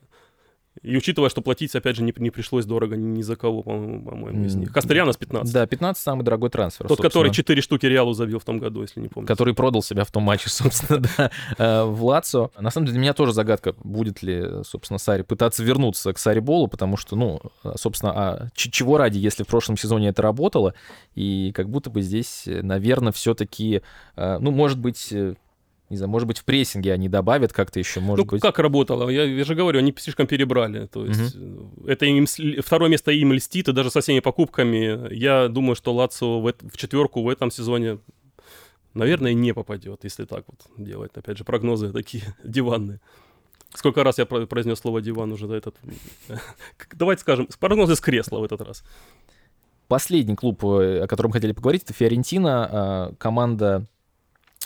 И 0.82 0.96
учитывая, 0.96 1.28
что 1.28 1.42
платить, 1.42 1.74
опять 1.74 1.96
же, 1.96 2.02
не, 2.02 2.14
не 2.16 2.30
пришлось 2.30 2.64
дорого 2.64 2.96
ни 2.96 3.22
за 3.22 3.36
кого, 3.36 3.62
по-моему, 3.62 4.04
по-моему 4.04 4.44
из 4.44 4.54
них. 4.54 4.72
Кастерьянос 4.72 5.16
15. 5.16 5.52
Да, 5.52 5.66
15 5.66 6.02
самый 6.02 6.22
дорогой 6.22 6.48
трансфер. 6.48 6.86
Тот, 6.86 6.96
собственно. 6.96 7.10
который 7.10 7.32
4 7.32 7.60
штуки 7.60 7.86
Реалу 7.86 8.12
забил 8.12 8.38
в 8.38 8.44
том 8.44 8.58
году, 8.58 8.82
если 8.82 9.00
не 9.00 9.08
помню. 9.08 9.26
Который 9.26 9.52
продал 9.52 9.82
себя 9.82 10.04
в 10.04 10.10
том 10.10 10.22
матче, 10.22 10.48
собственно, 10.48 11.00
да, 11.00 11.30
э, 11.58 11.84
в 11.84 12.04
Лацо. 12.04 12.50
На 12.58 12.70
самом 12.70 12.86
деле, 12.86 12.94
для 12.94 13.02
меня 13.02 13.14
тоже 13.14 13.32
загадка, 13.32 13.74
будет 13.82 14.22
ли, 14.22 14.62
собственно, 14.64 14.98
Сари 14.98 15.22
пытаться 15.22 15.62
вернуться 15.62 16.12
к 16.12 16.18
Сари 16.18 16.40
Болу, 16.40 16.68
потому 16.68 16.96
что, 16.96 17.16
ну, 17.16 17.40
собственно, 17.74 18.12
а 18.12 18.48
чего 18.54 18.96
ради, 18.96 19.18
если 19.18 19.42
в 19.42 19.48
прошлом 19.48 19.76
сезоне 19.76 20.08
это 20.08 20.22
работало, 20.22 20.74
и 21.14 21.52
как 21.54 21.68
будто 21.68 21.90
бы 21.90 22.00
здесь, 22.00 22.44
наверное, 22.46 23.12
все-таки, 23.12 23.82
э, 24.16 24.38
ну, 24.38 24.50
может 24.50 24.78
быть, 24.78 25.12
э, 25.12 25.34
не 25.90 25.96
знаю, 25.96 26.08
может 26.08 26.28
быть, 26.28 26.38
в 26.38 26.44
прессинге 26.44 26.92
они 26.92 27.08
добавят 27.08 27.52
как-то 27.52 27.80
еще, 27.80 27.98
может 27.98 28.24
ну, 28.24 28.30
быть. 28.30 28.40
как 28.40 28.60
работало? 28.60 29.08
Я, 29.10 29.24
я 29.24 29.44
же 29.44 29.56
говорю, 29.56 29.80
они 29.80 29.92
слишком 29.98 30.28
перебрали. 30.28 30.86
То 30.86 31.04
есть 31.04 31.34
угу. 31.34 31.84
это 31.84 32.06
им, 32.06 32.26
второе 32.62 32.88
место 32.88 33.10
им 33.10 33.32
льстит, 33.32 33.68
и 33.68 33.72
даже 33.72 33.90
со 33.90 34.00
всеми 34.00 34.20
покупками. 34.20 35.12
Я 35.12 35.48
думаю, 35.48 35.74
что 35.74 35.92
Лацо 35.92 36.40
в, 36.40 36.44
в 36.44 36.76
четверку 36.76 37.24
в 37.24 37.28
этом 37.28 37.50
сезоне, 37.50 37.98
наверное, 38.94 39.34
не 39.34 39.52
попадет, 39.52 40.04
если 40.04 40.26
так 40.26 40.44
вот 40.46 40.60
делать. 40.78 41.10
Опять 41.16 41.38
же, 41.38 41.44
прогнозы 41.44 41.92
такие 41.92 42.22
диванные. 42.44 43.00
Сколько 43.74 44.04
раз 44.04 44.18
я 44.18 44.26
произнес 44.26 44.78
слово 44.78 45.00
диван 45.00 45.32
уже 45.32 45.48
за 45.48 45.54
этот... 45.54 45.76
Давайте 46.92 47.22
скажем, 47.22 47.48
прогнозы 47.58 47.96
с 47.96 48.00
кресла 48.00 48.38
в 48.38 48.44
этот 48.44 48.60
раз. 48.60 48.84
Последний 49.88 50.36
клуб, 50.36 50.64
э, 50.64 51.02
о 51.02 51.08
котором 51.08 51.32
хотели 51.32 51.50
поговорить, 51.50 51.82
это 51.82 51.92
Фиорентина, 51.92 52.68
а, 52.70 53.14
команда 53.18 53.88
Э, 53.88 53.99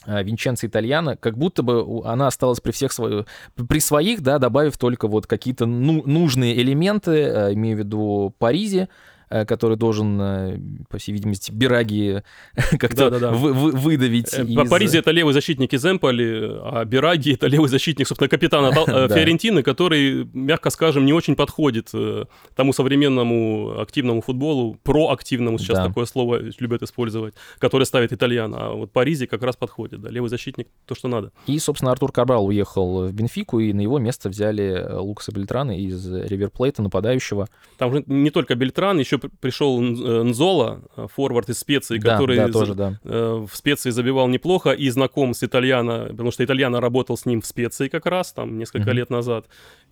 Винченцо 0.06 0.66
Итальяна, 0.66 1.16
как 1.16 1.36
будто 1.38 1.62
бы 1.62 2.02
она 2.04 2.26
осталась 2.26 2.60
при 2.60 2.72
всех 2.72 2.92
своих, 2.92 3.26
при 3.68 3.78
своих, 3.78 4.22
да, 4.22 4.38
добавив 4.38 4.78
только 4.78 5.08
вот 5.08 5.26
какие-то 5.26 5.66
ну, 5.66 6.02
нужные 6.06 6.60
элементы, 6.60 7.10
э, 7.10 7.52
имею 7.54 7.76
в 7.76 7.78
виду 7.80 8.34
Паризе, 8.38 8.82
Э, 8.82 8.88
который 9.28 9.76
должен, 9.76 10.20
э, 10.20 10.58
по 10.88 10.98
всей 10.98 11.12
видимости, 11.12 11.50
Бираги 11.52 12.22
как-то 12.78 13.10
да, 13.10 13.10
да, 13.10 13.18
да. 13.18 13.30
Вы, 13.32 13.52
вы, 13.52 13.72
выдавить. 13.72 14.32
Э, 14.34 14.44
из... 14.44 14.68
Паризе 14.68 14.98
это 14.98 15.10
левый 15.10 15.32
защитник 15.32 15.72
из 15.72 15.84
Эмполи, 15.84 16.58
а 16.62 16.84
Бираги 16.84 17.34
это 17.34 17.46
левый 17.46 17.68
защитник, 17.68 18.06
собственно, 18.06 18.28
капитана 18.28 18.72
Фиорентины, 19.08 19.62
который, 19.62 20.28
мягко 20.32 20.70
скажем, 20.70 21.04
не 21.06 21.12
очень 21.12 21.36
подходит 21.36 21.92
тому 22.54 22.72
современному 22.72 23.80
активному 23.80 24.20
футболу, 24.20 24.78
проактивному, 24.82 25.58
сейчас 25.58 25.86
такое 25.86 26.06
слово 26.06 26.40
любят 26.58 26.82
использовать, 26.82 27.34
который 27.58 27.84
ставит 27.84 28.12
итальян. 28.12 28.54
А 28.54 28.72
вот 28.72 28.92
Паризе 28.92 29.26
как 29.26 29.42
раз 29.42 29.56
подходит, 29.56 30.00
да, 30.00 30.10
левый 30.10 30.30
защитник, 30.30 30.68
то, 30.86 30.94
что 30.94 31.08
надо. 31.08 31.32
И, 31.46 31.58
собственно, 31.58 31.92
Артур 31.92 32.12
Карбал 32.12 32.46
уехал 32.46 33.06
в 33.08 33.12
Бенфику, 33.12 33.60
и 33.60 33.72
на 33.72 33.80
его 33.80 33.98
место 33.98 34.28
взяли 34.28 34.86
Лукаса 34.90 35.32
Бельтрана 35.32 35.78
из 35.78 36.10
Риверплейта, 36.12 36.82
нападающего. 36.82 37.48
Там 37.78 37.92
же 37.92 38.04
не 38.06 38.30
только 38.30 38.54
Бельтран, 38.54 38.98
еще 38.98 39.18
пришел 39.40 39.82
э, 39.82 40.22
Нзола, 40.22 40.82
э, 40.96 41.06
форвард 41.12 41.50
из 41.50 41.58
специи, 41.58 41.98
да, 41.98 42.12
который 42.12 42.36
да, 42.36 42.48
тоже, 42.48 42.74
да. 42.74 43.00
Э, 43.04 43.46
в 43.48 43.56
специи 43.56 43.90
забивал 43.90 44.28
неплохо 44.28 44.72
и 44.72 44.88
знаком 44.90 45.34
с 45.34 45.42
Итальяно, 45.42 46.06
потому 46.10 46.30
что 46.30 46.44
Итальяно 46.44 46.80
работал 46.80 47.16
с 47.16 47.26
ним 47.26 47.40
в 47.40 47.46
специи 47.46 47.88
как 47.88 48.06
раз, 48.06 48.32
там, 48.32 48.58
несколько 48.58 48.90
mm-hmm. 48.90 48.94
лет 48.94 49.10
назад. 49.10 49.46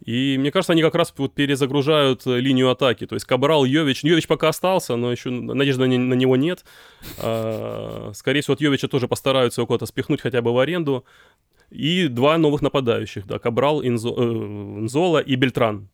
И 0.05 0.37
мне 0.39 0.51
кажется, 0.51 0.73
они 0.73 0.83
как 0.83 0.95
раз 0.95 1.13
вот 1.17 1.35
перезагружают 1.35 2.27
линию 2.27 2.71
атаки. 2.71 3.07
То 3.07 3.15
есть 3.15 3.27
Кабрал, 3.27 3.65
Йович. 3.65 4.05
Йович 4.05 4.27
пока 4.27 4.49
остался, 4.49 4.97
но 4.97 5.13
еще 5.13 5.31
надежды 5.31 5.87
на, 5.87 6.15
него 6.15 6.37
нет. 6.37 6.65
А, 7.19 8.11
скорее 8.15 8.41
всего, 8.41 8.55
от 8.55 8.61
Йовича 8.61 8.89
тоже 8.89 9.07
постараются 9.09 9.61
его 9.61 9.67
куда-то 9.67 9.87
спихнуть 9.87 10.21
хотя 10.21 10.43
бы 10.43 10.53
в 10.53 10.59
аренду. 10.59 11.05
И 11.71 12.09
два 12.09 12.37
новых 12.37 12.61
нападающих, 12.61 13.27
да, 13.27 13.39
Кабрал, 13.39 13.83
Инзо, 13.83 14.11
э, 14.11 14.23
Нзола 14.23 15.21
и 15.21 15.37
Бельтран. 15.37 15.89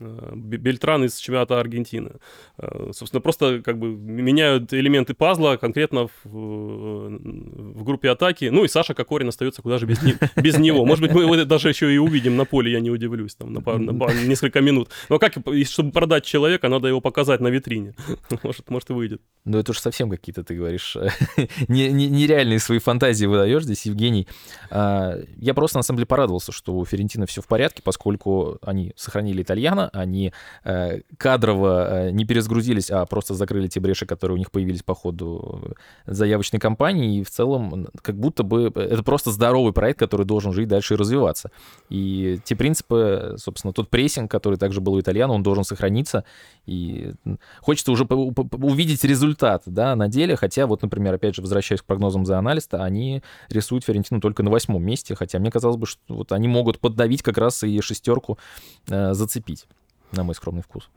Э, 0.00 0.32
Бельтран 0.34 1.04
из 1.04 1.16
чемпионата 1.16 1.58
Аргентины. 1.58 2.12
Э, 2.58 2.90
собственно, 2.92 3.20
просто 3.20 3.62
как 3.62 3.78
бы 3.78 3.88
меняют 3.88 4.72
элементы 4.72 5.14
пазла 5.14 5.56
конкретно 5.56 6.08
в, 6.08 6.12
в 6.24 7.84
группе 7.84 8.10
атаки. 8.10 8.46
Ну 8.46 8.64
и 8.64 8.68
Саша 8.68 8.94
Кокорин 8.94 9.28
остается 9.28 9.62
куда 9.62 9.78
же 9.78 9.86
без, 9.86 10.02
не, 10.02 10.14
без 10.40 10.58
него. 10.58 10.84
Может 10.84 11.02
быть, 11.02 11.12
мы 11.12 11.22
его 11.22 11.36
даже 11.44 11.68
еще 11.68 11.92
и 11.92 11.98
увидим 11.98 12.36
на 12.36 12.44
поле, 12.44 12.72
я 12.72 12.80
не 12.80 12.90
удивлюсь, 12.90 13.34
там, 13.34 13.52
на, 13.52 13.60
пару, 13.60 13.78
на 13.78 13.94
пару, 13.94 14.14
несколько 14.26 14.60
минут. 14.60 14.90
Но 15.08 15.18
как, 15.18 15.34
чтобы 15.64 15.92
продать 15.92 16.24
человека, 16.24 16.68
надо 16.68 16.88
его 16.88 17.00
показать 17.00 17.40
на 17.40 17.48
витрине. 17.48 17.94
Может, 18.42 18.70
может 18.70 18.90
и 18.90 18.92
выйдет. 18.92 19.22
Ну 19.44 19.58
это 19.58 19.72
уж 19.72 19.78
совсем 19.78 20.10
какие-то, 20.10 20.44
ты 20.44 20.54
говоришь, 20.54 20.96
нереальные 21.68 22.58
свои 22.58 22.78
фантазии 22.78 23.26
выдаешь 23.26 23.64
здесь, 23.64 23.86
Евгений. 23.86 24.26
А, 24.70 25.18
я 25.36 25.54
просто, 25.54 25.78
на 25.78 25.82
самом 25.82 25.98
деле, 25.98 26.06
порадовался, 26.06 26.52
что 26.52 26.74
у 26.74 26.84
Ферентина 26.84 27.26
все 27.26 27.40
в 27.40 27.46
порядке, 27.46 27.82
поскольку 27.82 28.58
они 28.62 28.92
сохранили 28.96 29.42
итальян 29.42 29.77
экрана, 29.78 29.90
они 29.92 30.32
э, 30.64 31.00
кадрово 31.16 32.08
э, 32.08 32.10
не 32.10 32.24
перезагрузились, 32.24 32.90
а 32.90 33.04
просто 33.06 33.34
закрыли 33.34 33.68
те 33.68 33.80
бреши, 33.80 34.06
которые 34.06 34.36
у 34.36 34.38
них 34.38 34.50
появились 34.50 34.82
по 34.82 34.94
ходу 34.94 35.74
заявочной 36.06 36.58
кампании, 36.58 37.20
и 37.20 37.24
в 37.24 37.30
целом 37.30 37.88
как 38.02 38.16
будто 38.16 38.42
бы 38.42 38.72
это 38.74 39.02
просто 39.02 39.30
здоровый 39.30 39.72
проект, 39.72 39.98
который 39.98 40.26
должен 40.26 40.52
жить 40.52 40.68
дальше 40.68 40.94
и 40.94 40.96
развиваться. 40.96 41.50
И 41.88 42.40
те 42.44 42.56
принципы, 42.56 43.34
собственно, 43.36 43.72
тот 43.72 43.88
прессинг, 43.90 44.30
который 44.30 44.58
также 44.58 44.80
был 44.80 44.94
у 44.94 45.00
итальяна, 45.00 45.32
он 45.32 45.42
должен 45.42 45.64
сохраниться, 45.64 46.24
и 46.66 47.12
хочется 47.60 47.92
уже 47.92 48.04
увидеть 48.04 49.04
результат, 49.04 49.62
да, 49.66 49.96
на 49.96 50.08
деле, 50.08 50.36
хотя 50.36 50.66
вот, 50.66 50.82
например, 50.82 51.14
опять 51.14 51.34
же, 51.34 51.42
возвращаясь 51.42 51.82
к 51.82 51.84
прогнозам 51.84 52.24
за 52.24 52.38
анализ, 52.38 52.68
они 52.72 53.22
рисуют 53.48 53.84
Ферентину 53.84 54.20
только 54.20 54.42
на 54.42 54.50
восьмом 54.50 54.82
месте, 54.82 55.14
хотя 55.14 55.38
мне 55.38 55.50
казалось 55.50 55.76
бы, 55.76 55.86
что 55.86 56.00
вот 56.08 56.32
они 56.32 56.48
могут 56.48 56.78
поддавить 56.78 57.22
как 57.22 57.38
раз 57.38 57.62
и 57.62 57.80
шестерку 57.80 58.38
э, 58.88 59.14
зацепить 59.14 59.67
на 60.12 60.24
мой 60.24 60.34
скромный 60.34 60.62
вкус. 60.62 60.88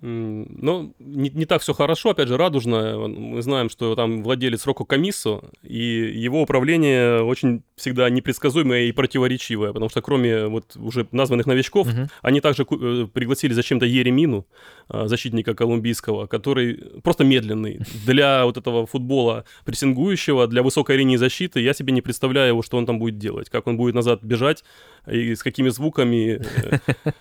Ну, 0.00 0.94
не, 0.98 1.30
не 1.30 1.44
так 1.44 1.60
все 1.62 1.74
хорошо, 1.74 2.10
опять 2.10 2.26
же, 2.26 2.36
радужно. 2.36 3.08
Мы 3.08 3.42
знаем, 3.42 3.68
что 3.68 3.94
там 3.94 4.22
владелец 4.22 4.66
Року 4.66 4.84
Комиссо, 4.84 5.42
и 5.62 6.12
его 6.16 6.42
управление 6.42 7.22
очень 7.22 7.62
всегда 7.76 8.08
непредсказуемое 8.08 8.84
и 8.84 8.92
противоречивое, 8.92 9.72
потому 9.72 9.90
что 9.90 10.00
кроме 10.00 10.46
вот 10.46 10.76
уже 10.76 11.06
названных 11.12 11.46
новичков, 11.46 11.86
угу. 11.88 12.08
они 12.22 12.40
также 12.40 12.66
э, 12.68 13.06
пригласили 13.12 13.52
зачем-то 13.52 13.84
Еремину, 13.84 14.46
а, 14.88 15.08
защитника 15.08 15.54
колумбийского, 15.54 16.26
который 16.26 16.82
просто 17.02 17.24
медленный. 17.24 17.80
Для 18.06 18.44
вот 18.44 18.56
этого 18.56 18.86
футбола 18.86 19.44
прессингующего, 19.64 20.46
для 20.46 20.62
высокой 20.62 20.96
линии 20.96 21.16
защиты, 21.16 21.60
я 21.60 21.74
себе 21.74 21.92
не 21.92 22.00
представляю, 22.00 22.60
что 22.62 22.78
он 22.78 22.86
там 22.86 22.98
будет 22.98 23.18
делать, 23.18 23.50
как 23.50 23.66
он 23.66 23.76
будет 23.76 23.94
назад 23.94 24.22
бежать, 24.22 24.64
и 25.06 25.34
с 25.34 25.42
какими 25.42 25.68
звуками 25.68 26.40
э, 26.40 26.78
Э, 27.04 27.12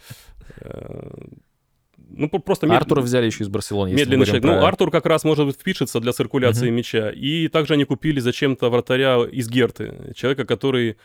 ну, 2.09 2.29
просто... 2.29 2.67
Мед... 2.67 2.77
Артура 2.77 3.01
взяли 3.01 3.25
еще 3.25 3.43
из 3.43 3.49
Барселоны. 3.49 3.93
Медленный 3.93 4.25
человек. 4.25 4.43
Про... 4.43 4.55
Ну, 4.59 4.65
Артур 4.65 4.91
как 4.91 5.05
раз 5.05 5.23
может 5.23 5.55
впишется 5.55 5.99
для 5.99 6.11
циркуляции 6.11 6.67
uh-huh. 6.67 6.71
мяча. 6.71 7.09
И 7.09 7.47
также 7.47 7.75
они 7.75 7.85
купили 7.85 8.19
зачем-то 8.19 8.69
вратаря 8.69 9.23
из 9.23 9.49
Герты. 9.49 10.13
Человека, 10.15 10.45
который 10.45 10.97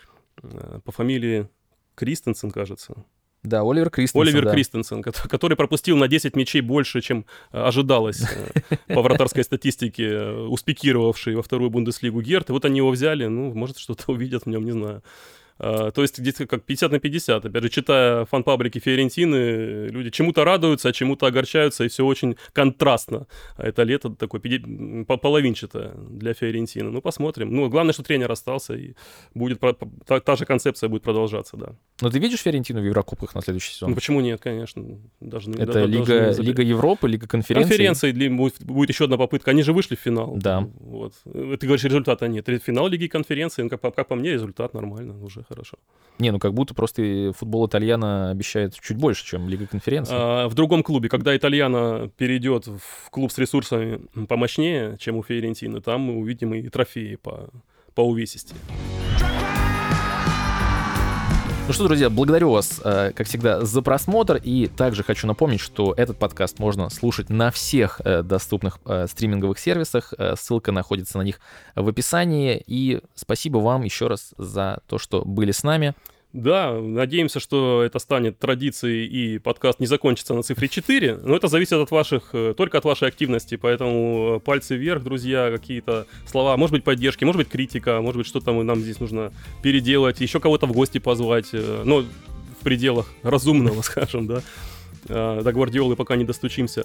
э, 0.43 0.81
по 0.85 0.93
фамилии 0.93 1.49
Кристенсен, 1.95 2.51
кажется. 2.51 3.05
Да, 3.43 3.63
Оливер 3.63 3.91
Кристенсен. 3.91 4.29
Оливер 4.29 4.45
да. 4.45 4.53
Кристенсен, 4.53 5.03
который 5.03 5.57
пропустил 5.57 5.97
на 5.97 6.09
10 6.09 6.35
мячей 6.37 6.61
больше, 6.61 7.01
чем 7.01 7.27
э, 7.53 7.61
ожидалось 7.61 8.23
э, 8.23 8.77
по 8.95 9.03
вратарской 9.03 9.45
статистике, 9.45 10.05
э, 10.05 10.47
успекировавший 10.47 11.37
во 11.37 11.43
вторую 11.43 11.71
Бундеслигу 11.71 12.21
Герт. 12.23 12.51
И 12.51 12.53
вот 12.53 12.65
они 12.65 12.79
его 12.79 12.91
взяли, 12.91 13.27
ну, 13.27 13.55
может, 13.55 13.79
что-то 13.79 14.13
увидят 14.13 14.45
в 14.45 14.49
нем, 14.49 14.65
не 14.65 14.73
знаю. 14.73 15.03
А, 15.59 15.91
то 15.91 16.03
есть 16.03 16.19
где-то 16.19 16.47
как 16.47 16.65
50 16.65 16.93
на 16.93 16.99
50. 16.99 17.47
Опять 17.47 17.63
же, 17.63 17.69
читая 17.69 18.25
фан-паблики 18.27 18.79
Фиорентины, 18.79 19.89
люди 19.89 20.11
чему-то 20.11 20.45
радуются, 20.45 20.89
а 20.89 20.93
чему-то 20.93 21.27
огорчаются, 21.27 21.85
и 21.85 21.89
все 21.89 22.05
очень 22.05 22.37
контрастно. 22.53 23.27
А 23.57 23.67
это 23.67 23.83
лето 23.83 24.11
такое 24.11 24.41
половинчатое 25.07 25.95
для 26.11 26.35
Фиорентины. 26.35 26.91
Ну, 26.91 27.01
посмотрим. 27.01 27.55
Ну, 27.55 27.69
главное, 27.69 27.93
что 27.93 28.03
тренер 28.03 28.31
остался, 28.33 28.75
и 28.75 28.95
будет 29.35 29.61
та, 30.07 30.21
та 30.21 30.37
же 30.37 30.45
концепция 30.45 30.89
будет 30.89 31.03
продолжаться, 31.03 31.57
да. 31.57 31.73
Но 32.01 32.11
ты 32.11 32.19
видишь 32.19 32.41
Фиорентину 32.41 32.81
в 32.81 32.85
Еврокубках 32.85 33.35
на 33.35 33.43
следующий 33.43 33.73
сезон? 33.73 33.91
Ну, 33.91 33.95
почему 33.95 34.21
нет, 34.21 34.41
конечно. 34.41 34.85
Должны, 35.21 35.55
это 35.55 35.73
да, 35.73 35.87
Лига, 35.87 36.25
должны 36.25 36.43
Лига 36.43 36.63
Европы, 36.63 37.09
Лига 37.09 37.27
конференции? 37.27 37.69
Конференции, 37.69 38.29
будет, 38.29 38.63
будет 38.63 38.91
еще 38.91 39.05
одна 39.05 39.17
попытка. 39.17 39.53
Они 39.53 39.63
же 39.63 39.73
вышли 39.73 39.97
в 39.97 40.01
финал. 40.01 40.37
Да. 40.37 40.69
Вот. 40.81 41.15
Ты 41.25 41.67
говоришь, 41.67 41.85
результата 41.85 42.29
нет. 42.29 42.47
Финал 42.63 42.89
Лиги 42.89 43.07
конференции, 43.07 43.63
ну, 43.63 43.71
как, 43.71 43.95
как 43.95 44.09
по 44.09 44.15
мне, 44.15 44.33
результат 44.33 44.75
нормально 44.75 45.19
уже 45.23 45.46
хорошо. 45.49 45.79
Не, 46.19 46.31
ну 46.31 46.39
как 46.39 46.55
будто 46.55 46.75
просто 46.75 47.33
футбол 47.37 47.67
Итальяна 47.67 48.31
обещает 48.31 48.75
чуть 48.81 48.97
больше, 48.97 49.25
чем 49.25 49.49
Лига 49.49 49.67
конференции. 49.67 50.15
А, 50.17 50.49
в 50.49 50.55
другом 50.55 50.83
клубе, 50.83 51.09
когда 51.09 51.37
Итальяна 51.37 52.11
перейдет 52.17 52.67
в 52.67 53.11
клуб 53.11 53.31
с 53.31 53.39
ресурсами 53.39 54.01
помощнее, 54.27 54.97
чем 54.99 55.17
у 55.17 55.23
Фиорентины, 55.23 55.81
там 55.81 56.03
мы 56.03 56.17
увидим 56.17 56.55
и 56.55 56.69
трофеи 56.69 57.17
по, 57.17 57.51
по 57.95 58.01
увесисти. 58.01 58.55
Ну 61.69 61.73
что, 61.73 61.83
друзья, 61.83 62.09
благодарю 62.11 62.53
вас, 62.53 62.81
э, 62.85 63.11
как 63.13 63.27
всегда, 63.27 63.65
за 63.65 63.83
просмотр. 63.83 64.41
И 64.41 64.69
также 64.69 65.03
хочу 65.03 65.27
напомнить, 65.27 65.59
что 65.59 65.93
этот 65.97 66.17
подкаст 66.17 66.61
можно 66.61 66.89
слушать 66.91 67.29
на 67.29 67.51
всех 67.51 68.01
э, 68.05 68.23
доступных 68.23 68.79
э, 68.85 69.09
стриминговых 69.09 69.59
сервисах. 69.59 70.15
Ссылка 70.37 70.71
находится 70.71 71.19
на 71.19 71.23
них 71.23 71.41
в 71.75 71.89
описании. 71.89 72.63
И 72.69 73.01
спасибо 73.17 73.59
вам 73.59 73.83
еще 73.83 74.07
раз 74.07 74.33
за 74.39 74.79
то, 74.87 74.99
что 74.99 75.25
были 75.25 75.51
с 75.51 75.65
нами. 75.65 75.97
Да, 76.37 76.79
надеемся, 76.79 77.41
что 77.41 77.83
это 77.83 77.99
станет 77.99 78.39
традицией 78.39 79.07
и 79.07 79.39
подкаст 79.39 79.81
не 79.81 79.87
закончится 79.87 80.35
на 80.35 80.43
цифре 80.43 80.69
4, 80.69 81.21
но 81.25 81.35
это 81.35 81.49
зависит 81.49 81.73
от 81.73 81.91
ваших, 81.91 82.29
э, 82.35 82.53
только 82.55 82.77
от 82.77 82.85
вашей 82.85 83.09
активности, 83.09 83.57
поэтому 83.57 84.39
пальцы 84.45 84.77
вверх, 84.77 85.03
друзья, 85.03 85.51
какие-то 85.51 86.07
слова, 86.27 86.59
может 86.59 86.73
быть 86.73 86.85
поддержки, 86.85 87.25
может 87.25 87.39
быть 87.39 87.49
критика, 87.49 88.03
может 88.03 88.19
быть 88.19 88.27
что-то 88.27 88.53
нам 88.53 88.81
здесь 88.81 89.01
нужно 89.01 89.33
переделать, 89.63 90.21
еще 90.21 90.39
кого-то 90.39 90.67
в 90.67 90.73
гости 90.73 90.99
позвать, 90.99 91.49
э, 91.55 91.83
но 91.87 92.03
в 92.03 92.65
пределах 92.65 93.11
разумного, 93.23 93.81
скажем, 93.81 94.27
да, 94.27 94.43
э, 95.09 95.41
до 95.43 95.53
Гвардиолы 95.55 95.97
пока 95.97 96.17
не 96.17 96.25
достучимся. 96.25 96.85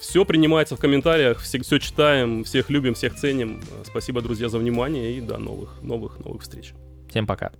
Все 0.00 0.24
принимается 0.24 0.74
в 0.74 0.80
комментариях, 0.80 1.40
все, 1.40 1.60
все 1.60 1.78
читаем, 1.78 2.44
всех 2.44 2.70
любим, 2.70 2.94
всех 2.94 3.14
ценим. 3.14 3.60
Спасибо, 3.84 4.22
друзья, 4.22 4.48
за 4.48 4.56
внимание 4.56 5.18
и 5.18 5.20
до 5.20 5.36
новых, 5.36 5.82
новых, 5.82 6.18
новых 6.18 6.42
встреч. 6.42 6.72
Всем 7.12 7.26
пока. 7.26 7.52